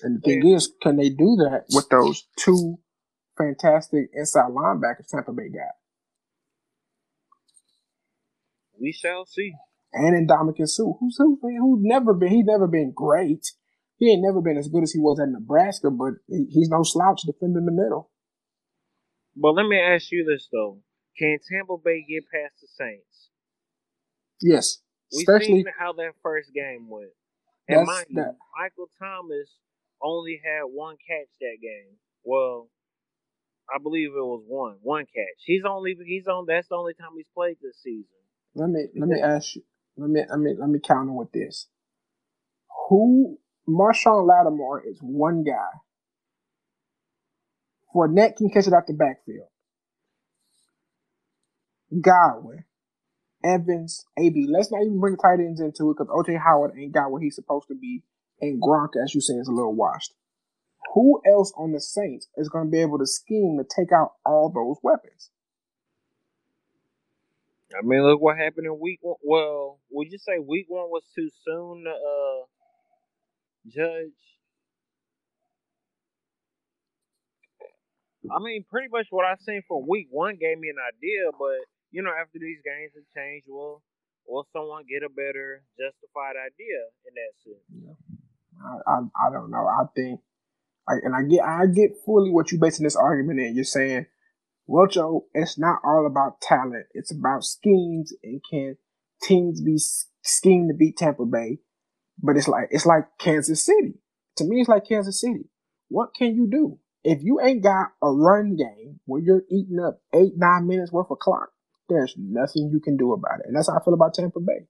And 0.04 0.18
the 0.18 0.22
thing 0.22 0.48
is, 0.48 0.72
can 0.82 0.98
they 0.98 1.10
do 1.10 1.38
that 1.38 1.66
with 1.70 1.90
those 1.90 2.28
two 2.38 2.78
fantastic 3.38 4.10
inside 4.14 4.52
linebackers 4.52 5.08
Tampa 5.10 5.32
Bay 5.32 5.50
got? 5.50 5.76
We 8.80 8.92
shall 8.92 9.26
see. 9.26 9.54
And 9.94 10.16
in 10.16 10.28
Ndamukong 10.28 10.68
Suh, 10.68 10.92
who's 11.00 11.16
who, 11.18 11.40
who's 11.42 11.80
never 11.82 12.14
been 12.14 12.30
he's 12.30 12.46
never 12.46 12.68
been 12.68 12.92
great, 12.94 13.46
he 13.98 14.12
ain't 14.12 14.22
never 14.22 14.42
been 14.42 14.58
as 14.58 14.68
good 14.68 14.84
as 14.84 14.92
he 14.92 15.00
was 15.00 15.20
at 15.20 15.30
Nebraska, 15.30 15.90
but 15.90 16.16
he's 16.28 16.68
no 16.70 16.84
slouch 16.84 17.22
defending 17.26 17.66
the 17.66 17.72
middle. 17.72 18.12
But 19.36 19.54
let 19.54 19.66
me 19.66 19.80
ask 19.80 20.12
you 20.12 20.26
this 20.26 20.50
though: 20.52 20.80
Can 21.18 21.38
Tampa 21.50 21.78
Bay 21.78 22.06
get 22.08 22.26
past 22.30 22.56
the 22.62 22.68
Saints? 22.68 23.30
Yes, 24.42 24.80
we 25.14 25.26
seen 25.40 25.66
how 25.80 25.94
that 25.94 26.12
first 26.22 26.54
game 26.54 26.90
went. 26.90 27.12
And 27.70 27.88
mind 27.88 28.08
you, 28.10 28.16
that. 28.16 28.36
Michael 28.60 28.90
Thomas 29.00 29.50
only 30.02 30.42
had 30.44 30.64
one 30.66 30.98
catch 31.08 31.30
that 31.42 31.58
game. 31.62 31.98
Well, 32.24 32.70
I 33.74 33.80
believe 33.82 34.10
it 34.10 34.16
was 34.16 34.44
one, 34.48 34.78
one 34.82 35.06
catch. 35.06 35.44
He's 35.46 35.64
only 35.68 35.96
he's 36.06 36.28
on. 36.28 36.46
That's 36.48 36.68
the 36.68 36.76
only 36.76 36.94
time 36.94 37.10
he's 37.16 37.28
played 37.34 37.58
this 37.62 37.78
season. 37.82 38.06
Let 38.56 38.70
me 38.70 38.88
let 38.96 39.10
me 39.10 39.22
ask 39.22 39.56
you 39.56 39.64
let 39.98 40.10
me 40.10 40.22
let 40.30 40.40
me 40.40 40.56
let 40.60 40.70
me 40.70 40.80
counter 40.80 41.12
with 41.12 41.32
this. 41.32 41.68
Who 42.90 43.40
Marshon 43.68 44.28
Lattimore 44.28 44.84
is 44.88 45.00
one 45.02 45.44
guy. 45.44 45.70
Fournette 47.94 48.36
can 48.38 48.50
catch 48.50 48.68
it 48.68 48.74
out 48.74 48.88
the 48.88 48.94
backfield. 48.94 49.48
Godwin, 52.02 52.66
Evans, 53.44 54.06
AB. 54.18 54.48
Let's 54.50 54.72
not 54.72 54.82
even 54.82 55.00
bring 55.00 55.18
tight 55.18 55.40
ends 55.40 55.62
into 55.62 55.92
it 55.92 55.98
because 55.98 56.08
OJ 56.08 56.40
Howard 56.42 56.74
ain't 56.78 56.94
got 56.94 57.12
what 57.12 57.22
he's 57.22 57.36
supposed 57.36 57.68
to 57.70 57.76
be, 57.76 58.04
and 58.42 58.62
Gronk, 58.62 58.90
as 59.02 59.16
you 59.16 59.22
say, 59.22 59.34
is 59.34 59.48
a 59.48 59.52
little 59.52 59.76
washed. 59.76 60.14
Who 60.94 61.22
else 61.28 61.54
on 61.58 61.72
the 61.72 61.82
Saints 61.82 62.28
is 62.38 62.50
going 62.50 62.66
to 62.66 62.72
be 62.72 62.82
able 62.82 63.00
to 63.00 63.08
scheme 63.08 63.58
to 63.58 63.64
take 63.64 63.92
out 63.92 64.14
all 64.26 64.50
those 64.50 64.78
weapons? 64.84 65.30
I 67.78 67.86
mean, 67.86 68.04
look 68.04 68.22
what 68.22 68.38
happened 68.38 68.68
in 68.68 68.80
week 68.80 69.00
one. 69.02 69.18
Well, 69.24 69.80
would 69.92 70.12
you 70.12 70.18
say 70.18 70.40
week 70.40 70.68
one 70.70 70.90
was 70.90 71.04
too 71.14 71.30
soon 71.44 71.84
to 71.84 71.92
uh, 71.92 72.46
judge? 73.68 74.16
I 78.32 78.40
mean, 78.40 78.66
pretty 78.70 78.88
much 78.90 79.08
what 79.10 79.26
I've 79.26 79.42
seen 79.42 79.62
from 79.68 79.88
week 79.88 80.08
one 80.10 80.38
gave 80.40 80.58
me 80.58 80.70
an 80.70 80.80
idea, 80.80 81.30
but 81.38 81.68
you 81.92 82.02
know, 82.02 82.12
after 82.12 82.40
these 82.40 82.60
games 82.64 82.92
have 82.96 83.06
changed, 83.16 83.48
will 83.50 83.84
will 84.28 84.48
someone 84.54 84.84
get 84.90 85.04
a 85.04 85.10
better 85.10 85.62
justified 85.78 86.36
idea 86.40 86.80
in 87.06 87.14
that 87.14 87.34
sense? 87.44 87.66
Yeah. 87.70 88.15
I, 88.64 88.92
I, 88.92 89.28
I 89.28 89.32
don't 89.32 89.52
know. 89.52 89.68
I 89.68 89.86
think, 89.96 90.20
I, 90.88 90.94
and 91.04 91.16
I 91.16 91.24
get 91.24 91.44
I 91.44 91.66
get 91.66 91.92
fully 92.06 92.32
what 92.32 92.52
you're 92.52 92.62
basing 92.62 92.84
this 92.84 92.96
argument 92.96 93.40
in. 93.40 93.56
You're 93.56 93.64
saying, 93.64 94.06
well, 94.68 94.88
Joe, 94.88 95.26
it's 95.34 95.58
not 95.58 95.80
all 95.84 96.06
about 96.06 96.42
talent. 96.42 96.86
It's 96.94 97.12
about 97.12 97.44
schemes 97.44 98.14
and 98.24 98.42
can 98.50 98.78
teams 99.22 99.62
be 99.62 99.78
schemed 100.24 100.70
to 100.70 100.76
beat 100.76 100.98
Tampa 100.98 101.26
Bay. 101.26 101.60
But 102.22 102.38
it's 102.38 102.48
like 102.48 102.68
it's 102.72 102.86
like 102.86 103.06
Kansas 103.20 103.66
City. 103.66 103.96
To 104.38 104.44
me, 104.46 104.60
it's 104.60 104.70
like 104.70 104.88
Kansas 104.88 105.20
City. 105.20 105.50
What 105.90 106.10
can 106.16 106.36
you 106.36 106.48
do 106.50 106.80
if 107.04 107.20
you 107.22 107.40
ain't 107.42 107.64
got 107.64 107.88
a 108.02 108.12
run 108.12 108.56
game 108.56 109.00
where 109.06 109.22
you're 109.22 109.44
eating 109.52 109.80
up 109.80 110.02
eight 110.14 110.34
nine 110.36 110.68
minutes 110.68 110.92
worth 110.92 111.12
of 111.12 111.20
clock? 111.20 111.50
There's 111.90 112.16
nothing 112.18 112.70
you 112.72 112.80
can 112.80 112.98
do 112.98 113.14
about 113.14 113.40
it, 113.42 113.46
and 113.48 113.56
that's 113.56 113.70
how 113.70 113.78
I 113.78 113.84
feel 113.84 113.94
about 113.94 114.14
Tampa 114.16 114.40
Bay. 114.40 114.68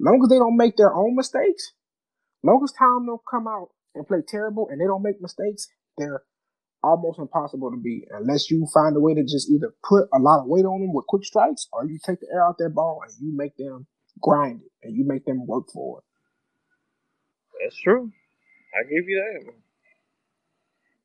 Long 0.00 0.20
as 0.22 0.30
they 0.30 0.38
don't 0.38 0.56
make 0.56 0.76
their 0.76 0.94
own 0.94 1.14
mistakes, 1.14 1.72
long 2.44 2.60
as 2.62 2.72
Tom 2.72 3.06
don't 3.06 3.20
come 3.30 3.48
out 3.48 3.70
and 3.94 4.06
play 4.06 4.18
terrible 4.26 4.68
and 4.70 4.80
they 4.80 4.86
don't 4.86 5.02
make 5.02 5.20
mistakes, 5.20 5.68
they're 5.98 6.22
almost 6.82 7.18
impossible 7.18 7.70
to 7.70 7.76
beat 7.78 8.04
unless 8.10 8.50
you 8.50 8.66
find 8.72 8.94
a 8.96 9.00
way 9.00 9.14
to 9.14 9.22
just 9.22 9.50
either 9.50 9.74
put 9.82 10.06
a 10.12 10.18
lot 10.18 10.40
of 10.40 10.46
weight 10.46 10.66
on 10.66 10.80
them 10.80 10.92
with 10.92 11.06
quick 11.06 11.24
strikes 11.24 11.66
or 11.72 11.86
you 11.86 11.98
take 12.04 12.20
the 12.20 12.26
air 12.32 12.46
out 12.46 12.58
their 12.58 12.68
ball 12.68 13.00
and 13.02 13.14
you 13.20 13.34
make 13.34 13.56
them 13.56 13.86
grind 14.20 14.60
it 14.60 14.86
and 14.86 14.94
you 14.94 15.04
make 15.06 15.24
them 15.24 15.46
work 15.46 15.64
for 15.72 15.98
it. 15.98 16.04
That's 17.64 17.80
true. 17.80 18.12
I 18.74 18.82
give 18.82 19.08
you 19.08 19.16
that. 19.44 19.52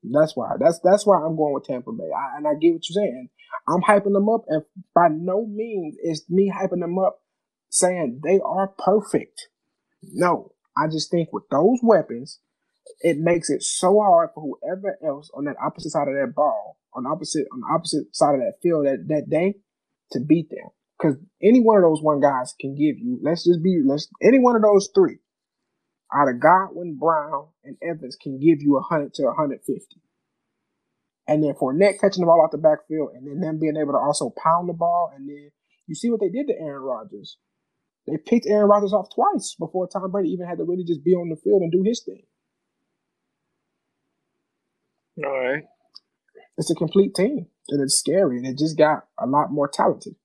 That's 0.03 0.35
why. 0.35 0.51
That's 0.59 0.79
that's 0.83 1.05
why 1.05 1.17
I'm 1.17 1.35
going 1.35 1.53
with 1.53 1.65
Tampa 1.65 1.91
Bay. 1.91 2.09
I, 2.15 2.37
and 2.37 2.47
I 2.47 2.53
get 2.53 2.73
what 2.73 2.89
you're 2.89 3.03
saying. 3.03 3.29
I'm 3.67 3.81
hyping 3.81 4.13
them 4.13 4.29
up, 4.29 4.45
and 4.47 4.63
by 4.95 5.09
no 5.09 5.45
means 5.45 5.97
is 6.01 6.25
me 6.29 6.51
hyping 6.51 6.79
them 6.79 6.97
up 6.97 7.21
saying 7.69 8.21
they 8.23 8.39
are 8.43 8.67
perfect. 8.67 9.49
No, 10.01 10.53
I 10.79 10.87
just 10.87 11.11
think 11.11 11.29
with 11.31 11.49
those 11.49 11.79
weapons, 11.83 12.39
it 13.01 13.17
makes 13.17 13.49
it 13.49 13.63
so 13.63 13.99
hard 13.99 14.29
for 14.33 14.41
whoever 14.41 14.97
else 15.05 15.29
on 15.35 15.45
that 15.45 15.57
opposite 15.63 15.91
side 15.91 16.07
of 16.07 16.15
that 16.15 16.33
ball, 16.35 16.77
on 16.93 17.05
opposite 17.05 17.47
on 17.53 17.61
the 17.61 17.67
opposite 17.73 18.15
side 18.15 18.35
of 18.35 18.41
that 18.41 18.59
field 18.61 18.85
that, 18.85 19.05
that 19.07 19.29
day, 19.29 19.55
to 20.11 20.19
beat 20.19 20.49
them. 20.49 20.69
Because 20.97 21.17
any 21.41 21.61
one 21.61 21.77
of 21.77 21.83
those 21.83 22.01
one 22.01 22.19
guys 22.19 22.53
can 22.59 22.75
give 22.75 22.97
you. 22.99 23.19
Let's 23.21 23.45
just 23.45 23.63
be. 23.63 23.81
Let's 23.85 24.07
any 24.21 24.39
one 24.39 24.55
of 24.55 24.61
those 24.61 24.89
three 24.93 25.19
out 26.13 26.27
of 26.27 26.39
Godwin, 26.39 26.97
Brown, 26.99 27.47
and 27.63 27.77
Evans 27.81 28.17
can 28.21 28.39
give 28.39 28.61
you 28.61 28.73
100 28.73 29.13
to 29.15 29.23
150. 29.23 30.01
And 31.27 31.43
then 31.43 31.53
Fournette 31.53 31.99
catching 32.01 32.21
the 32.21 32.25
ball 32.25 32.41
out 32.43 32.51
the 32.51 32.57
backfield, 32.57 33.11
and 33.13 33.27
then 33.27 33.39
them 33.39 33.59
being 33.59 33.77
able 33.77 33.93
to 33.93 33.99
also 33.99 34.33
pound 34.43 34.67
the 34.67 34.73
ball. 34.73 35.11
And 35.15 35.29
then 35.29 35.51
you 35.87 35.95
see 35.95 36.09
what 36.09 36.19
they 36.19 36.29
did 36.29 36.47
to 36.47 36.59
Aaron 36.59 36.81
Rodgers. 36.81 37.37
They 38.09 38.17
picked 38.17 38.47
Aaron 38.47 38.69
Rodgers 38.69 38.93
off 38.93 39.09
twice 39.13 39.55
before 39.59 39.87
Tom 39.87 40.09
Brady 40.11 40.29
even 40.29 40.47
had 40.47 40.57
to 40.57 40.63
really 40.63 40.83
just 40.83 41.03
be 41.03 41.13
on 41.13 41.29
the 41.29 41.35
field 41.35 41.61
and 41.61 41.71
do 41.71 41.83
his 41.85 42.01
thing. 42.03 42.23
All 45.23 45.31
right. 45.31 45.63
It's 46.57 46.71
a 46.71 46.75
complete 46.75 47.13
team, 47.13 47.47
and 47.69 47.81
it's 47.81 47.97
scary, 47.97 48.37
and 48.37 48.47
it 48.47 48.57
just 48.57 48.77
got 48.77 49.05
a 49.19 49.27
lot 49.27 49.51
more 49.51 49.67
talented. 49.67 50.15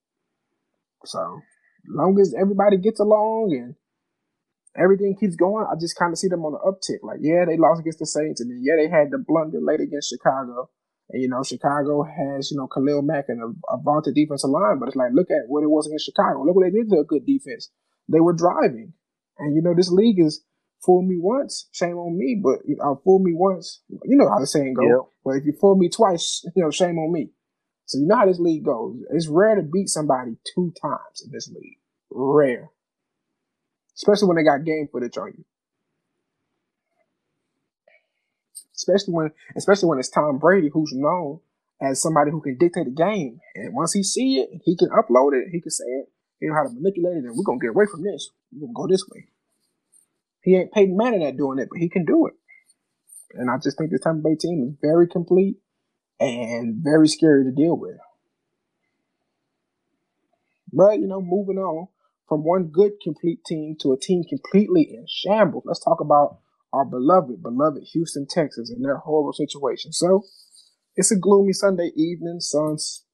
So, 1.05 1.39
long 1.87 2.19
as 2.19 2.33
everybody 2.37 2.77
gets 2.77 2.99
along 2.99 3.53
and 3.53 3.75
everything 4.75 5.15
keeps 5.17 5.35
going, 5.35 5.65
I 5.69 5.75
just 5.79 5.97
kind 5.97 6.11
of 6.11 6.17
see 6.17 6.27
them 6.27 6.43
on 6.43 6.53
the 6.53 6.59
uptick. 6.59 6.99
Like, 7.03 7.19
yeah, 7.21 7.45
they 7.45 7.57
lost 7.57 7.81
against 7.81 7.99
the 7.99 8.05
Saints, 8.05 8.41
and 8.41 8.49
then 8.49 8.61
yeah, 8.63 8.75
they 8.75 8.89
had 8.89 9.11
the 9.11 9.17
blunder 9.17 9.59
late 9.61 9.81
against 9.81 10.09
Chicago. 10.09 10.69
And 11.09 11.21
you 11.21 11.29
know, 11.29 11.43
Chicago 11.43 12.03
has 12.03 12.51
you 12.51 12.57
know 12.57 12.67
Khalil 12.67 13.01
Mack 13.01 13.25
and 13.29 13.41
a, 13.41 13.73
a 13.73 13.77
vaunted 13.81 14.15
defensive 14.15 14.49
line, 14.49 14.79
but 14.79 14.87
it's 14.87 14.95
like 14.95 15.11
look 15.13 15.29
at 15.29 15.47
what 15.47 15.63
it 15.63 15.69
was 15.69 15.87
against 15.87 16.05
Chicago. 16.05 16.43
Look 16.43 16.55
what 16.55 16.65
they 16.65 16.71
did 16.71 16.89
to 16.89 16.99
a 16.99 17.03
good 17.03 17.25
defense. 17.25 17.69
They 18.07 18.19
were 18.19 18.33
driving, 18.33 18.93
and 19.37 19.55
you 19.55 19.61
know 19.61 19.73
this 19.75 19.91
league 19.91 20.19
is 20.19 20.43
fool 20.85 21.01
me 21.01 21.17
once, 21.19 21.67
shame 21.71 21.97
on 21.97 22.17
me. 22.17 22.41
But 22.41 22.59
uh, 22.83 22.95
fool 23.03 23.19
me 23.19 23.33
once, 23.33 23.81
you 23.89 24.17
know 24.17 24.29
how 24.29 24.39
the 24.39 24.47
saying 24.47 24.73
goes. 24.73 24.87
Yep. 24.89 24.99
But 25.23 25.31
if 25.37 25.45
you 25.45 25.53
fool 25.59 25.75
me 25.75 25.89
twice, 25.89 26.43
you 26.55 26.63
know 26.63 26.71
shame 26.71 26.97
on 26.97 27.11
me. 27.11 27.31
So 27.85 27.99
you 27.99 28.07
know 28.07 28.17
how 28.17 28.25
this 28.25 28.39
league 28.39 28.65
goes. 28.65 28.97
It's 29.11 29.27
rare 29.27 29.55
to 29.55 29.61
beat 29.61 29.89
somebody 29.89 30.37
two 30.55 30.73
times 30.81 31.21
in 31.23 31.31
this 31.31 31.49
league. 31.49 31.77
Rare 32.09 32.71
especially 33.95 34.27
when 34.27 34.37
they 34.37 34.43
got 34.43 34.65
game 34.65 34.87
footage 34.91 35.17
on 35.17 35.33
you. 35.37 35.45
Especially 38.75 39.13
when, 39.13 39.31
especially 39.55 39.89
when 39.89 39.99
it's 39.99 40.09
Tom 40.09 40.37
Brady, 40.37 40.69
who's 40.71 40.91
known 40.93 41.39
as 41.81 42.01
somebody 42.01 42.31
who 42.31 42.41
can 42.41 42.57
dictate 42.57 42.85
the 42.85 42.91
game. 42.91 43.39
And 43.55 43.73
once 43.73 43.93
he 43.93 44.03
see 44.03 44.37
it, 44.37 44.49
he 44.63 44.75
can 44.77 44.89
upload 44.89 45.33
it. 45.33 45.49
He 45.51 45.61
can 45.61 45.71
say 45.71 45.85
it. 45.85 46.09
He 46.39 46.47
know 46.47 46.55
how 46.55 46.63
to 46.63 46.73
manipulate 46.73 47.17
it, 47.17 47.25
and 47.25 47.35
we're 47.35 47.45
gonna 47.45 47.59
get 47.59 47.69
away 47.69 47.85
from 47.89 48.03
this. 48.03 48.31
We're 48.51 48.67
gonna 48.67 48.73
go 48.75 48.87
this 48.87 49.05
way. 49.09 49.27
He 50.41 50.55
ain't 50.55 50.71
Peyton 50.73 50.95
Manning 50.95 51.23
at 51.23 51.37
doing 51.37 51.59
it, 51.59 51.69
but 51.71 51.79
he 51.79 51.89
can 51.89 52.05
do 52.05 52.27
it. 52.27 52.33
And 53.31 53.49
I 53.49 53.57
just 53.57 53.77
think 53.77 53.91
this 53.91 54.01
Tampa 54.01 54.21
Bay 54.21 54.35
team 54.35 54.63
is 54.67 54.77
very 54.81 55.07
complete 55.07 55.57
and 56.19 56.75
very 56.83 57.07
scary 57.07 57.45
to 57.45 57.51
deal 57.51 57.77
with. 57.77 57.97
But 60.71 60.99
you 60.99 61.07
know, 61.07 61.21
moving 61.21 61.57
on 61.57 61.87
from 62.27 62.43
one 62.43 62.67
good, 62.67 62.93
complete 63.01 63.43
team 63.45 63.75
to 63.81 63.93
a 63.93 63.99
team 63.99 64.23
completely 64.23 64.83
in 64.83 65.05
shambles. 65.07 65.63
Let's 65.65 65.83
talk 65.83 65.99
about 65.99 66.39
our 66.75 66.85
beloved, 66.85 67.41
beloved 67.41 67.83
Houston 67.93 68.27
Texas, 68.29 68.69
and 68.69 68.83
their 68.83 68.97
horrible 68.97 69.33
situation. 69.33 69.91
So, 69.91 70.23
it's 70.95 71.11
a 71.11 71.19
gloomy 71.19 71.53
Sunday 71.53 71.91
evening. 71.95 72.39
Sun's 72.39 73.05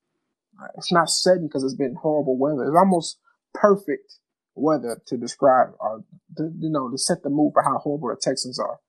it's 0.76 0.91
not 0.91 1.09
setting 1.09 1.47
because 1.47 1.64
it's 1.64 1.76
been 1.76 1.95
horrible 2.01 2.38
weather. 2.38 2.64
It's 2.64 2.78
almost 2.78 3.18
perfect 3.53 4.20
weather 4.53 5.01
to 5.07 5.18
describe 5.18 5.70
or 5.80 6.03
to, 6.38 6.51
you 6.59 6.70
know 6.70 6.89
to 6.89 6.97
set 6.97 7.24
the 7.24 7.30
mood 7.30 7.51
for 7.53 7.64
how 7.64 7.78
horrible 7.78 8.09
the 8.09 8.18
Texans 8.22 8.59
are. 8.59 8.80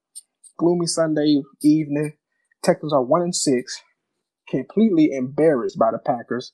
Gloomy 0.59 0.87
Sunday 0.87 1.41
evening. 1.63 2.13
Texans 2.63 2.93
are 2.93 3.03
one 3.03 3.23
and 3.23 3.35
six, 3.35 3.83
completely 4.49 5.11
embarrassed 5.13 5.79
by 5.79 5.91
the 5.91 5.99
Packers. 5.99 6.53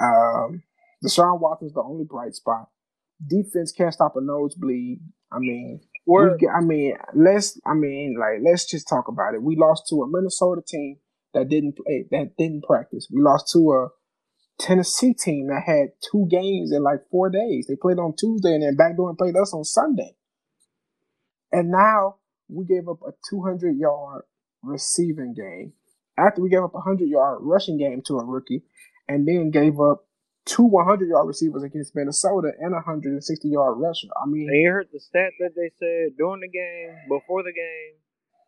Um, 0.00 0.62
Deshaun 1.04 1.40
Watson's 1.40 1.72
the 1.72 1.82
only 1.82 2.04
bright 2.04 2.34
spot 2.34 2.68
defense 3.26 3.72
can't 3.72 3.92
stop 3.92 4.16
a 4.16 4.20
nosebleed. 4.20 5.00
I 5.32 5.38
mean, 5.38 5.80
get, 6.38 6.50
I 6.50 6.60
mean, 6.60 6.96
let's. 7.14 7.58
I 7.66 7.74
mean, 7.74 8.16
like, 8.18 8.40
let's 8.44 8.70
just 8.70 8.88
talk 8.88 9.08
about 9.08 9.34
it. 9.34 9.42
We 9.42 9.56
lost 9.56 9.86
to 9.88 10.02
a 10.02 10.08
Minnesota 10.08 10.62
team 10.66 10.98
that 11.32 11.48
didn't 11.48 11.76
play, 11.76 12.06
that 12.10 12.36
didn't 12.36 12.64
practice. 12.64 13.08
We 13.10 13.22
lost 13.22 13.50
to 13.52 13.58
a 13.72 13.88
Tennessee 14.58 15.14
team 15.14 15.48
that 15.48 15.62
had 15.66 15.88
two 16.10 16.26
games 16.30 16.72
in 16.72 16.82
like 16.82 17.00
four 17.10 17.30
days. 17.30 17.66
They 17.68 17.76
played 17.76 17.98
on 17.98 18.14
Tuesday 18.16 18.54
and 18.54 18.62
then 18.62 18.76
backdoor 18.76 19.08
and 19.08 19.18
played 19.18 19.36
us 19.36 19.52
on 19.52 19.64
Sunday. 19.64 20.14
And 21.50 21.70
now 21.70 22.16
we 22.48 22.64
gave 22.64 22.88
up 22.88 23.00
a 23.06 23.12
200 23.30 23.76
yard 23.76 24.22
receiving 24.62 25.34
game 25.34 25.72
after 26.16 26.40
we 26.40 26.50
gave 26.50 26.62
up 26.62 26.74
a 26.74 26.78
100 26.78 27.08
yard 27.08 27.38
rushing 27.42 27.78
game 27.78 28.02
to 28.06 28.18
a 28.18 28.24
rookie 28.24 28.62
and 29.08 29.26
then 29.26 29.50
gave 29.50 29.80
up 29.80 30.03
two 30.44 30.64
100 30.64 31.08
yard 31.08 31.26
receivers 31.26 31.62
against 31.62 31.96
Minnesota 31.96 32.52
and 32.60 32.72
a 32.72 32.84
160 32.84 33.48
yard 33.48 33.78
rusher. 33.78 34.08
I 34.22 34.26
mean, 34.26 34.48
you 34.52 34.70
heard 34.70 34.88
the 34.92 35.00
stat 35.00 35.32
that 35.40 35.56
they 35.56 35.70
said 35.78 36.16
during 36.16 36.40
the 36.40 36.48
game, 36.48 36.94
before 37.08 37.42
the 37.42 37.52
game, 37.52 37.96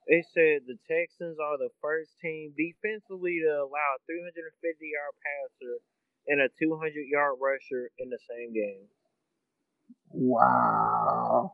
they 0.09 0.23
said 0.35 0.63
the 0.67 0.79
Texans 0.87 1.39
are 1.43 1.59
the 1.59 1.71
first 1.83 2.13
team 2.23 2.55
defensively 2.55 3.41
to 3.43 3.51
allow 3.67 3.97
a 3.97 4.05
350 4.07 4.47
yard 4.87 5.15
passer 5.25 5.81
and 6.29 6.41
a 6.41 6.49
200 6.59 6.93
yard 7.09 7.35
rusher 7.41 7.91
in 7.99 8.11
the 8.11 8.19
same 8.29 8.53
game. 8.53 8.87
Wow. 10.11 11.53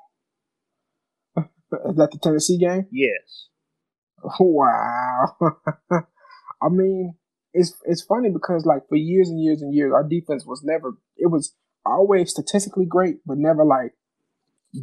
Is 1.36 1.96
that 1.96 2.10
the 2.10 2.18
Tennessee 2.18 2.58
game? 2.58 2.86
Yes. 2.90 3.48
Wow. 4.38 5.36
I 5.90 6.68
mean, 6.68 7.14
it's 7.54 7.76
it's 7.84 8.02
funny 8.02 8.30
because 8.30 8.64
like 8.64 8.88
for 8.88 8.96
years 8.96 9.28
and 9.28 9.42
years 9.42 9.62
and 9.62 9.74
years, 9.74 9.92
our 9.92 10.04
defense 10.04 10.44
was 10.46 10.62
never 10.64 10.96
it 11.16 11.30
was 11.30 11.54
always 11.84 12.30
statistically 12.30 12.86
great, 12.86 13.16
but 13.26 13.38
never 13.38 13.64
like 13.64 13.92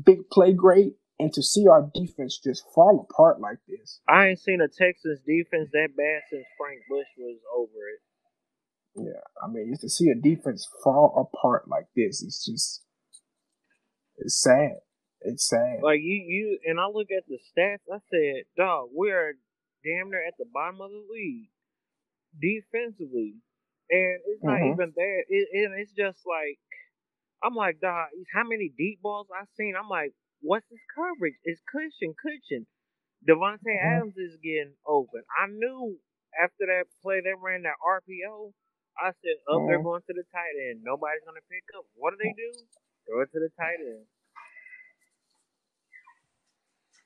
big 0.06 0.30
play 0.32 0.54
great, 0.54 0.94
and 1.18 1.34
to 1.34 1.42
see 1.42 1.68
our 1.68 1.90
defense 1.94 2.40
just 2.44 2.64
fall 2.74 3.08
apart 3.10 3.40
like 3.40 3.58
this. 3.68 4.02
I 4.08 4.28
ain't 4.28 4.40
seen 4.40 4.62
a 4.62 4.68
Texans 4.68 5.20
defense 5.26 5.70
that 5.74 5.90
bad 5.98 6.22
since 6.30 6.46
Frank 6.58 6.82
Bush 6.90 7.08
was 7.18 7.40
over 7.56 7.72
it. 7.94 8.02
Yeah, 8.96 9.22
I 9.44 9.52
mean, 9.52 9.70
just 9.72 9.82
to 9.82 9.90
see 9.90 10.10
a 10.10 10.16
defense 10.16 10.68
fall 10.84 11.30
apart 11.34 11.68
like 11.68 11.88
this, 11.96 12.22
it's 12.22 12.46
just 12.46 12.84
it's 14.18 14.42
sad. 14.42 14.78
It's 15.22 15.48
sad. 15.48 15.80
Like 15.82 16.00
you, 16.02 16.16
you, 16.16 16.60
and 16.66 16.80
I 16.80 16.86
look 16.86 17.08
at 17.16 17.24
the 17.28 17.40
stats. 17.40 17.92
I 17.92 18.00
said, 18.12 18.44
"Dog, 18.58 18.90
we're 18.94 19.34
damn 19.84 20.12
near 20.12 20.26
at 20.26 20.36
the 20.38 20.46
bottom 20.54 20.82
of 20.82 20.92
the 20.92 21.06
league 21.12 21.50
defensively, 22.36 23.40
and 23.90 24.18
it's 24.26 24.44
not 24.44 24.60
mm-hmm. 24.60 24.74
even 24.74 24.94
that. 24.96 25.20
It, 25.30 25.48
it, 25.52 25.72
it's 25.80 25.94
just 25.94 26.22
like 26.28 26.60
I'm 27.44 27.56
like, 27.56 27.80
dog, 27.80 28.12
how 28.34 28.44
many 28.44 28.72
deep 28.76 29.02
balls 29.02 29.28
I've 29.32 29.52
seen? 29.56 29.74
I'm 29.80 29.90
like, 29.90 30.12
what's 30.42 30.68
this 30.70 30.84
coverage? 30.92 31.40
It's 31.44 31.62
cushion, 31.72 32.16
cushion. 32.20 32.68
Davante 33.24 33.64
mm-hmm. 33.64 33.96
Adams 33.96 34.18
is 34.18 34.36
getting 34.44 34.76
open. 34.88 35.24
I 35.32 35.48
knew 35.48 36.00
after 36.36 36.68
that 36.68 36.88
play 37.02 37.20
they 37.24 37.36
ran 37.36 37.64
that 37.64 37.80
RPO. 37.80 38.52
I 39.00 39.16
said, 39.24 39.40
up 39.48 39.64
oh, 39.64 39.68
they're 39.68 39.80
mm-hmm. 39.80 39.88
going 39.88 40.04
to 40.08 40.16
the 40.16 40.28
tight 40.32 40.56
end. 40.72 40.84
Nobody's 40.84 41.24
gonna 41.24 41.44
pick 41.48 41.64
up. 41.76 41.88
What 41.96 42.12
do 42.12 42.18
they 42.20 42.36
do? 42.36 42.52
Throw 43.08 43.24
it 43.24 43.32
to 43.32 43.40
the 43.40 43.52
tight 43.56 43.80
end. 43.80 44.04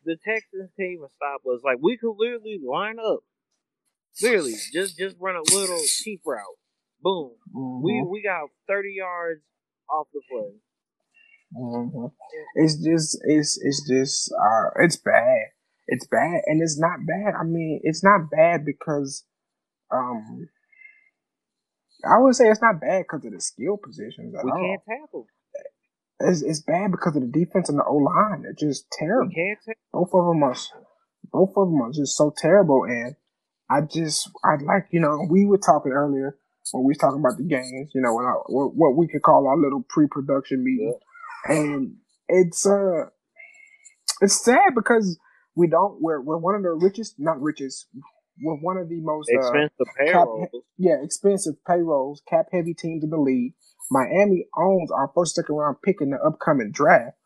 The 0.06 0.18
Texans 0.20 0.74
team 0.76 1.00
will 1.00 1.14
stop 1.14 1.46
us. 1.46 1.62
Like 1.64 1.78
we 1.82 1.98
could 1.98 2.18
literally 2.18 2.58
line 2.60 2.98
up, 2.98 3.22
literally 4.22 4.56
just 4.72 4.98
just 4.98 5.16
run 5.20 5.36
a 5.36 5.56
little 5.56 5.82
cheap 5.86 6.22
route. 6.26 6.40
Boom. 7.02 7.32
Mm-hmm. 7.56 7.84
We 7.84 8.04
we 8.10 8.24
got 8.24 8.50
thirty 8.68 8.94
yards 8.98 9.42
off 9.90 10.08
the 10.14 10.22
play. 10.30 10.52
Mm-hmm. 11.56 12.06
It's 12.56 12.76
just 12.76 13.20
it's 13.26 13.60
it's 13.62 13.88
just 13.88 14.32
uh 14.34 14.70
it's 14.84 14.98
bad. 14.98 15.48
It's 15.88 16.08
bad 16.08 16.42
and 16.46 16.62
it's 16.62 16.80
not 16.80 17.00
bad. 17.06 17.34
I 17.40 17.44
mean, 17.44 17.82
it's 17.84 18.04
not 18.04 18.30
bad 18.32 18.66
because 18.66 19.26
um 19.92 20.48
I 22.06 22.20
would 22.20 22.36
say 22.36 22.50
it's 22.50 22.62
not 22.62 22.82
bad 22.82 23.04
because 23.04 23.26
of 23.26 23.32
the 23.32 23.42
skill 23.42 23.78
positions 23.78 24.36
at 24.36 24.44
we 24.44 24.52
all. 24.52 24.58
can't 24.58 24.82
tackle. 25.02 25.28
It's, 26.20 26.42
it's 26.42 26.62
bad 26.62 26.92
because 26.92 27.16
of 27.16 27.22
the 27.22 27.28
defense 27.28 27.70
and 27.70 27.80
the 27.80 27.84
O 27.86 27.96
line. 27.96 28.44
They're 28.44 28.54
just 28.54 28.86
terrible. 28.92 29.32
Both 29.92 30.10
of 30.14 30.26
them 30.26 30.44
are, 30.44 30.56
both 31.32 31.50
of 31.56 31.70
them 31.70 31.82
are 31.82 31.92
just 31.92 32.18
so 32.18 32.34
terrible. 32.36 32.84
And 32.84 33.16
I 33.70 33.82
just, 33.82 34.30
I 34.44 34.62
like, 34.64 34.88
you 34.92 35.00
know, 35.00 35.26
we 35.30 35.46
were 35.46 35.58
talking 35.58 35.92
earlier 35.92 36.38
when 36.72 36.84
we 36.84 36.90
was 36.90 36.98
talking 36.98 37.20
about 37.20 37.38
the 37.38 37.44
games, 37.44 37.92
you 37.94 38.02
know, 38.02 38.14
what, 38.14 38.76
what 38.76 38.96
we 38.96 39.08
could 39.08 39.22
call 39.22 39.48
our 39.48 39.58
little 39.58 39.84
pre-production 39.90 40.64
meeting, 40.64 40.98
yeah. 41.48 41.56
and 41.56 41.96
it's 42.28 42.66
uh, 42.66 43.06
it's 44.22 44.44
sad 44.44 44.74
because 44.76 45.20
we 45.56 45.68
don't. 45.68 46.02
We're 46.02 46.22
we're 46.22 46.38
one 46.38 46.56
of 46.56 46.64
the 46.64 46.72
richest, 46.72 47.16
not 47.18 47.42
richest. 47.42 47.88
We're 48.42 48.56
one 48.56 48.78
of 48.78 48.90
the 48.90 49.00
most 49.02 49.30
uh, 49.34 49.40
expensive 49.40 49.72
uh, 49.82 50.06
payrolls. 50.06 50.50
Cap, 50.52 50.62
yeah, 50.78 50.96
expensive 51.04 51.56
payrolls, 51.68 52.22
cap 52.28 52.48
heavy 52.52 52.74
teams 52.74 53.04
in 53.04 53.10
the 53.10 53.18
league. 53.18 53.54
Miami 53.92 54.48
owns 54.58 54.90
our 54.92 55.12
first 55.14 55.36
second 55.36 55.56
round 55.56 55.78
pick 55.84 55.98
in 56.02 56.12
the 56.12 56.18
upcoming 56.18 56.72
draft. 56.72 57.18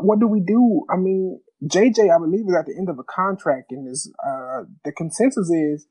What 0.00 0.20
do 0.20 0.28
we 0.28 0.40
do? 0.40 0.84
I 0.90 0.96
mean, 0.96 1.40
JJ, 1.64 2.14
I 2.14 2.18
believe, 2.18 2.46
is 2.48 2.54
at 2.54 2.66
the 2.66 2.76
end 2.76 2.88
of 2.88 2.98
a 2.98 3.04
contract, 3.04 3.72
and 3.72 3.88
is 3.88 4.12
uh, 4.24 4.62
the 4.84 4.92
consensus 4.92 5.50
is 5.50 5.86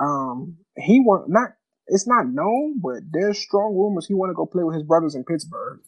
um, 0.00 0.58
he 0.76 1.00
want 1.00 1.28
not 1.28 1.50
it's 1.86 2.06
not 2.06 2.26
known, 2.26 2.80
but 2.82 3.02
there's 3.10 3.38
strong 3.38 3.76
rumors 3.76 4.06
he 4.06 4.14
want 4.14 4.30
to 4.30 4.34
go 4.34 4.46
play 4.46 4.64
with 4.64 4.74
his 4.74 4.84
brothers 4.84 5.14
in 5.14 5.24
Pittsburgh. 5.24 5.80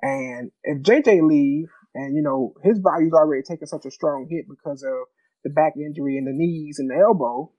And 0.00 0.50
if 0.62 0.82
JJ 0.82 1.28
leave, 1.28 1.68
and 1.94 2.16
you 2.16 2.22
know 2.22 2.54
his 2.62 2.78
value's 2.78 3.12
already 3.12 3.42
taken 3.42 3.66
such 3.66 3.84
a 3.84 3.90
strong 3.90 4.28
hit 4.30 4.46
because 4.48 4.82
of 4.82 4.92
the 5.44 5.50
back 5.50 5.74
injury 5.76 6.16
and 6.16 6.26
the 6.26 6.32
knees 6.32 6.78
and 6.78 6.90
the 6.90 6.96
elbow, 6.96 7.52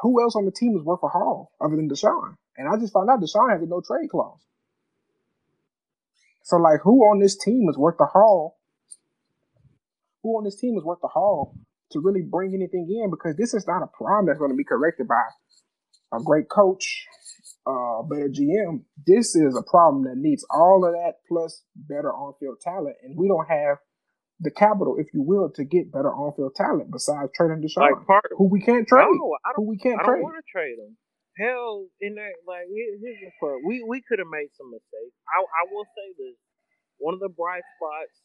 who 0.00 0.22
else 0.22 0.34
on 0.34 0.46
the 0.46 0.52
team 0.52 0.76
is 0.76 0.82
worth 0.82 1.02
a 1.02 1.08
haul 1.08 1.52
other 1.60 1.76
than 1.76 1.88
Deshaun? 1.88 2.36
And 2.56 2.68
I 2.68 2.78
just 2.78 2.92
found 2.92 3.10
out 3.10 3.20
Deshaun 3.20 3.52
has 3.52 3.62
a 3.62 3.66
no 3.66 3.82
trade 3.86 4.10
clause. 4.10 4.40
So 6.44 6.56
like, 6.56 6.80
who 6.82 7.00
on 7.02 7.20
this 7.20 7.36
team 7.36 7.68
is 7.68 7.78
worth 7.78 7.98
the 7.98 8.06
haul? 8.06 8.58
Who 10.22 10.38
on 10.38 10.44
this 10.44 10.58
team 10.58 10.76
is 10.78 10.84
worth 10.84 11.00
the 11.02 11.08
haul 11.08 11.56
to 11.92 12.00
really 12.00 12.22
bring 12.22 12.54
anything 12.54 12.86
in? 12.88 13.10
Because 13.10 13.36
this 13.36 13.54
is 13.54 13.66
not 13.66 13.82
a 13.82 13.88
problem 13.88 14.26
that's 14.26 14.38
going 14.38 14.50
to 14.50 14.56
be 14.56 14.64
corrected 14.64 15.08
by 15.08 15.22
a 16.14 16.22
great 16.22 16.48
coach, 16.48 17.06
uh, 17.66 18.02
better 18.02 18.28
GM. 18.28 18.84
This 19.06 19.34
is 19.34 19.56
a 19.56 19.62
problem 19.68 20.04
that 20.04 20.16
needs 20.16 20.44
all 20.50 20.84
of 20.86 20.92
that 20.92 21.24
plus 21.28 21.62
better 21.74 22.12
on 22.12 22.34
field 22.38 22.60
talent, 22.60 22.96
and 23.02 23.16
we 23.16 23.28
don't 23.28 23.48
have 23.48 23.78
the 24.40 24.50
capital, 24.50 24.96
if 24.98 25.06
you 25.14 25.22
will, 25.22 25.50
to 25.54 25.64
get 25.64 25.92
better 25.92 26.10
on 26.10 26.34
field 26.34 26.54
talent 26.54 26.90
besides 26.90 27.30
trading 27.34 27.62
Deshaun, 27.62 27.90
like 27.90 28.06
part, 28.06 28.26
who 28.36 28.48
we 28.50 28.60
can't 28.60 28.86
trade. 28.86 29.06
No, 29.06 29.36
I 29.46 29.54
don't, 29.54 29.64
who 29.64 29.70
we 29.70 29.78
can't 29.78 30.00
I 30.02 30.06
don't 30.06 30.22
want 30.22 30.36
to 30.38 30.46
trade 30.50 30.78
him. 30.78 30.98
Hell, 31.38 31.86
in 32.00 32.14
that, 32.16 32.34
like 32.46 32.68
here's 32.68 33.00
the 33.00 33.32
part. 33.40 33.62
We 33.66 33.82
we 33.88 34.02
could 34.06 34.18
have 34.18 34.28
made 34.28 34.52
some 34.54 34.68
mistakes. 34.70 35.16
I 35.30 35.40
I 35.40 35.62
will 35.70 35.86
say 35.96 36.12
this: 36.18 36.36
one 36.98 37.14
of 37.14 37.20
the 37.20 37.32
bright 37.32 37.64
spots 37.78 38.20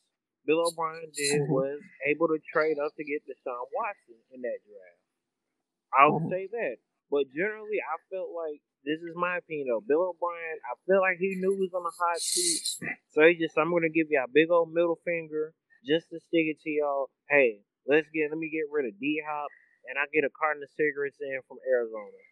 Bill 0.47 0.63
O'Brien 0.63 1.11
did 1.11 1.43
was 1.51 1.77
able 2.07 2.31
to 2.31 2.39
trade 2.47 2.79
up 2.79 2.95
to 2.95 3.03
get 3.03 3.27
Deshaun 3.27 3.67
Watson 3.75 4.17
in 4.31 4.41
that 4.41 4.59
draft. 4.63 5.03
I'll 5.91 6.23
say 6.31 6.47
that. 6.47 6.79
But 7.11 7.27
generally, 7.31 7.83
I 7.83 7.95
felt 8.07 8.31
like 8.31 8.63
this 8.87 9.03
is 9.03 9.15
my 9.15 9.43
opinion 9.43 9.67
though. 9.67 9.83
Bill 9.83 10.15
O'Brien, 10.15 10.59
I 10.63 10.79
feel 10.87 11.03
like 11.03 11.19
he 11.19 11.35
knew 11.35 11.59
he 11.59 11.67
was 11.67 11.75
on 11.75 11.83
the 11.83 11.91
hot 11.91 12.19
seat, 12.23 12.63
so 13.11 13.27
he 13.27 13.35
just 13.35 13.59
I'm 13.59 13.71
gonna 13.75 13.91
give 13.91 14.07
you 14.07 14.19
a 14.23 14.31
big 14.31 14.47
old 14.47 14.71
middle 14.71 14.99
finger 15.03 15.51
just 15.83 16.07
to 16.11 16.19
stick 16.19 16.47
it 16.47 16.59
to 16.63 16.71
y'all. 16.71 17.11
Hey, 17.27 17.67
let's 17.87 18.07
get 18.15 18.31
let 18.31 18.39
me 18.39 18.47
get 18.47 18.71
rid 18.71 18.87
of 18.87 18.95
D 18.99 19.19
Hop 19.27 19.51
and 19.87 19.95
I 19.95 20.07
get 20.11 20.27
a 20.27 20.31
carton 20.35 20.63
of 20.63 20.71
cigarettes 20.75 21.19
in 21.19 21.39
from 21.47 21.59
Arizona. 21.63 22.23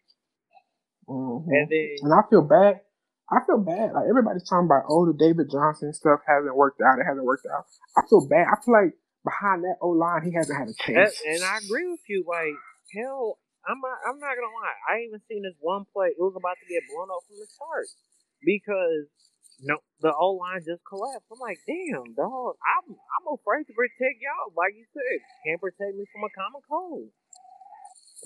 Mm-hmm. 1.08 1.52
And 1.52 1.66
then 1.72 1.88
and 2.04 2.14
I 2.14 2.22
feel 2.30 2.44
bad. 2.44 2.84
I 3.32 3.42
feel 3.46 3.58
bad. 3.58 3.94
Like 3.94 4.06
everybody's 4.10 4.46
talking 4.46 4.70
about 4.70 4.86
oh 4.90 5.06
the 5.06 5.18
David 5.18 5.50
Johnson 5.50 5.94
stuff 5.94 6.22
hasn't 6.28 6.56
worked 6.56 6.82
out. 6.82 7.00
It 7.00 7.10
hasn't 7.10 7.26
worked 7.26 7.48
out. 7.50 7.66
I 7.98 8.06
feel 8.10 8.28
bad. 8.28 8.46
I 8.46 8.62
feel 8.62 8.74
like 8.78 8.94
behind 9.26 9.66
that 9.66 9.82
O 9.82 9.90
line 9.90 10.22
he 10.22 10.34
hasn't 10.38 10.54
had 10.54 10.70
a 10.70 10.78
chance. 10.78 11.18
And, 11.26 11.42
and 11.42 11.44
I 11.44 11.58
agree 11.66 11.90
with 11.90 12.06
you. 12.06 12.22
Like 12.28 12.54
hell, 12.94 13.42
I'm 13.66 13.82
not, 13.82 13.98
I'm 14.06 14.20
not 14.22 14.38
gonna 14.38 14.54
lie. 14.54 14.78
I 14.94 15.10
even 15.10 15.22
seen 15.26 15.42
this 15.42 15.58
one 15.58 15.90
play. 15.90 16.14
It 16.14 16.22
was 16.22 16.38
about 16.38 16.62
to 16.62 16.68
get 16.70 16.86
blown 16.86 17.10
up 17.10 17.26
from 17.26 17.42
the 17.42 17.50
start 17.50 17.90
because 18.46 19.10
no, 19.66 19.82
the 20.02 20.14
O 20.14 20.38
line 20.38 20.62
just 20.62 20.86
collapsed. 20.86 21.26
I'm 21.32 21.42
like, 21.42 21.58
damn, 21.66 22.14
dog. 22.14 22.62
I'm 22.62 22.94
I'm 22.94 23.28
afraid 23.34 23.66
to 23.66 23.74
protect 23.74 24.22
y'all. 24.22 24.54
Like 24.54 24.78
you 24.78 24.86
said, 24.94 25.18
can't 25.50 25.62
protect 25.62 25.98
me 25.98 26.06
from 26.14 26.30
a 26.30 26.32
common 26.36 26.62
cold. 26.70 27.10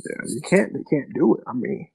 Yeah, 0.04 0.24
you 0.28 0.42
can't. 0.44 0.74
They 0.74 0.84
can't 0.90 1.14
do 1.14 1.36
it. 1.36 1.44
I 1.48 1.54
mean, 1.54 1.88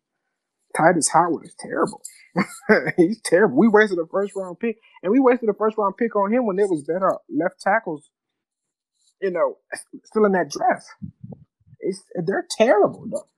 Tytus 0.76 1.10
Howard 1.12 1.44
is 1.44 1.54
terrible. 1.58 2.02
He's 2.96 3.20
terrible. 3.24 3.56
We 3.56 3.68
wasted 3.68 3.98
a 3.98 4.06
first 4.10 4.32
round 4.36 4.58
pick, 4.58 4.78
and 5.02 5.12
we 5.12 5.20
wasted 5.20 5.48
a 5.48 5.54
first 5.54 5.78
round 5.78 5.96
pick 5.96 6.16
on 6.16 6.32
him 6.32 6.46
when 6.46 6.56
there 6.56 6.68
was 6.68 6.82
better 6.82 7.16
left 7.28 7.60
tackles. 7.60 8.10
You 9.20 9.30
know, 9.30 9.58
still 10.04 10.24
in 10.24 10.32
that 10.32 10.50
draft. 10.50 10.86
It's 11.80 12.02
they're 12.26 12.46
terrible 12.58 13.06
though 13.10 13.28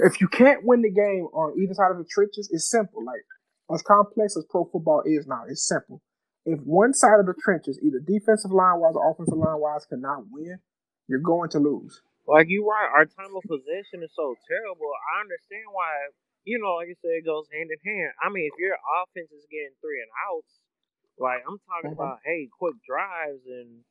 if 0.00 0.20
you 0.20 0.28
can't 0.28 0.64
win 0.64 0.82
the 0.82 0.90
game 0.90 1.28
on 1.32 1.58
either 1.60 1.74
side 1.74 1.90
of 1.90 1.98
the 1.98 2.08
trenches, 2.08 2.48
it's 2.52 2.68
simple. 2.68 3.04
Like 3.04 3.24
as 3.72 3.82
complex 3.82 4.36
as 4.36 4.44
pro 4.48 4.64
football 4.64 5.02
is 5.04 5.26
now, 5.26 5.44
it's 5.48 5.66
simple. 5.66 6.02
If 6.44 6.60
one 6.64 6.94
side 6.94 7.20
of 7.20 7.26
the 7.26 7.34
trenches, 7.36 7.78
either 7.82 8.00
defensive 8.00 8.50
line 8.50 8.80
wise 8.80 8.96
or 8.96 9.10
offensive 9.10 9.36
line 9.36 9.60
wise, 9.60 9.84
cannot 9.84 10.24
win, 10.30 10.58
you're 11.06 11.20
going 11.20 11.50
to 11.50 11.58
lose. 11.58 12.00
Like 12.26 12.48
you 12.48 12.64
right, 12.64 12.88
our 12.88 13.04
time 13.04 13.36
of 13.36 13.42
possession 13.44 14.02
is 14.02 14.12
so 14.16 14.34
terrible. 14.48 14.88
I 14.88 15.20
understand 15.20 15.68
why, 15.72 15.90
you 16.44 16.58
know, 16.58 16.80
like 16.80 16.92
I 16.92 16.96
said, 17.00 17.20
it 17.20 17.28
goes 17.28 17.46
hand 17.52 17.68
in 17.68 17.80
hand. 17.80 18.12
I 18.20 18.28
mean, 18.28 18.48
if 18.48 18.56
your 18.56 18.76
offense 19.00 19.30
is 19.32 19.46
getting 19.50 19.76
three 19.80 20.00
and 20.00 20.12
outs, 20.30 20.54
like 21.20 21.44
I'm 21.44 21.60
talking 21.68 21.92
mm-hmm. 21.92 22.00
about, 22.00 22.24
hey, 22.24 22.48
quick 22.48 22.80
drives 22.84 23.44
and 23.44 23.84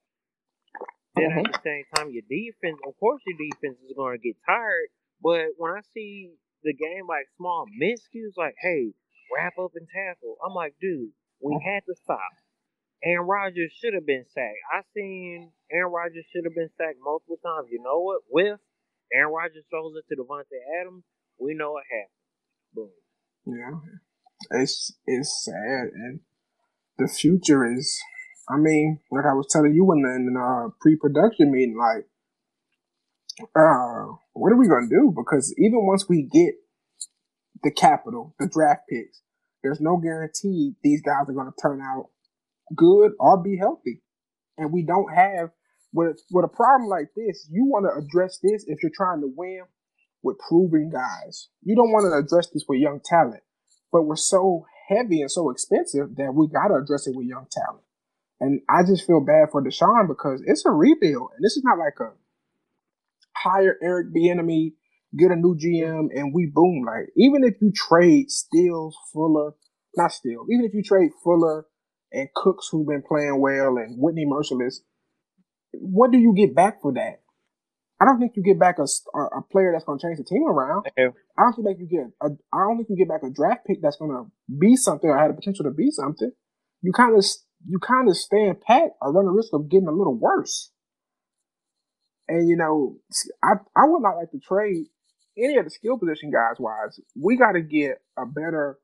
then 1.17 1.29
mm-hmm. 1.33 1.45
at 1.45 1.57
the 1.57 1.63
same 1.65 1.85
time, 1.93 2.09
your 2.09 2.25
defense, 2.25 2.79
of 2.85 2.93
course, 2.97 3.21
your 3.25 3.37
defense 3.37 3.77
is 3.85 3.93
going 3.97 4.17
to 4.17 4.21
get 4.21 4.37
tired 4.45 4.89
but 5.21 5.55
when 5.57 5.71
I 5.71 5.81
see 5.93 6.31
the 6.63 6.73
game 6.73 7.07
like 7.07 7.27
small 7.37 7.65
miscues, 7.81 8.37
like, 8.37 8.55
hey, 8.61 8.93
wrap 9.35 9.53
up 9.59 9.71
and 9.75 9.87
tackle, 9.87 10.37
I'm 10.45 10.53
like, 10.53 10.75
dude, 10.79 11.11
we 11.41 11.53
mm. 11.53 11.63
had 11.63 11.83
to 11.87 11.95
stop. 11.95 12.31
Aaron 13.03 13.27
Rodgers 13.27 13.71
should 13.79 13.93
have 13.93 14.05
been 14.05 14.25
sacked. 14.27 14.63
I 14.73 14.81
seen 14.93 15.51
Aaron 15.71 15.91
Rodgers 15.91 16.25
should 16.31 16.43
have 16.43 16.55
been 16.55 16.71
sacked 16.75 16.99
multiple 17.01 17.39
times. 17.43 17.67
You 17.71 17.81
know 17.83 17.99
what? 17.99 18.23
With 18.29 18.59
Aaron 19.13 19.31
Rodgers 19.31 19.63
throws 19.69 19.95
it 19.95 20.03
to 20.09 20.21
Davante 20.21 20.59
Adams, 20.81 21.03
we 21.39 21.53
know 21.53 21.71
what 21.79 21.83
happened. 21.87 22.18
Boom. 22.73 22.89
Yeah, 23.45 23.79
it's 24.61 24.93
it's 25.07 25.43
sad, 25.45 25.89
and 25.93 26.21
the 26.97 27.07
future 27.07 27.65
is. 27.65 27.99
I 28.49 28.57
mean, 28.57 28.99
like 29.11 29.25
I 29.25 29.33
was 29.33 29.47
telling 29.51 29.73
you 29.75 29.91
in 29.93 30.03
the, 30.03 30.09
in 30.15 30.33
the 30.33 30.39
uh, 30.39 30.69
pre-production 30.81 31.51
meeting, 31.51 31.77
like 31.77 32.05
uh, 33.55 34.13
what 34.33 34.51
are 34.53 34.57
we 34.57 34.67
gonna 34.67 34.89
do? 34.89 35.13
Because 35.15 35.53
even 35.57 35.85
once 35.85 36.07
we 36.09 36.23
get 36.23 36.55
the 37.63 37.71
capital, 37.71 38.35
the 38.39 38.47
draft 38.47 38.83
picks, 38.89 39.21
there's 39.63 39.81
no 39.81 39.97
guarantee 39.97 40.75
these 40.83 41.01
guys 41.01 41.25
are 41.29 41.33
gonna 41.33 41.51
turn 41.61 41.81
out 41.81 42.07
good 42.75 43.13
or 43.19 43.41
be 43.43 43.57
healthy. 43.57 44.01
and 44.57 44.73
we 44.73 44.83
don't 44.83 45.13
have 45.13 45.51
with 45.93 46.19
with 46.31 46.45
a 46.45 46.49
problem 46.49 46.89
like 46.89 47.09
this. 47.15 47.47
You 47.51 47.65
want 47.65 47.85
to 47.87 47.99
address 47.99 48.39
this 48.43 48.65
if 48.67 48.79
you're 48.83 48.93
trying 48.95 49.21
to 49.21 49.31
win 49.35 49.63
with 50.23 50.37
proven 50.39 50.89
guys. 50.89 51.49
You 51.63 51.75
don't 51.75 51.91
want 51.91 52.05
to 52.05 52.17
address 52.17 52.49
this 52.53 52.65
with 52.67 52.79
young 52.79 52.99
talent, 53.03 53.43
but 53.91 54.03
we're 54.03 54.15
so 54.15 54.65
heavy 54.89 55.21
and 55.21 55.31
so 55.31 55.49
expensive 55.49 56.15
that 56.17 56.33
we 56.33 56.47
got 56.47 56.69
to 56.69 56.81
address 56.81 57.07
it 57.07 57.15
with 57.15 57.27
young 57.27 57.47
talent. 57.51 57.83
And 58.39 58.61
I 58.69 58.83
just 58.83 59.05
feel 59.05 59.23
bad 59.23 59.49
for 59.51 59.61
Deshaun 59.61 60.07
because 60.07 60.41
it's 60.45 60.65
a 60.65 60.71
rebuild, 60.71 61.31
and 61.35 61.43
this 61.43 61.57
is 61.57 61.63
not 61.63 61.77
like 61.77 61.99
a 61.99 62.13
hire 63.35 63.77
Eric 63.81 64.07
Bieniemy, 64.13 64.73
get 65.17 65.31
a 65.31 65.35
new 65.35 65.55
GM, 65.55 66.07
and 66.13 66.33
we 66.33 66.51
boom. 66.53 66.85
Like 66.85 67.09
even 67.17 67.43
if 67.43 67.55
you 67.61 67.71
trade 67.73 68.31
Stills, 68.31 68.97
Fuller, 69.13 69.53
not 69.95 70.11
Steele, 70.11 70.45
even 70.49 70.65
if 70.65 70.73
you 70.73 70.83
trade 70.83 71.11
Fuller 71.23 71.65
and 72.11 72.29
Cooks, 72.35 72.69
who've 72.71 72.87
been 72.87 73.03
playing 73.07 73.39
well, 73.41 73.77
and 73.77 73.97
Whitney 73.97 74.25
Mercilus, 74.25 74.79
what 75.73 76.11
do 76.11 76.17
you 76.17 76.33
get 76.35 76.55
back 76.55 76.81
for 76.81 76.93
that? 76.93 77.21
I 78.01 78.05
don't 78.05 78.19
think 78.19 78.33
you 78.35 78.43
get 78.43 78.59
back 78.59 78.77
a, 78.79 78.83
a 79.19 79.41
player 79.51 79.71
that's 79.73 79.83
going 79.83 79.99
to 79.99 80.07
change 80.07 80.17
the 80.17 80.23
team 80.23 80.47
around. 80.47 80.85
I 81.37 81.43
don't 81.43 81.53
think 81.53 81.79
you 81.79 81.87
get 81.87 82.07
a, 82.21 82.29
I 82.53 82.59
don't 82.63 82.77
think 82.77 82.89
you 82.89 82.95
get 82.95 83.09
back 83.09 83.23
a 83.23 83.29
draft 83.29 83.65
pick 83.67 83.81
that's 83.81 83.97
going 83.97 84.11
to 84.11 84.31
be 84.57 84.75
something 84.75 85.09
or 85.09 85.17
had 85.17 85.29
the 85.29 85.35
potential 85.35 85.65
to 85.65 85.71
be 85.71 85.91
something. 85.91 86.31
You 86.81 86.93
kind 86.93 87.17
of 87.17 87.25
you 87.67 87.77
kind 87.79 88.07
of 88.07 88.15
stand 88.15 88.61
pat 88.61 88.91
or 89.01 89.11
run 89.11 89.25
the 89.25 89.31
risk 89.31 89.49
of 89.53 89.69
getting 89.69 89.89
a 89.89 89.91
little 89.91 90.15
worse. 90.15 90.71
And 92.29 92.47
you 92.47 92.55
know, 92.55 92.97
I 93.43 93.55
I 93.75 93.85
would 93.85 94.01
not 94.01 94.15
like 94.15 94.31
to 94.31 94.39
trade 94.39 94.85
any 95.37 95.57
of 95.57 95.65
the 95.65 95.71
skill 95.71 95.97
position 95.97 96.31
guys 96.31 96.55
wise. 96.57 96.99
We 97.19 97.35
got 97.35 97.53
to 97.53 97.61
get 97.61 98.01
a 98.17 98.25
better. 98.25 98.79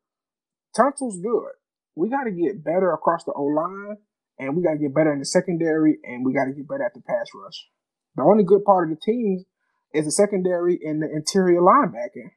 Tunsil's 0.75 1.21
good. 1.21 1.55
We 1.95 2.09
got 2.09 2.23
to 2.23 2.31
get 2.31 2.65
better 2.65 2.91
across 2.91 3.23
the 3.23 3.31
O 3.31 3.43
line, 3.43 3.97
and 4.39 4.57
we 4.57 4.63
got 4.63 4.73
to 4.73 4.79
get 4.79 4.93
better 4.93 5.13
in 5.13 5.19
the 5.19 5.25
secondary, 5.25 5.97
and 6.03 6.25
we 6.25 6.33
got 6.33 6.45
to 6.45 6.51
get 6.51 6.67
better 6.67 6.83
at 6.83 6.93
the 6.93 7.01
pass 7.01 7.27
rush. 7.33 7.67
The 8.15 8.23
only 8.23 8.43
good 8.43 8.63
part 8.65 8.89
of 8.91 8.97
the 8.97 9.01
team 9.01 9.45
is 9.93 10.05
the 10.05 10.11
secondary 10.11 10.79
and 10.83 11.01
the 11.01 11.09
interior 11.11 11.61
linebacker. 11.61 12.31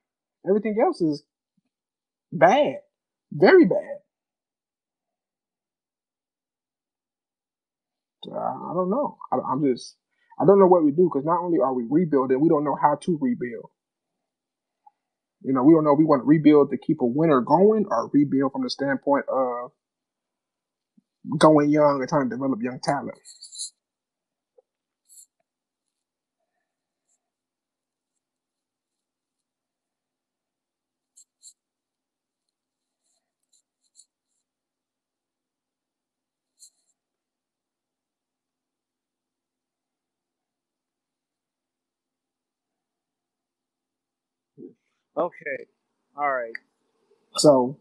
Everything 0.49 0.76
else 0.83 1.01
is 1.01 1.24
bad, 2.33 2.76
very 3.33 3.64
bad. 3.64 3.99
I 8.26 8.72
don't 8.74 8.91
know. 8.91 9.18
I, 9.33 9.37
I'm 9.53 9.64
just, 9.64 9.97
I 10.41 10.45
don't 10.45 10.59
know 10.59 10.66
what 10.66 10.85
we 10.85 10.91
do 10.91 11.11
because 11.12 11.24
not 11.24 11.41
only 11.43 11.59
are 11.61 11.74
we 11.74 11.87
rebuilding, 11.89 12.41
we 12.41 12.49
don't 12.49 12.64
know 12.64 12.76
how 12.81 12.97
to 13.03 13.18
rebuild. 13.20 13.70
You 15.43 15.53
know, 15.53 15.62
we 15.62 15.72
don't 15.72 15.85
know 15.85 15.93
if 15.93 15.99
we 15.99 16.05
want 16.05 16.22
to 16.22 16.26
rebuild 16.26 16.70
to 16.70 16.79
keep 16.79 17.01
a 17.01 17.07
winner 17.07 17.41
going 17.41 17.87
or 17.89 18.11
rebuild 18.12 18.53
from 18.53 18.64
the 18.64 18.70
standpoint 18.70 19.26
of 19.29 19.70
going 21.39 21.70
young 21.70 22.01
and 22.01 22.09
trying 22.09 22.29
to 22.29 22.37
develop 22.37 22.61
young 22.62 22.81
talent. 22.83 23.18
Okay. 45.19 45.66
All 46.16 46.33
right. 46.33 46.53
So, 47.37 47.77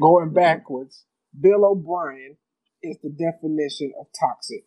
going 0.00 0.32
backwards, 0.32 1.04
Bill 1.40 1.64
O'Brien 1.64 2.36
is 2.82 2.96
the 3.02 3.10
definition 3.10 3.92
of 3.98 4.06
toxic. 4.18 4.64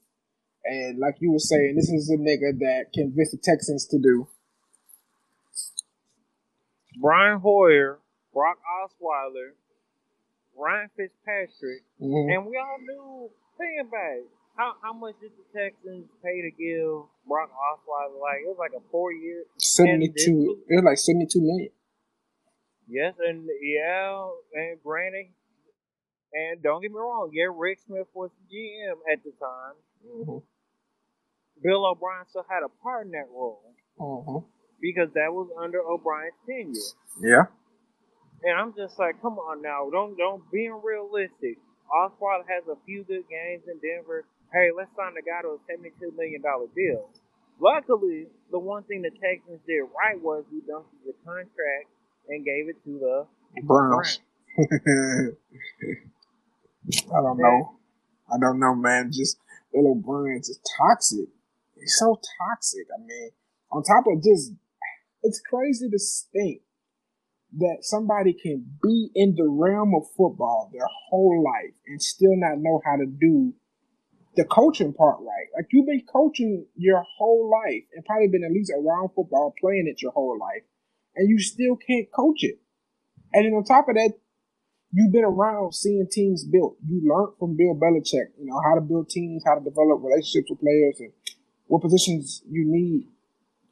And 0.65 0.99
like 0.99 1.15
you 1.19 1.31
were 1.31 1.39
saying, 1.39 1.75
this 1.75 1.89
is 1.89 2.09
a 2.09 2.17
nigga 2.17 2.57
that 2.59 2.85
convinced 2.93 3.31
the 3.31 3.37
Texans 3.37 3.85
to 3.87 3.99
do. 3.99 4.27
Brian 7.01 7.39
Hoyer, 7.39 7.99
Brock 8.33 8.57
Osweiler, 8.59 9.51
Ryan 10.57 10.89
Fitzpatrick, 10.97 11.83
mm-hmm. 12.01 12.29
and 12.29 12.45
we 12.45 12.57
all 12.57 12.77
knew 12.81 13.29
think 13.57 13.87
about 13.87 14.17
it. 14.17 14.27
How 14.57 14.73
how 14.83 14.91
much 14.91 15.15
did 15.21 15.31
the 15.31 15.57
Texans 15.57 16.07
pay 16.21 16.41
to 16.41 16.51
give 16.51 17.07
Brock 17.25 17.49
Osweiler? 17.55 18.19
Like 18.19 18.43
it 18.43 18.47
was 18.47 18.57
like 18.59 18.71
a 18.75 18.83
four 18.91 19.13
year 19.13 19.43
seventy 19.57 20.09
two. 20.09 20.59
It 20.67 20.75
was 20.75 20.83
like 20.83 20.97
seventy 20.97 21.27
two 21.27 21.39
million. 21.39 21.69
Yes, 22.89 23.13
and 23.21 23.47
yeah, 23.61 24.29
and 24.55 24.81
granted, 24.83 25.27
and 26.33 26.61
don't 26.63 26.81
get 26.81 26.89
me 26.89 26.97
wrong, 26.97 27.29
yeah, 27.31 27.45
Rick 27.53 27.79
Smith 27.85 28.07
was 28.15 28.31
GM 28.49 28.97
at 29.13 29.21
the 29.23 29.29
time. 29.37 29.77
Mm-hmm. 30.01 30.41
Bill 31.61 31.85
O'Brien 31.85 32.25
still 32.29 32.45
had 32.49 32.63
a 32.65 32.71
part 32.81 33.05
in 33.05 33.11
that 33.11 33.29
role 33.29 33.61
mm-hmm. 33.99 34.41
because 34.81 35.13
that 35.13 35.29
was 35.29 35.49
under 35.61 35.81
O'Brien's 35.81 36.33
tenure. 36.47 36.89
Yeah. 37.21 37.45
And 38.41 38.57
I'm 38.57 38.73
just 38.73 38.97
like, 38.97 39.21
come 39.21 39.37
on 39.37 39.61
now, 39.61 39.89
don't 39.91 40.17
don't 40.17 40.41
being 40.51 40.81
realistic. 40.81 41.61
Osweiler 41.93 42.47
has 42.49 42.65
a 42.71 42.77
few 42.85 43.03
good 43.03 43.29
games 43.29 43.69
in 43.69 43.77
Denver. 43.85 44.25
Hey, 44.53 44.69
let's 44.73 44.89
sign 44.97 45.13
the 45.13 45.21
guy 45.21 45.45
to 45.45 45.57
a 45.57 45.61
seventy-two 45.69 46.15
million 46.17 46.41
dollar 46.41 46.65
deal. 46.73 47.11
Luckily, 47.61 48.25
the 48.49 48.57
one 48.57 48.81
thing 48.83 49.03
the 49.03 49.11
Texans 49.11 49.59
did 49.67 49.83
right 49.93 50.17
was 50.17 50.45
we 50.49 50.61
dumped 50.65 50.89
the 51.05 51.13
contract 51.21 51.91
and 52.29 52.45
gave 52.45 52.69
it 52.69 52.83
to 52.83 52.99
the 52.99 53.25
Browns. 53.63 54.19
I 54.59 54.65
don't 57.21 57.37
know. 57.37 57.77
I 58.31 58.37
don't 58.39 58.59
know, 58.59 58.75
man. 58.75 59.11
Just 59.11 59.37
little 59.73 59.91
O'Brien's 59.91 60.49
is 60.49 60.59
toxic. 60.77 61.27
He's 61.75 61.97
so 61.97 62.19
toxic. 62.39 62.87
I 62.93 62.99
mean, 63.05 63.29
on 63.71 63.83
top 63.83 64.05
of 64.07 64.23
just, 64.23 64.53
it's 65.23 65.41
crazy 65.41 65.89
to 65.89 65.99
think 66.33 66.61
that 67.57 67.77
somebody 67.81 68.33
can 68.33 68.65
be 68.83 69.09
in 69.15 69.35
the 69.35 69.47
realm 69.47 69.95
of 69.95 70.03
football 70.15 70.69
their 70.71 70.87
whole 71.09 71.43
life 71.43 71.73
and 71.87 72.01
still 72.01 72.35
not 72.35 72.59
know 72.59 72.81
how 72.85 72.95
to 72.95 73.07
do 73.07 73.53
the 74.35 74.45
coaching 74.45 74.93
part 74.93 75.17
right. 75.19 75.47
Like 75.55 75.65
you've 75.71 75.87
been 75.87 76.03
coaching 76.11 76.65
your 76.75 77.03
whole 77.17 77.49
life 77.49 77.83
and 77.95 78.05
probably 78.05 78.27
been 78.27 78.43
at 78.43 78.51
least 78.51 78.71
around 78.71 79.09
football, 79.15 79.55
playing 79.59 79.87
it 79.87 80.01
your 80.01 80.11
whole 80.11 80.37
life 80.39 80.61
and 81.19 81.29
you 81.29 81.37
still 81.37 81.75
can't 81.75 82.07
coach 82.15 82.43
it. 82.43 82.59
And 83.33 83.45
then 83.45 83.53
on 83.53 83.65
top 83.65 83.89
of 83.89 83.95
that, 83.95 84.13
you've 84.91 85.11
been 85.11 85.25
around 85.25 85.75
seeing 85.75 86.07
teams 86.09 86.45
built. 86.45 86.77
You 86.87 87.03
learned 87.03 87.35
from 87.37 87.57
Bill 87.57 87.75
Belichick, 87.75 88.31
you 88.39 88.45
know, 88.47 88.59
how 88.63 88.75
to 88.75 88.81
build 88.81 89.09
teams, 89.09 89.43
how 89.45 89.55
to 89.55 89.63
develop 89.63 89.99
relationships 90.01 90.49
with 90.49 90.61
players, 90.61 90.95
and 90.99 91.11
what 91.67 91.81
positions 91.81 92.41
you 92.49 92.63
need. 92.65 93.09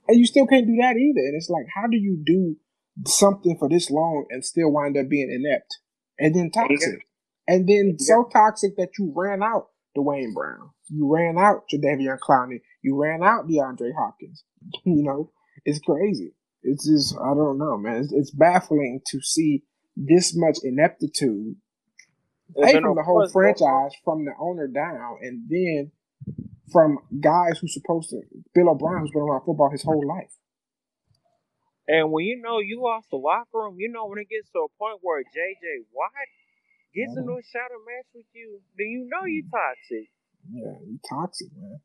And 0.09 0.19
you 0.19 0.25
still 0.25 0.45
can't 0.45 0.67
do 0.67 0.75
that 0.81 0.97
either. 0.97 1.23
And 1.23 1.35
it's 1.35 1.49
like, 1.49 1.65
how 1.73 1.87
do 1.87 1.97
you 1.97 2.21
do 2.23 2.57
something 3.05 3.57
for 3.57 3.69
this 3.69 3.89
long 3.89 4.25
and 4.29 4.43
still 4.43 4.71
wind 4.71 4.97
up 4.97 5.07
being 5.07 5.31
inept 5.31 5.79
and 6.19 6.35
then 6.35 6.51
toxic? 6.51 7.07
And 7.47 7.67
then 7.67 7.95
so 7.97 8.27
toxic 8.31 8.75
that 8.75 8.89
you 8.99 9.13
ran 9.15 9.41
out 9.41 9.69
Duane 9.95 10.33
Brown. 10.33 10.71
You 10.89 11.13
ran 11.13 11.37
out 11.37 11.63
Jadeveon 11.73 12.19
Clowney. 12.19 12.59
You 12.81 13.01
ran 13.01 13.23
out 13.23 13.47
DeAndre 13.47 13.91
Hopkins. 13.97 14.43
you 14.83 15.03
know, 15.03 15.31
it's 15.63 15.79
crazy 15.79 16.33
it's 16.67 16.85
just 16.85 17.15
I 17.17 17.33
don't 17.33 17.57
know, 17.57 17.77
man. 17.77 18.03
It's, 18.03 18.13
it's 18.13 18.31
baffling 18.31 19.01
to 19.07 19.21
see 19.21 19.63
this 19.95 20.35
much 20.35 20.57
ineptitude, 20.63 21.55
a 22.55 22.71
from 22.71 22.95
the 22.95 23.03
whole 23.03 23.27
franchise, 23.29 23.91
from 24.03 24.25
the 24.25 24.33
owner 24.39 24.67
down, 24.67 25.17
and 25.21 25.49
then 25.49 25.91
from 26.71 26.99
guys 27.19 27.59
who's 27.59 27.73
supposed 27.73 28.09
to 28.09 28.21
Bill 28.53 28.69
O'Brien, 28.69 29.01
who's 29.01 29.11
been 29.11 29.21
around 29.21 29.45
football 29.45 29.71
his 29.71 29.83
whole 29.83 30.05
life. 30.05 30.31
And 31.87 32.11
when 32.11 32.25
you 32.25 32.41
know 32.41 32.59
you 32.59 32.83
lost 32.83 33.07
the 33.09 33.17
locker 33.17 33.47
room, 33.53 33.75
you 33.79 33.89
know 33.89 34.07
when 34.07 34.19
it 34.19 34.27
gets 34.29 34.51
to 34.51 34.59
a 34.59 34.71
point 34.77 34.99
where 35.01 35.23
JJ 35.23 35.87
Watt 35.93 36.11
gets 36.93 37.15
into 37.15 37.31
a 37.31 37.43
shadow 37.43 37.79
match 37.87 38.11
with 38.13 38.27
you, 38.33 38.59
then 38.77 38.87
you 38.87 39.07
know 39.07 39.25
you're 39.25 39.47
mm. 39.47 39.51
toxic. 39.51 40.11
Yeah, 40.51 40.75
you're 40.83 41.07
toxic, 41.07 41.47
man. 41.55 41.79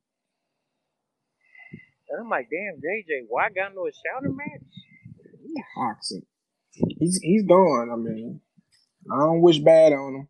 And 2.12 2.20
I'm 2.20 2.28
like, 2.28 2.48
damn, 2.50 2.76
JJ, 2.76 3.24
why 3.28 3.48
got 3.48 3.74
no 3.74 3.88
a 3.88 3.90
shouting 3.90 4.36
match? 4.36 4.60
Toxic. 5.74 6.24
He's 7.00 7.18
he's 7.22 7.44
gone. 7.44 7.90
I 7.90 7.96
mean, 7.96 8.40
I 9.10 9.16
don't 9.16 9.40
wish 9.40 9.58
bad 9.58 9.92
on 9.94 10.14
him. 10.16 10.28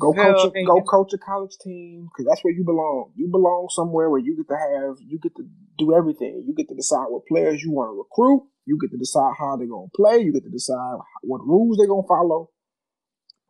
Go 0.00 0.12
coach, 0.12 0.44
a, 0.56 0.64
go 0.64 0.80
coach 0.82 1.12
a 1.12 1.18
college 1.18 1.56
team 1.62 2.08
because 2.10 2.26
that's 2.28 2.42
where 2.42 2.54
you 2.54 2.64
belong. 2.64 3.12
You 3.16 3.28
belong 3.30 3.68
somewhere 3.70 4.10
where 4.10 4.18
you 4.20 4.36
get 4.36 4.48
to 4.48 4.56
have, 4.58 4.96
you 5.06 5.20
get 5.22 5.36
to 5.36 5.44
do 5.78 5.94
everything. 5.94 6.42
You 6.46 6.54
get 6.56 6.68
to 6.68 6.74
decide 6.74 7.06
what 7.08 7.26
players 7.26 7.62
you 7.62 7.70
want 7.70 7.90
to 7.92 7.98
recruit. 7.98 8.42
You 8.66 8.78
get 8.80 8.90
to 8.90 8.98
decide 8.98 9.34
how 9.38 9.56
they're 9.56 9.68
gonna 9.68 9.92
play. 9.94 10.18
You 10.18 10.32
get 10.32 10.44
to 10.44 10.50
decide 10.50 10.98
what 11.22 11.46
rules 11.46 11.76
they're 11.76 11.86
gonna 11.86 12.08
follow. 12.08 12.50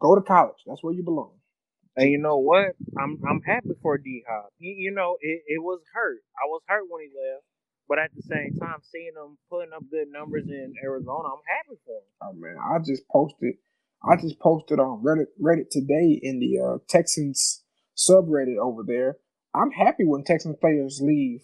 Go 0.01 0.17
to 0.17 0.23
college. 0.23 0.61
That's 0.67 0.83
where 0.83 0.93
you 0.93 1.05
belong. 1.05 1.40
And 1.97 2.11
you 2.11 2.19
know 2.19 2.39
what? 2.39 2.77
I'm 2.99 3.19
I'm 3.29 3.43
happy 3.43 3.71
for 3.83 3.99
D 3.99 4.25
Hop. 4.29 4.51
You, 4.59 4.75
you 4.79 4.93
know, 4.93 5.17
it, 5.21 5.43
it 5.47 5.63
was 5.63 5.81
hurt. 5.95 6.21
I 6.37 6.47
was 6.47 6.63
hurt 6.69 6.85
when 6.89 7.03
he 7.03 7.09
left, 7.09 7.45
but 7.89 7.99
at 7.99 8.11
the 8.17 8.23
same 8.23 8.57
time, 8.61 8.79
seeing 8.83 9.13
him 9.17 9.39
putting 9.51 9.73
up 9.75 9.83
good 9.91 10.09
numbers 10.13 10.47
in 10.49 10.75
Arizona, 10.83 11.29
I'm 11.29 11.45
happy 11.49 11.81
for 11.85 11.97
him. 11.99 12.05
Oh 12.23 12.33
man, 12.35 12.57
I 12.59 12.79
just 12.79 13.03
posted. 13.09 13.55
I 14.09 14.17
just 14.17 14.39
posted 14.41 14.81
on 14.81 15.03
Reddit 15.05 15.27
Reddit 15.43 15.71
today 15.71 16.19
in 16.23 16.41
the 16.41 16.59
uh, 16.61 16.79
Texans 16.89 17.63
subreddit 17.97 18.59
over 18.59 18.83
there 18.87 19.17
I'm 19.55 19.71
happy 19.73 20.05
when 20.05 20.25
Texans 20.25 20.57
players 20.61 21.01
leave. 21.03 21.43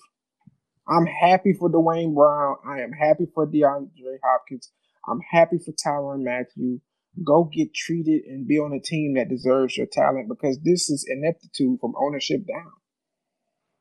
I'm 0.88 1.07
happy 1.07 1.53
for 1.53 1.68
Duane 1.68 2.14
Brown. 2.14 2.57
I 2.66 2.80
am 2.82 2.92
happy 2.92 3.26
for 3.34 3.47
DeAndre 3.47 4.18
Hopkins. 4.24 4.70
I'm 5.09 5.20
happy 5.30 5.59
for 5.59 5.72
Tyrann 5.72 6.22
Mathieu. 6.22 6.80
Go 7.24 7.44
get 7.44 7.72
treated 7.72 8.24
and 8.26 8.46
be 8.46 8.58
on 8.58 8.72
a 8.72 8.80
team 8.80 9.14
that 9.14 9.28
deserves 9.28 9.76
your 9.76 9.86
talent 9.86 10.28
because 10.28 10.58
this 10.62 10.90
is 10.90 11.06
ineptitude 11.08 11.80
from 11.80 11.94
ownership 11.96 12.46
down. 12.46 12.72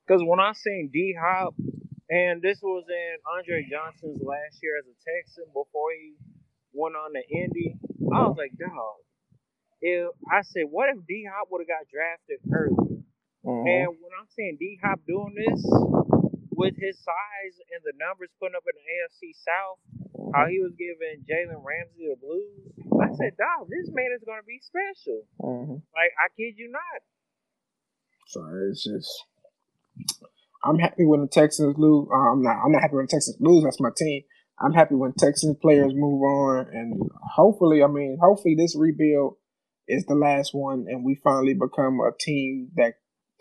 Because 0.05 0.21
when 0.23 0.39
I 0.39 0.53
seen 0.53 0.89
D 0.93 1.15
Hop, 1.19 1.55
and 2.09 2.41
this 2.41 2.61
was 2.61 2.86
in 2.88 3.17
Andre 3.25 3.65
Johnson's 3.65 4.21
last 4.21 4.61
year 4.61 4.77
as 4.77 4.86
a 4.86 4.95
Texan 5.01 5.49
before 5.49 5.89
he 5.97 6.13
went 6.71 6.95
on 6.95 7.11
to 7.17 7.23
Indy, 7.25 7.75
I 8.13 8.29
was 8.29 8.38
like, 8.38 8.53
dog. 8.55 9.01
If 9.81 10.13
I 10.31 10.41
said, 10.41 10.69
what 10.69 10.89
if 10.93 11.01
D 11.09 11.25
Hop 11.25 11.49
would 11.49 11.65
have 11.65 11.73
got 11.73 11.89
drafted 11.89 12.39
earlier? 12.53 13.01
Mm-hmm. 13.41 13.67
And 13.67 13.88
when 13.97 14.13
I'm 14.13 14.29
seeing 14.31 14.57
D 14.61 14.77
Hop 14.86 15.01
doing 15.09 15.33
this 15.33 15.61
with 16.53 16.77
his 16.77 16.95
size 17.01 17.55
and 17.73 17.81
the 17.83 17.97
numbers 17.97 18.29
putting 18.39 18.55
up 18.55 18.63
in 18.63 18.77
the 18.77 18.86
AFC 18.86 19.33
South, 19.41 19.81
how 20.33 20.45
he 20.45 20.61
was 20.61 20.77
giving 20.77 21.25
Jalen 21.25 21.65
Ramsey 21.65 22.13
the 22.13 22.17
blues, 22.21 22.74
I 23.01 23.07
said, 23.15 23.37
dog, 23.37 23.67
this 23.69 23.89
man 23.93 24.11
is 24.15 24.23
going 24.25 24.39
to 24.39 24.47
be 24.47 24.59
special. 24.61 25.21
Mm-hmm. 25.41 25.73
Like, 25.95 26.11
I 26.19 26.27
kid 26.35 26.55
you 26.57 26.71
not. 26.71 27.01
So 28.27 28.41
it's 28.69 28.83
just. 28.83 29.09
I'm 30.63 30.79
happy 30.79 31.05
when 31.05 31.21
the 31.21 31.27
Texans 31.27 31.75
lose. 31.77 32.07
Uh, 32.11 32.31
I'm 32.33 32.41
not. 32.41 32.57
I'm 32.65 32.71
not 32.71 32.81
happy 32.81 32.95
when 32.95 33.05
the 33.05 33.11
Texans 33.11 33.37
lose. 33.39 33.63
That's 33.63 33.79
my 33.79 33.91
team. 33.95 34.23
I'm 34.59 34.73
happy 34.73 34.95
when 34.95 35.13
Texans 35.13 35.57
players 35.61 35.93
move 35.93 36.21
on, 36.21 36.67
and 36.71 37.09
hopefully, 37.35 37.83
I 37.83 37.87
mean, 37.87 38.17
hopefully, 38.21 38.55
this 38.57 38.75
rebuild 38.77 39.35
is 39.87 40.05
the 40.05 40.15
last 40.15 40.53
one, 40.53 40.85
and 40.87 41.03
we 41.03 41.19
finally 41.23 41.53
become 41.53 41.99
a 41.99 42.11
team 42.19 42.71
that's 42.75 42.95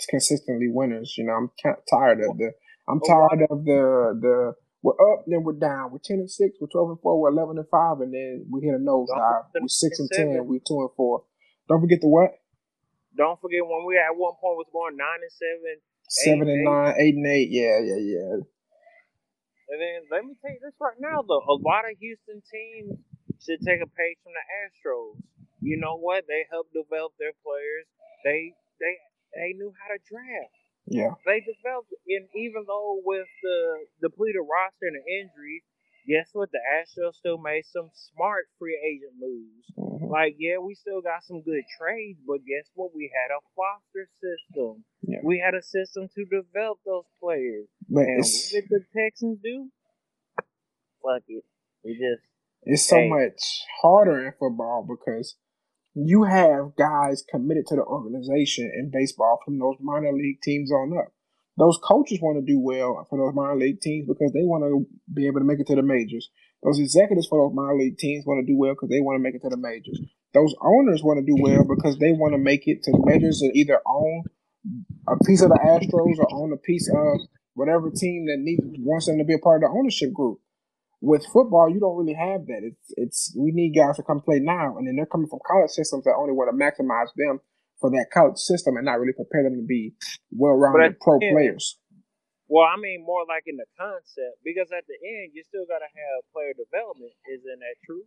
consistently 0.09 0.69
winners. 0.69 1.15
You 1.17 1.25
know, 1.25 1.33
I'm 1.33 1.51
tired 1.91 2.19
of 2.21 2.37
the. 2.37 2.53
I'm 2.89 3.01
tired 3.01 3.47
of 3.51 3.65
the 3.65 4.19
the. 4.21 4.53
We're 4.85 5.01
up, 5.01 5.25
then 5.25 5.41
we're 5.49 5.57
down. 5.57 5.97
We're 5.97 6.05
ten 6.05 6.21
and 6.21 6.29
six. 6.29 6.61
We're 6.61 6.69
twelve 6.69 6.93
and 6.93 7.01
four. 7.01 7.17
We're 7.17 7.33
eleven 7.33 7.57
and 7.57 7.65
five, 7.73 8.05
and 8.05 8.13
then 8.13 8.45
we 8.53 8.61
hit 8.61 8.77
a 8.77 8.83
nosedive. 8.85 9.49
We're 9.57 9.73
six 9.73 9.97
and 9.97 10.13
ten. 10.13 10.45
We're 10.45 10.61
two 10.61 10.85
and 10.85 10.93
four. 10.93 11.25
Don't 11.73 11.81
forget 11.81 12.05
the 12.05 12.13
what? 12.13 12.37
Don't 13.17 13.41
forget 13.41 13.65
when 13.65 13.89
we 13.89 13.97
at 13.97 14.13
one 14.13 14.37
point 14.37 14.61
was 14.61 14.69
going 14.77 15.01
nine 15.01 15.25
and 15.25 15.33
seven, 15.33 15.75
seven 16.05 16.47
and 16.53 16.61
eight. 16.61 16.69
nine, 16.69 16.95
eight 17.01 17.17
and 17.17 17.27
eight. 17.33 17.49
Yeah, 17.49 17.81
yeah, 17.81 17.97
yeah. 17.97 18.45
And 19.73 19.81
then 19.81 20.05
let 20.13 20.29
me 20.29 20.37
tell 20.45 20.53
you 20.53 20.61
this 20.61 20.77
right 20.77 21.01
now, 21.01 21.25
though. 21.25 21.41
A 21.41 21.57
lot 21.65 21.89
of 21.89 21.97
Houston 21.97 22.45
teams 22.45 23.01
should 23.41 23.65
take 23.65 23.81
a 23.81 23.89
page 23.89 24.21
from 24.21 24.37
the 24.37 24.45
Astros. 24.69 25.17
You 25.65 25.81
know 25.81 25.97
what? 25.97 26.29
They 26.29 26.45
helped 26.53 26.77
develop 26.77 27.17
their 27.17 27.33
players. 27.41 27.89
They 28.21 28.53
they 28.77 29.01
they 29.33 29.57
knew 29.57 29.73
how 29.81 29.97
to 29.97 30.01
draft. 30.05 30.64
Yeah. 30.87 31.17
They 31.25 31.41
developed, 31.41 31.93
and 32.07 32.29
even 32.37 32.65
though 32.67 33.01
with 33.05 33.29
the 33.43 33.89
depleted 34.03 34.45
roster 34.45 34.85
and 34.85 35.01
the 35.01 35.05
injuries, 35.09 35.65
guess 36.07 36.29
what? 36.33 36.51
The 36.53 36.61
Astros 36.61 37.17
still 37.17 37.39
made 37.39 37.65
some 37.65 37.89
smart 37.95 38.47
free 38.59 38.77
agent 38.77 39.17
moves. 39.17 39.65
Mm-hmm. 39.79 40.13
Like, 40.13 40.37
yeah, 40.39 40.59
we 40.59 40.75
still 40.75 41.01
got 41.01 41.25
some 41.25 41.43
good 41.43 41.65
trades, 41.81 42.21
but 42.27 42.45
guess 42.45 42.69
what? 42.75 42.93
We 42.95 43.11
had 43.13 43.33
a 43.33 43.41
foster 43.57 44.09
system. 44.21 44.85
Yeah. 45.03 45.25
We 45.25 45.41
had 45.41 45.55
a 45.55 45.63
system 45.63 46.09
to 46.15 46.25
develop 46.25 46.79
those 46.85 47.09
players. 47.21 47.67
But 47.89 48.05
and 48.05 48.21
what 48.21 48.49
did 48.53 48.65
the 48.69 48.85
Texans 48.93 49.39
do? 49.43 49.71
Fuck 51.01 51.25
it. 51.29 51.45
We 51.85 51.93
just. 51.93 52.25
It's 52.65 52.87
so 52.87 52.97
hey. 52.97 53.09
much 53.09 53.65
harder 53.83 54.25
in 54.25 54.33
football 54.39 54.87
because 54.89 55.37
you 55.95 56.25
have 56.25 56.75
guys 56.77 57.25
committed 57.29 57.67
to 57.69 57.77
the 57.77 57.83
organization 57.83 58.71
in 58.75 58.91
baseball 58.91 59.39
from 59.45 59.59
those 59.59 59.77
minor 59.81 60.13
league 60.13 60.41
teams 60.43 60.71
on 60.73 60.97
up. 60.99 61.13
Those 61.57 61.79
coaches 61.83 62.19
want 62.21 62.37
to 62.39 62.53
do 62.53 62.59
well 62.59 63.07
for 63.09 63.17
those 63.17 63.35
minor 63.35 63.57
league 63.57 63.81
teams 63.81 64.09
because 64.09 64.33
they 64.33 64.43
want 64.43 64.65
to 64.65 64.87
be 65.15 65.27
able 65.27 65.39
to 65.39 65.47
make 65.47 65.61
it 65.61 65.69
to 65.69 65.77
the 65.77 65.83
majors. 65.83 66.29
Those 66.65 66.81
executives 66.81 67.29
for 67.29 67.47
those 67.47 67.55
minor 67.55 67.79
league 67.79 67.99
teams 67.99 68.27
want 68.27 68.45
to 68.45 68.53
do 68.53 68.59
well 68.59 68.75
because 68.75 68.89
they 68.89 69.01
want 69.01 69.17
to 69.19 69.23
make 69.23 69.37
it 69.37 69.43
to 69.43 69.51
the 69.51 69.57
majors. 69.57 70.01
Those 70.33 70.55
owners 70.61 71.05
want 71.05 71.21
to 71.21 71.27
do 71.27 71.41
well 71.41 71.63
because 71.63 71.97
they 71.99 72.11
want 72.11 72.35
to 72.35 72.39
make 72.39 72.67
it 72.67 72.83
to 72.85 72.91
the 72.91 73.03
majors 73.07 73.41
and 73.43 73.55
either 73.55 73.79
own 73.87 74.25
a 75.07 75.17
piece 75.25 75.43
of 75.43 75.51
the 75.51 75.61
Astros 75.63 76.19
or 76.19 76.27
own 76.35 76.53
a 76.53 76.57
piece 76.57 76.91
of 76.91 77.21
whatever 77.55 77.91
team 77.91 78.27
that 78.27 78.39
needs 78.39 78.63
wants 78.79 79.07
them 79.07 79.19
to 79.19 79.25
be 79.25 79.35
a 79.35 79.39
part 79.39 79.63
of 79.63 79.71
the 79.71 79.79
ownership 79.79 80.13
group. 80.13 80.41
With 81.05 81.27
football, 81.29 81.69
you 81.69 81.81
don't 81.81 82.01
really 82.01 82.17
have 82.17 82.49
that. 82.49 82.65
It's 82.65 82.89
it's 82.97 83.21
we 83.37 83.53
need 83.53 83.77
guys 83.77 83.97
to 83.97 84.03
come 84.03 84.25
play 84.25 84.41
now, 84.41 84.79
and 84.79 84.89
then 84.89 84.97
they're 84.97 85.05
coming 85.05 85.29
from 85.29 85.45
college 85.47 85.71
systems 85.71 86.05
that 86.05 86.17
only 86.17 86.33
want 86.33 86.49
to 86.49 86.57
maximize 86.57 87.13
them 87.17 87.41
for 87.81 87.91
that 87.91 88.09
college 88.09 88.39
system 88.39 88.77
and 88.77 88.87
not 88.87 88.99
really 88.99 89.13
prepare 89.13 89.45
them 89.45 89.61
to 89.61 89.67
be 89.67 89.93
well-rounded 90.33 90.99
pro 91.01 91.19
players. 91.21 91.77
Well, 92.49 92.65
I 92.65 92.81
mean 92.81 93.05
more 93.05 93.25
like 93.29 93.45
in 93.47 93.57
the 93.57 93.69
concept 93.77 94.41
because 94.45 94.73
at 94.73 94.85
the 94.89 94.97
end 94.97 95.33
you 95.35 95.45
still 95.45 95.69
got 95.69 95.85
to 95.85 95.91
have 95.93 96.33
player 96.33 96.57
development. 96.57 97.13
Isn't 97.29 97.61
that 97.61 97.77
true? 97.85 98.05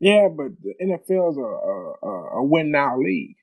Yeah, 0.00 0.28
but 0.34 0.58
the 0.62 0.74
NFL 0.82 1.30
is 1.30 1.38
a, 1.38 2.06
a, 2.06 2.40
a 2.40 2.44
win 2.44 2.70
now 2.70 2.98
league. 2.98 3.36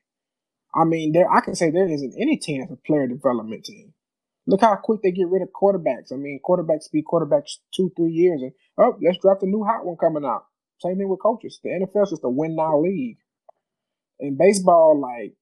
I 0.74 0.84
mean, 0.84 1.12
there 1.12 1.30
I 1.30 1.40
can 1.40 1.54
say 1.54 1.70
there 1.70 1.88
isn't 1.88 2.14
any 2.20 2.36
team 2.36 2.60
that's 2.60 2.72
a 2.72 2.76
player 2.76 3.06
development 3.06 3.64
team. 3.64 3.94
Look 4.48 4.62
how 4.62 4.76
quick 4.76 5.02
they 5.02 5.12
get 5.12 5.28
rid 5.28 5.42
of 5.42 5.50
quarterbacks. 5.50 6.10
I 6.10 6.16
mean, 6.16 6.40
quarterbacks 6.42 6.90
be 6.90 7.02
quarterbacks 7.02 7.58
two, 7.76 7.92
three 7.94 8.12
years, 8.12 8.40
and 8.40 8.52
oh, 8.78 8.96
let's 9.04 9.18
draft 9.18 9.42
a 9.42 9.46
new 9.46 9.62
hot 9.62 9.84
one 9.84 9.98
coming 9.98 10.24
out. 10.24 10.46
Same 10.80 10.96
thing 10.96 11.08
with 11.08 11.20
coaches. 11.20 11.60
The 11.62 11.68
NFL 11.68 12.04
is 12.04 12.10
just 12.10 12.24
a 12.24 12.30
win 12.30 12.56
now 12.56 12.80
league. 12.80 13.18
In 14.20 14.38
baseball, 14.38 14.98
like 14.98 15.34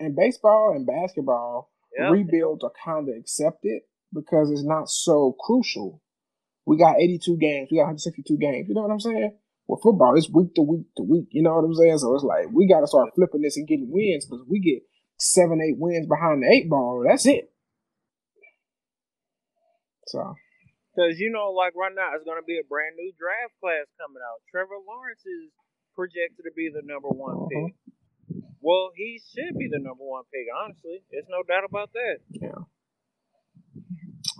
in 0.00 0.14
baseball 0.14 0.72
and 0.74 0.86
basketball, 0.86 1.70
yep. 1.96 2.10
rebuilds 2.10 2.64
are 2.64 2.72
kind 2.82 3.10
of 3.10 3.16
accepted 3.16 3.82
because 4.14 4.50
it's 4.50 4.64
not 4.64 4.88
so 4.88 5.36
crucial. 5.38 6.00
We 6.64 6.78
got 6.78 6.98
82 6.98 7.36
games. 7.36 7.68
We 7.70 7.76
got 7.76 7.92
162 7.92 8.38
games. 8.38 8.66
You 8.68 8.74
know 8.74 8.82
what 8.82 8.92
I'm 8.92 9.00
saying? 9.00 9.36
Well, 9.66 9.80
football 9.82 10.16
is 10.16 10.30
week 10.30 10.54
to 10.54 10.62
week 10.62 10.86
to 10.96 11.02
week. 11.02 11.28
You 11.32 11.42
know 11.42 11.54
what 11.54 11.66
I'm 11.66 11.74
saying? 11.74 11.98
So 11.98 12.14
it's 12.14 12.24
like 12.24 12.46
we 12.50 12.66
got 12.66 12.80
to 12.80 12.86
start 12.86 13.10
flipping 13.14 13.42
this 13.42 13.58
and 13.58 13.68
getting 13.68 13.90
wins 13.90 14.24
because 14.24 14.46
we 14.48 14.58
get 14.60 14.82
seven, 15.18 15.60
eight 15.60 15.76
wins 15.76 16.06
behind 16.06 16.42
the 16.42 16.48
eight 16.48 16.70
ball. 16.70 17.04
That's 17.06 17.26
it. 17.26 17.52
So. 20.08 20.34
Because 20.90 21.20
you 21.20 21.30
know, 21.30 21.54
like 21.54 21.76
right 21.78 21.94
now, 21.94 22.16
it's 22.16 22.26
going 22.26 22.40
to 22.40 22.48
be 22.48 22.58
a 22.58 22.66
brand 22.66 22.96
new 22.98 23.12
draft 23.14 23.54
class 23.62 23.86
coming 24.00 24.24
out. 24.24 24.42
Trevor 24.50 24.80
Lawrence 24.82 25.22
is 25.22 25.52
projected 25.94 26.42
to 26.42 26.52
be 26.56 26.72
the 26.72 26.82
number 26.82 27.12
one 27.12 27.46
uh-huh. 27.46 27.52
pick. 27.52 27.72
Well, 28.58 28.90
he 28.98 29.22
should 29.22 29.54
be 29.54 29.70
the 29.70 29.78
number 29.78 30.02
one 30.02 30.26
pick. 30.34 30.50
Honestly, 30.50 31.06
there's 31.12 31.30
no 31.30 31.46
doubt 31.46 31.62
about 31.62 31.94
that. 31.94 32.18
Yeah. 32.34 32.66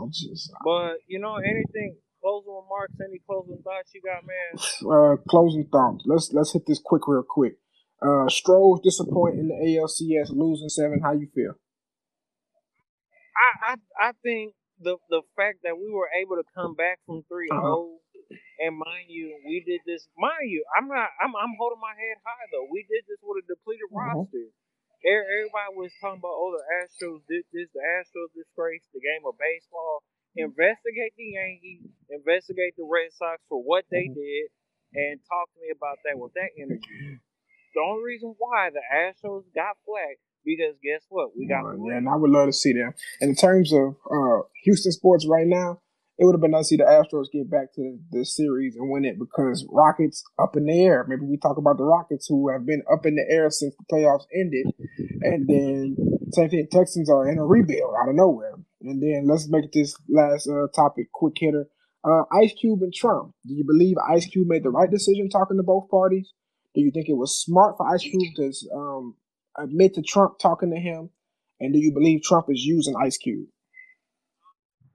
I'm 0.00 0.10
Just, 0.10 0.50
but 0.64 0.98
you 1.06 1.18
know, 1.18 1.36
anything 1.36 1.98
closing 2.22 2.54
remarks, 2.54 2.94
any 2.98 3.20
closing 3.26 3.62
thoughts 3.62 3.90
you 3.94 4.02
got, 4.02 4.26
man? 4.26 4.52
Uh, 4.82 5.16
closing 5.28 5.66
thoughts. 5.70 6.04
Let's 6.06 6.30
let's 6.32 6.52
hit 6.52 6.66
this 6.66 6.80
quick, 6.82 7.06
real 7.06 7.22
quick. 7.22 7.58
Uh, 8.00 8.28
Stros 8.28 8.80
disappointing 8.82 9.40
in 9.40 9.48
the 9.48 9.58
ALCS, 9.78 10.30
losing 10.30 10.68
seven. 10.68 11.00
How 11.02 11.12
you 11.12 11.28
feel? 11.34 11.54
I 13.36 13.72
I, 13.72 14.08
I 14.08 14.12
think 14.22 14.54
the 14.80 14.96
the 15.10 15.22
fact 15.34 15.62
that 15.64 15.76
we 15.76 15.90
were 15.90 16.08
able 16.14 16.36
to 16.36 16.46
come 16.54 16.74
back 16.74 16.98
from 17.06 17.24
3 17.28 17.48
uh-huh. 17.50 17.62
0 17.62 17.98
and 18.58 18.74
mind 18.74 19.08
you, 19.08 19.38
we 19.46 19.62
did 19.62 19.80
this. 19.86 20.10
Mind 20.18 20.50
you, 20.50 20.66
I'm 20.74 20.90
not. 20.90 21.08
I'm. 21.22 21.32
I'm 21.32 21.54
holding 21.56 21.80
my 21.80 21.94
head 21.94 22.18
high 22.26 22.46
though. 22.50 22.66
We 22.68 22.84
did 22.90 23.06
this 23.06 23.22
with 23.22 23.40
a 23.40 23.46
depleted 23.46 23.88
mm-hmm. 23.88 24.18
roster. 24.18 24.50
Everybody 25.06 25.78
was 25.78 25.94
talking 26.02 26.18
about, 26.18 26.34
oh, 26.34 26.58
the 26.58 26.66
Astros 26.82 27.22
did 27.30 27.46
this. 27.54 27.70
The 27.70 27.78
Astros 28.02 28.34
disgraced 28.34 28.90
the 28.90 28.98
game 28.98 29.22
of 29.22 29.38
baseball. 29.38 30.02
Investigate 30.34 31.14
the 31.14 31.38
Yankees. 31.38 31.86
Investigate 32.10 32.74
the 32.74 32.82
Red 32.82 33.14
Sox 33.14 33.38
for 33.46 33.62
what 33.62 33.86
they 33.94 34.10
mm-hmm. 34.10 34.18
did, 34.18 34.46
and 34.98 35.22
talk 35.30 35.46
to 35.54 35.58
me 35.62 35.70
about 35.70 36.02
that 36.02 36.18
with 36.18 36.34
that 36.34 36.50
energy. 36.58 37.22
The 37.78 37.84
only 37.84 38.02
reason 38.02 38.34
why 38.42 38.74
the 38.74 38.82
Astros 38.82 39.46
got 39.54 39.78
flagged 39.86 40.18
because 40.44 40.74
guess 40.82 41.04
what? 41.08 41.36
We 41.36 41.46
got. 41.46 41.64
Yeah, 41.64 41.96
and 41.96 42.08
I 42.08 42.16
would 42.16 42.30
love 42.30 42.48
to 42.48 42.52
see 42.52 42.72
them. 42.72 42.92
And 43.20 43.30
in 43.30 43.36
terms 43.36 43.72
of 43.72 43.96
uh, 44.10 44.42
Houston 44.64 44.92
sports 44.92 45.26
right 45.26 45.46
now, 45.46 45.80
it 46.18 46.24
would 46.24 46.34
have 46.34 46.40
been 46.40 46.50
nice 46.50 46.68
to 46.68 46.68
see 46.70 46.76
the 46.76 46.82
Astros 46.82 47.30
get 47.32 47.48
back 47.48 47.72
to 47.74 47.80
the, 47.80 48.18
the, 48.18 48.24
series 48.24 48.74
and 48.74 48.90
win 48.90 49.04
it 49.04 49.20
because 49.20 49.64
Rockets 49.70 50.24
up 50.42 50.56
in 50.56 50.66
the 50.66 50.84
air. 50.84 51.06
Maybe 51.08 51.22
we 51.22 51.36
talk 51.36 51.58
about 51.58 51.78
the 51.78 51.84
Rockets 51.84 52.26
who 52.26 52.50
have 52.50 52.66
been 52.66 52.82
up 52.92 53.06
in 53.06 53.14
the 53.14 53.24
air 53.30 53.50
since 53.50 53.74
the 53.76 53.84
playoffs 53.90 54.26
ended. 54.34 54.66
And 55.22 55.46
then 55.48 55.96
same 56.32 56.50
thing, 56.50 56.66
Texans 56.72 57.08
are 57.08 57.28
in 57.28 57.38
a 57.38 57.46
rebuild 57.46 57.94
out 58.02 58.08
of 58.08 58.16
nowhere. 58.16 58.54
And 58.82 59.00
then 59.00 59.26
let's 59.28 59.48
make 59.48 59.70
this 59.72 59.96
last 60.08 60.48
uh, 60.48 60.66
topic 60.74 61.12
quick 61.12 61.34
hitter. 61.38 61.68
Uh, 62.04 62.22
Ice 62.32 62.52
Cube 62.60 62.82
and 62.82 62.92
Trump. 62.92 63.32
Do 63.46 63.54
you 63.54 63.64
believe 63.64 63.96
Ice 64.10 64.26
Cube 64.26 64.48
made 64.48 64.64
the 64.64 64.70
right 64.70 64.90
decision 64.90 65.28
talking 65.28 65.56
to 65.56 65.62
both 65.62 65.88
parties? 65.88 66.32
Do 66.74 66.80
you 66.80 66.90
think 66.90 67.08
it 67.08 67.16
was 67.16 67.40
smart 67.40 67.76
for 67.76 67.92
Ice 67.92 68.02
Cube 68.02 68.34
to 68.36 68.52
um, 68.74 69.14
admit 69.58 69.94
to 69.94 70.02
Trump 70.02 70.38
talking 70.38 70.70
to 70.70 70.80
him? 70.80 71.10
And 71.60 71.72
do 71.72 71.78
you 71.80 71.92
believe 71.92 72.22
Trump 72.22 72.46
is 72.50 72.64
using 72.64 72.94
Ice 72.96 73.18
Cube? 73.18 73.48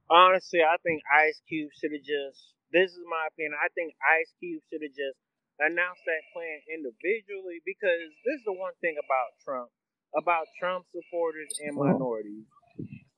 honestly, 0.10 0.62
I 0.62 0.78
think 0.84 1.02
Ice 1.10 1.42
Cube 1.50 1.72
should 1.80 1.92
have 1.94 2.06
just. 2.06 2.54
This 2.74 2.92
is 2.92 3.06
my 3.06 3.30
opinion. 3.30 3.58
I 3.62 3.70
think 3.78 3.94
Ice 4.02 4.32
Cube 4.42 4.62
should 4.70 4.82
have 4.82 4.98
just 4.98 5.20
announced 5.62 6.02
that 6.10 6.22
plan 6.34 6.58
individually 6.70 7.62
because 7.66 8.10
this 8.26 8.42
is 8.42 8.46
the 8.46 8.58
one 8.58 8.74
thing 8.82 8.98
about 8.98 9.30
Trump, 9.46 9.70
about 10.18 10.50
Trump 10.60 10.86
supporters 10.90 11.50
and 11.62 11.78
minorities. 11.78 12.46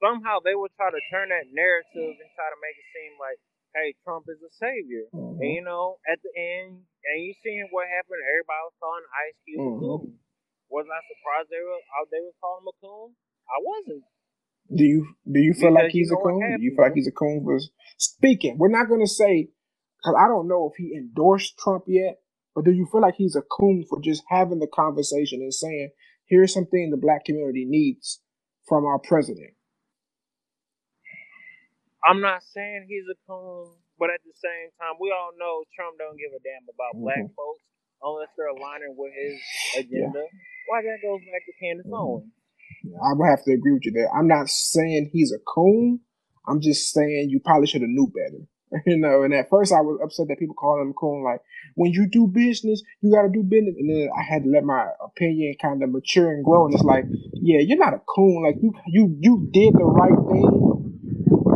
somehow 0.03 0.39
they 0.43 0.53
would 0.55 0.71
try 0.75 0.91
to 0.91 1.01
turn 1.09 1.31
that 1.31 1.47
narrative 1.55 2.15
and 2.19 2.29
try 2.35 2.47
to 2.51 2.59
make 2.59 2.75
it 2.75 2.87
seem 2.91 3.13
like, 3.17 3.39
hey, 3.73 3.95
Trump 4.03 4.27
is 4.27 4.39
a 4.43 4.51
savior. 4.59 5.07
Mhm. 5.15 5.39
And 5.39 5.49
you 5.55 5.63
know, 5.63 5.97
at 6.07 6.21
the 6.21 6.31
end, 6.35 6.83
and 7.05 7.17
you 7.23 7.33
seen 7.43 7.67
what 7.71 7.87
happened. 7.87 8.21
Everybody 8.27 8.63
was 8.67 8.75
calling 8.79 9.07
Ice 9.27 9.39
Cube 9.47 9.59
a 9.61 9.71
Coon. 10.72 10.86
I 10.89 11.01
surprised 11.07 11.49
they 11.51 11.63
were 11.63 11.80
uh, 11.80 12.05
they 12.11 12.22
were 12.22 12.36
calling 12.41 12.63
him 12.66 12.72
a 12.74 12.76
coon? 12.82 13.09
I 13.49 13.57
wasn't. 13.61 14.03
Do 14.74 14.84
you 14.84 15.16
do 15.32 15.39
you 15.39 15.53
feel 15.53 15.74
like 15.74 15.91
Because 15.91 15.95
you 15.95 16.01
he's 16.01 16.11
a 16.11 16.18
coon? 16.18 16.41
Do 16.57 16.63
you 16.63 16.72
feel 16.76 16.86
like 16.86 16.95
he's 16.95 17.07
a 17.07 17.11
coon 17.11 17.43
for 17.43 17.59
speaking? 17.97 18.57
We're 18.57 18.70
not 18.74 18.89
gonna 18.89 19.07
say 19.07 19.49
because 19.99 20.16
I 20.20 20.28
don't 20.28 20.47
know 20.47 20.70
if 20.72 20.78
he 20.78 20.95
endorsed 20.95 21.57
Trump 21.59 21.86
yet, 21.88 22.20
but 22.55 22.66
do 22.66 22.72
you 22.72 22.88
feel 22.91 23.01
like 23.01 23.16
he's 23.18 23.36
a 23.36 23.41
coon 23.43 23.86
for 23.89 23.99
just 24.01 24.24
having 24.30 24.59
the 24.59 24.68
conversation 24.68 25.41
and 25.41 25.53
saying, 25.53 25.91
"Here's 26.26 26.53
something 26.53 26.89
the 26.91 26.97
black 26.97 27.26
community 27.26 27.66
needs 27.66 28.22
from 28.68 28.86
our 28.86 28.99
president"? 28.99 29.53
I'm 32.03 32.22
not 32.22 32.43
saying 32.43 32.86
he's 32.88 33.05
a 33.09 33.18
coon, 33.28 33.74
but 33.99 34.09
at 34.09 34.22
the 34.26 34.34
same 34.38 34.70
time, 34.80 34.97
we 35.01 35.11
all 35.11 35.32
know 35.38 35.63
Trump 35.76 35.97
don't 35.97 36.18
give 36.18 36.34
a 36.34 36.41
damn 36.41 36.66
about 36.70 37.01
black 37.01 37.26
Mhm. 37.26 37.34
folks 37.36 37.63
unless 38.01 38.29
they're 38.37 38.47
aligning 38.47 38.95
with 38.97 39.11
his 39.13 39.39
agenda. 39.77 40.23
Why 40.67 40.81
that 40.81 40.97
goes 41.01 41.21
back 41.31 41.45
to 41.45 41.53
Candace 41.59 41.87
Mhm. 41.87 41.99
Owens. 41.99 42.31
I 43.03 43.13
would 43.13 43.25
have 43.27 43.43
to 43.45 43.51
agree 43.53 43.73
with 43.73 43.85
you 43.85 43.91
there. 43.91 44.09
I'm 44.13 44.27
not 44.27 44.49
saying 44.49 45.09
he's 45.11 45.31
a 45.31 45.39
coon. 45.39 46.01
I'm 46.47 46.61
just 46.61 46.91
saying 46.93 47.29
you 47.29 47.39
probably 47.39 47.67
should 47.67 47.81
have 47.81 47.89
knew 47.89 48.07
better. 48.07 48.45
You 48.85 48.97
know, 48.97 49.23
and 49.23 49.33
at 49.33 49.49
first 49.49 49.71
I 49.71 49.79
was 49.79 49.99
upset 50.03 50.27
that 50.27 50.39
people 50.39 50.55
called 50.55 50.81
him 50.81 50.89
a 50.89 50.93
coon. 50.93 51.23
Like 51.23 51.39
when 51.75 51.91
you 51.91 52.07
do 52.09 52.27
business, 52.27 52.81
you 52.99 53.11
got 53.13 53.21
to 53.21 53.29
do 53.29 53.43
business. 53.43 53.75
And 53.77 53.89
then 53.89 54.09
I 54.17 54.21
had 54.21 54.43
to 54.43 54.49
let 54.49 54.63
my 54.65 54.87
opinion 55.01 55.55
kind 55.61 55.81
of 55.81 55.91
mature 55.91 56.31
and 56.31 56.43
grow. 56.43 56.65
And 56.65 56.73
it's 56.73 56.83
like, 56.83 57.05
yeah, 57.33 57.59
you're 57.59 57.77
not 57.77 57.93
a 57.93 57.99
coon. 57.99 58.43
Like 58.43 58.55
you, 58.61 58.73
you, 58.87 59.15
you 59.21 59.47
did 59.53 59.73
the 59.75 59.85
right 59.85 60.17
thing, 60.27 60.99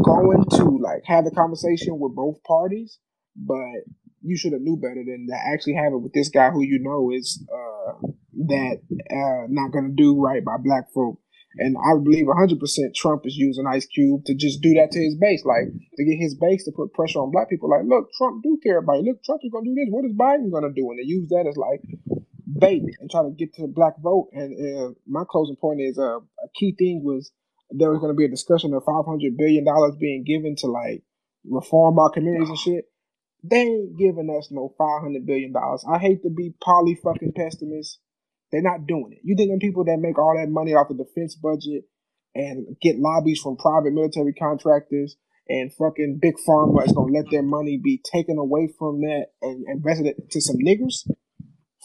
going 0.04 0.46
to 0.52 0.78
like 0.82 1.04
have 1.06 1.26
the 1.26 1.32
conversation 1.32 2.00
with 2.00 2.16
both 2.16 2.42
parties, 2.44 3.00
but 3.36 3.84
you 4.22 4.38
should 4.38 4.54
have 4.54 4.62
knew 4.62 4.78
better 4.78 5.04
than 5.06 5.28
to 5.30 5.36
actually 5.36 5.76
have 5.76 5.94
it 5.94 5.98
with 5.98 6.14
this 6.14 6.30
guy 6.30 6.50
who 6.50 6.62
you 6.62 6.80
know 6.80 7.12
is 7.12 7.44
uh, 7.52 8.08
that 8.48 8.82
uh, 9.12 9.48
not 9.50 9.72
gonna 9.72 9.94
do 9.96 10.20
right 10.20 10.44
by 10.44 10.58
black 10.58 10.92
folk. 10.94 11.20
And 11.58 11.76
I 11.82 11.98
believe 11.98 12.26
100% 12.28 12.62
Trump 12.96 13.26
is 13.26 13.36
using 13.36 13.66
Ice 13.66 13.88
Cube 13.88 14.24
to 14.26 14.36
just 14.36 14.62
do 14.62 14.76
that 14.76 14.92
to 14.92 15.00
his 15.00 15.18
base, 15.18 15.44
like 15.44 15.66
to 15.98 16.06
get 16.06 16.22
his 16.22 16.36
base 16.36 16.64
to 16.66 16.72
put 16.72 16.94
pressure 16.94 17.20
on 17.20 17.32
black 17.32 17.50
people. 17.50 17.70
Like, 17.70 17.86
look, 17.86 18.08
Trump 18.18 18.44
do 18.44 18.60
care 18.62 18.78
about. 18.78 19.02
Look, 19.02 19.24
Trump 19.24 19.42
is 19.44 19.52
gonna 19.52 19.66
do 19.66 19.76
this. 19.76 19.90
What 19.90 20.06
is 20.06 20.14
Biden 20.14 20.52
gonna 20.52 20.74
do? 20.74 20.90
And 20.92 21.00
they 21.00 21.08
use 21.10 21.28
that 21.30 21.48
as 21.50 21.58
like 21.58 21.82
bait 22.60 22.84
and 23.00 23.10
try 23.10 23.24
to 23.24 23.32
get 23.32 23.54
to 23.56 23.64
the 23.64 23.68
black 23.68 23.94
vote. 24.00 24.30
And 24.34 24.54
uh, 24.54 24.94
my 25.08 25.24
closing 25.30 25.56
point 25.56 25.82
is 25.82 25.98
uh, 25.98 26.18
a 26.20 26.50
key 26.56 26.76
thing 26.78 27.02
was 27.04 27.32
there 27.72 27.90
was 27.90 28.00
going 28.00 28.14
to 28.14 28.18
be 28.18 28.26
a 28.26 28.30
discussion 28.30 28.74
of 28.74 28.84
500 28.84 29.38
billion 29.38 29.64
dollars 29.64 29.96
being 30.00 30.24
given 30.24 30.56
to 30.58 30.68
like 30.68 31.04
reform 31.46 32.00
our 32.00 32.10
communities 32.10 32.50
and 32.50 32.58
shit. 32.58 32.86
They 33.44 33.62
ain't 33.62 33.98
giving 33.98 34.30
us 34.36 34.50
no 34.52 34.74
500 34.78 35.26
billion 35.26 35.54
dollars. 35.54 35.86
I 35.90 35.98
hate 35.98 36.24
to 36.24 36.30
be 36.30 36.54
poly 36.62 36.96
fucking 37.02 37.34
pessimist. 37.36 38.00
They're 38.52 38.62
not 38.62 38.88
doing 38.88 39.14
it. 39.14 39.20
You 39.24 39.36
think 39.36 39.52
them 39.52 39.60
people 39.60 39.86
that 39.86 40.00
make 40.00 40.18
all 40.18 40.36
that 40.38 40.50
money 40.50 40.74
off 40.74 40.90
the 40.90 40.96
defense 40.96 41.36
budget 41.36 41.86
and 42.36 42.76
get 42.82 42.98
lobbies 43.00 43.40
from 43.40 43.58
private 43.58 43.94
military 43.94 44.34
contractors 44.34 45.16
and 45.48 45.74
fucking 45.74 46.20
big 46.22 46.36
pharma 46.48 46.86
is 46.86 46.92
gonna 46.92 47.12
let 47.12 47.26
their 47.32 47.44
money 47.44 47.80
be 47.82 48.02
taken 48.12 48.38
away 48.38 48.70
from 48.78 49.02
that 49.02 49.28
and 49.42 49.66
invested 49.68 50.08
it 50.08 50.30
to 50.32 50.42
some 50.42 50.58
niggers? 50.58 51.10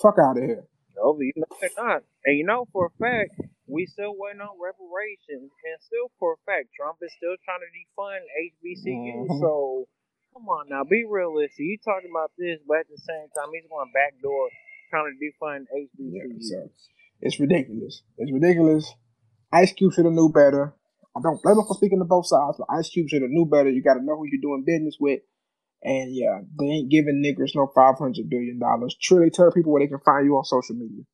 Fuck 0.00 0.16
out 0.18 0.36
of 0.36 0.44
here. 0.44 0.66
No, 0.96 1.16
you 1.20 1.32
know 1.36 1.46
they're 1.60 1.70
not. 1.76 2.02
And 2.24 2.36
you 2.36 2.44
know 2.44 2.66
for 2.72 2.86
a 2.86 2.90
fact, 3.00 3.40
we 3.66 3.86
still 3.86 4.14
waiting 4.16 4.40
on 4.40 4.56
reparations, 4.60 5.50
and 5.50 5.76
still 5.80 6.10
for 6.18 6.34
a 6.34 6.40
fact, 6.44 6.68
Trump 6.76 6.98
is 7.00 7.12
still 7.16 7.36
trying 7.44 7.60
to 7.64 7.70
defund 7.72 8.20
HBCU. 8.36 9.26
Mhm. 9.28 9.40
So 9.40 9.86
come 10.34 10.48
on 10.50 10.68
now, 10.68 10.84
be 10.84 11.04
realistic. 11.08 11.60
You 11.60 11.78
talking 11.84 12.10
about 12.10 12.32
this, 12.38 12.60
but 12.68 12.80
at 12.84 12.88
the 12.90 12.98
same 12.98 13.28
time, 13.36 13.54
he's 13.54 13.70
going 13.70 13.92
backdoor 13.94 14.50
trying 14.90 15.14
to 15.14 15.16
defund 15.22 15.66
Yeah, 15.98 16.24
HBCU. 16.26 16.40
so 16.40 16.70
it's 17.22 17.40
ridiculous. 17.40 18.02
It's 18.18 18.32
ridiculous. 18.32 18.92
Ice 19.52 19.72
Cube 19.72 19.92
should 19.94 20.06
have 20.06 20.14
knew 20.14 20.30
better. 20.30 20.74
I 21.16 21.20
don't 21.22 21.42
blame 21.42 21.58
him 21.58 21.64
for 21.66 21.74
speaking 21.76 22.00
to 22.00 22.04
both 22.04 22.26
sides, 22.26 22.58
but 22.58 22.66
Ice 22.76 22.90
Cube 22.90 23.08
should 23.08 23.22
have 23.22 23.30
knew 23.30 23.46
better. 23.46 23.70
You 23.70 23.82
got 23.82 23.94
to 23.94 24.02
know 24.04 24.16
who 24.16 24.26
you're 24.26 24.42
doing 24.42 24.64
business 24.66 24.96
with. 25.00 25.20
And 25.82 26.14
yeah, 26.16 26.40
they 26.58 26.66
ain't 26.66 26.90
giving 26.90 27.22
niggers 27.24 27.52
no 27.54 27.70
five 27.74 27.98
hundred 27.98 28.28
billion 28.30 28.58
dollars. 28.58 28.96
Truly, 29.00 29.30
tell 29.30 29.52
people 29.52 29.72
where 29.72 29.82
they 29.82 29.88
can 29.88 30.00
find 30.04 30.26
you 30.26 30.34
on 30.36 30.44
social 30.44 30.74
media. 30.76 31.04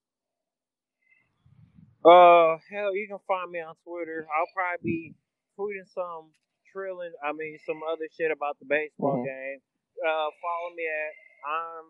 Uh, 2.05 2.57
hell, 2.73 2.97
you 2.97 3.07
can 3.09 3.19
find 3.29 3.51
me 3.51 3.61
on 3.61 3.75
Twitter. 3.85 4.27
I'll 4.33 4.49
probably 4.55 4.81
be 4.85 5.15
tweeting 5.59 5.89
some 5.93 6.31
trilling, 6.73 7.13
I 7.25 7.33
mean, 7.33 7.59
some 7.67 7.81
other 7.85 8.07
shit 8.17 8.31
about 8.31 8.59
the 8.61 8.67
baseball 8.67 9.19
Mhm. 9.19 9.25
game. 9.25 9.61
Uh, 10.01 10.29
follow 10.41 10.71
me 10.77 10.85
at 10.87 11.13
I'm, 11.47 11.85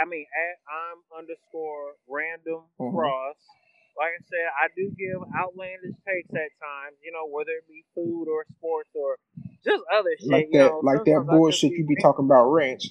I 0.00 0.04
mean, 0.08 0.26
at 0.26 0.56
I'm 0.68 0.98
underscore 1.18 1.94
random 2.08 2.66
Mhm. 2.80 2.94
Ross. 2.94 3.38
Like 3.98 4.12
I 4.16 4.22
said, 4.26 4.46
I 4.58 4.66
do 4.74 4.90
give 4.98 5.22
outlandish 5.38 5.94
takes 6.06 6.30
at 6.34 6.50
times. 6.58 6.98
You 7.04 7.12
know, 7.12 7.26
whether 7.30 7.52
it 7.52 7.66
be 7.68 7.84
food 7.94 8.26
or 8.26 8.44
sports 8.58 8.90
or 8.94 9.18
just 9.64 9.82
other 9.92 10.14
shit. 10.18 10.28
Like 10.30 10.46
you 10.50 10.58
that, 10.58 10.66
know, 10.66 10.82
like 10.82 11.04
that 11.04 11.26
bullshit 11.30 11.72
you 11.72 11.86
be 11.86 11.96
talking 11.96 12.24
about 12.26 12.50
ranch. 12.50 12.84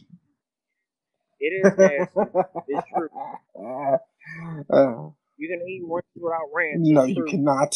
It 1.40 1.52
is 1.54 1.74
nasty. 1.78 2.32
It's 2.68 2.88
true. 2.96 3.10
Uh, 4.72 5.10
You 5.38 5.50
can 5.50 5.68
eat 5.68 5.84
ranch 5.86 6.06
without 6.16 6.48
ranch. 6.54 6.82
no, 6.82 7.04
you 7.06 7.24
cannot. 7.24 7.76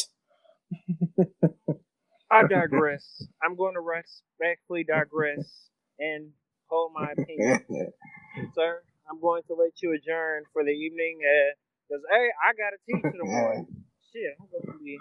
I 2.32 2.43
digress. 2.47 3.23
I'm 3.43 3.55
going 3.55 3.75
to 3.75 3.82
respectfully 3.82 4.84
digress 4.84 5.69
and 5.99 6.30
hold 6.67 6.91
my 6.93 7.11
opinion, 7.11 7.59
sir. 8.55 8.82
I'm 9.09 9.21
going 9.21 9.43
to 9.47 9.53
let 9.53 9.82
you 9.82 9.93
adjourn 9.93 10.43
for 10.51 10.63
the 10.63 10.71
evening 10.71 11.19
uh, 11.23 11.55
because 11.88 12.03
hey, 12.11 12.28
I 12.43 12.51
got 12.59 12.71
to 12.75 12.80
teach 12.86 13.03
in 13.05 13.17
the 13.17 13.25
morning. 13.25 13.67
Shit, 14.13 14.36
I'm 14.39 14.47
going 14.51 14.78
to 14.78 14.84
be. 14.84 14.99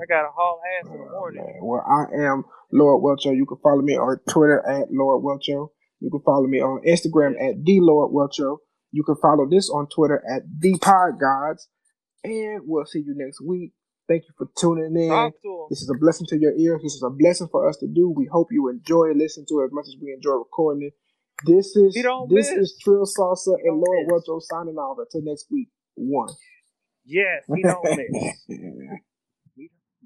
I 0.00 0.06
got 0.06 0.22
to 0.22 0.30
haul 0.34 0.60
ass 0.80 0.90
in 0.90 0.98
the 0.98 1.06
oh, 1.06 1.10
morning. 1.10 1.44
Man, 1.44 1.58
Well, 1.62 1.84
I 1.86 2.26
am 2.26 2.44
Lord 2.72 3.02
Welcho. 3.02 3.34
You 3.36 3.46
can 3.46 3.58
follow 3.62 3.82
me 3.82 3.96
on 3.96 4.18
Twitter 4.28 4.64
at 4.66 4.88
Lord 4.90 5.24
Welcho. 5.24 5.70
You 6.00 6.10
can 6.10 6.20
follow 6.24 6.46
me 6.46 6.60
on 6.60 6.82
Instagram 6.86 7.32
at 7.34 7.64
the 7.64 7.80
Lord 7.80 8.12
Welcho. 8.12 8.58
You 8.92 9.02
can 9.04 9.16
follow 9.16 9.46
this 9.48 9.68
on 9.70 9.88
Twitter 9.88 10.22
at 10.28 10.42
the 10.58 10.78
Pod 10.78 11.20
Gods. 11.20 11.68
And 12.24 12.62
we'll 12.64 12.86
see 12.86 13.00
you 13.00 13.14
next 13.16 13.40
week. 13.40 13.72
Thank 14.08 14.24
you 14.24 14.34
for 14.38 14.48
tuning 14.58 14.96
in. 14.96 15.08
Talk 15.10 15.40
to 15.42 15.48
him. 15.48 15.66
This 15.68 15.82
is 15.82 15.90
a 15.90 15.98
blessing 15.98 16.26
to 16.28 16.38
your 16.38 16.54
ears. 16.56 16.80
This 16.82 16.94
is 16.94 17.02
a 17.02 17.10
blessing 17.10 17.48
for 17.48 17.68
us 17.68 17.76
to 17.78 17.86
do. 17.86 18.08
We 18.08 18.26
hope 18.26 18.48
you 18.50 18.68
enjoy 18.68 19.12
listening 19.14 19.46
to 19.50 19.60
it 19.60 19.66
as 19.66 19.72
much 19.72 19.86
as 19.86 19.96
we 20.00 20.12
enjoy 20.12 20.32
recording 20.32 20.88
it. 20.88 20.94
This 21.44 21.76
is 21.76 21.94
this 21.94 22.50
miss. 22.50 22.72
is 22.72 22.78
Trill 22.82 23.04
Salsa 23.04 23.54
and 23.62 23.76
Lord 23.76 24.06
miss. 24.08 24.48
Signing 24.48 24.76
off 24.76 24.98
until 24.98 25.22
next 25.22 25.46
week. 25.50 25.68
One. 25.94 26.30
Yes, 27.04 27.44
he 27.54 27.62
don't 27.62 27.84
miss. 27.84 28.98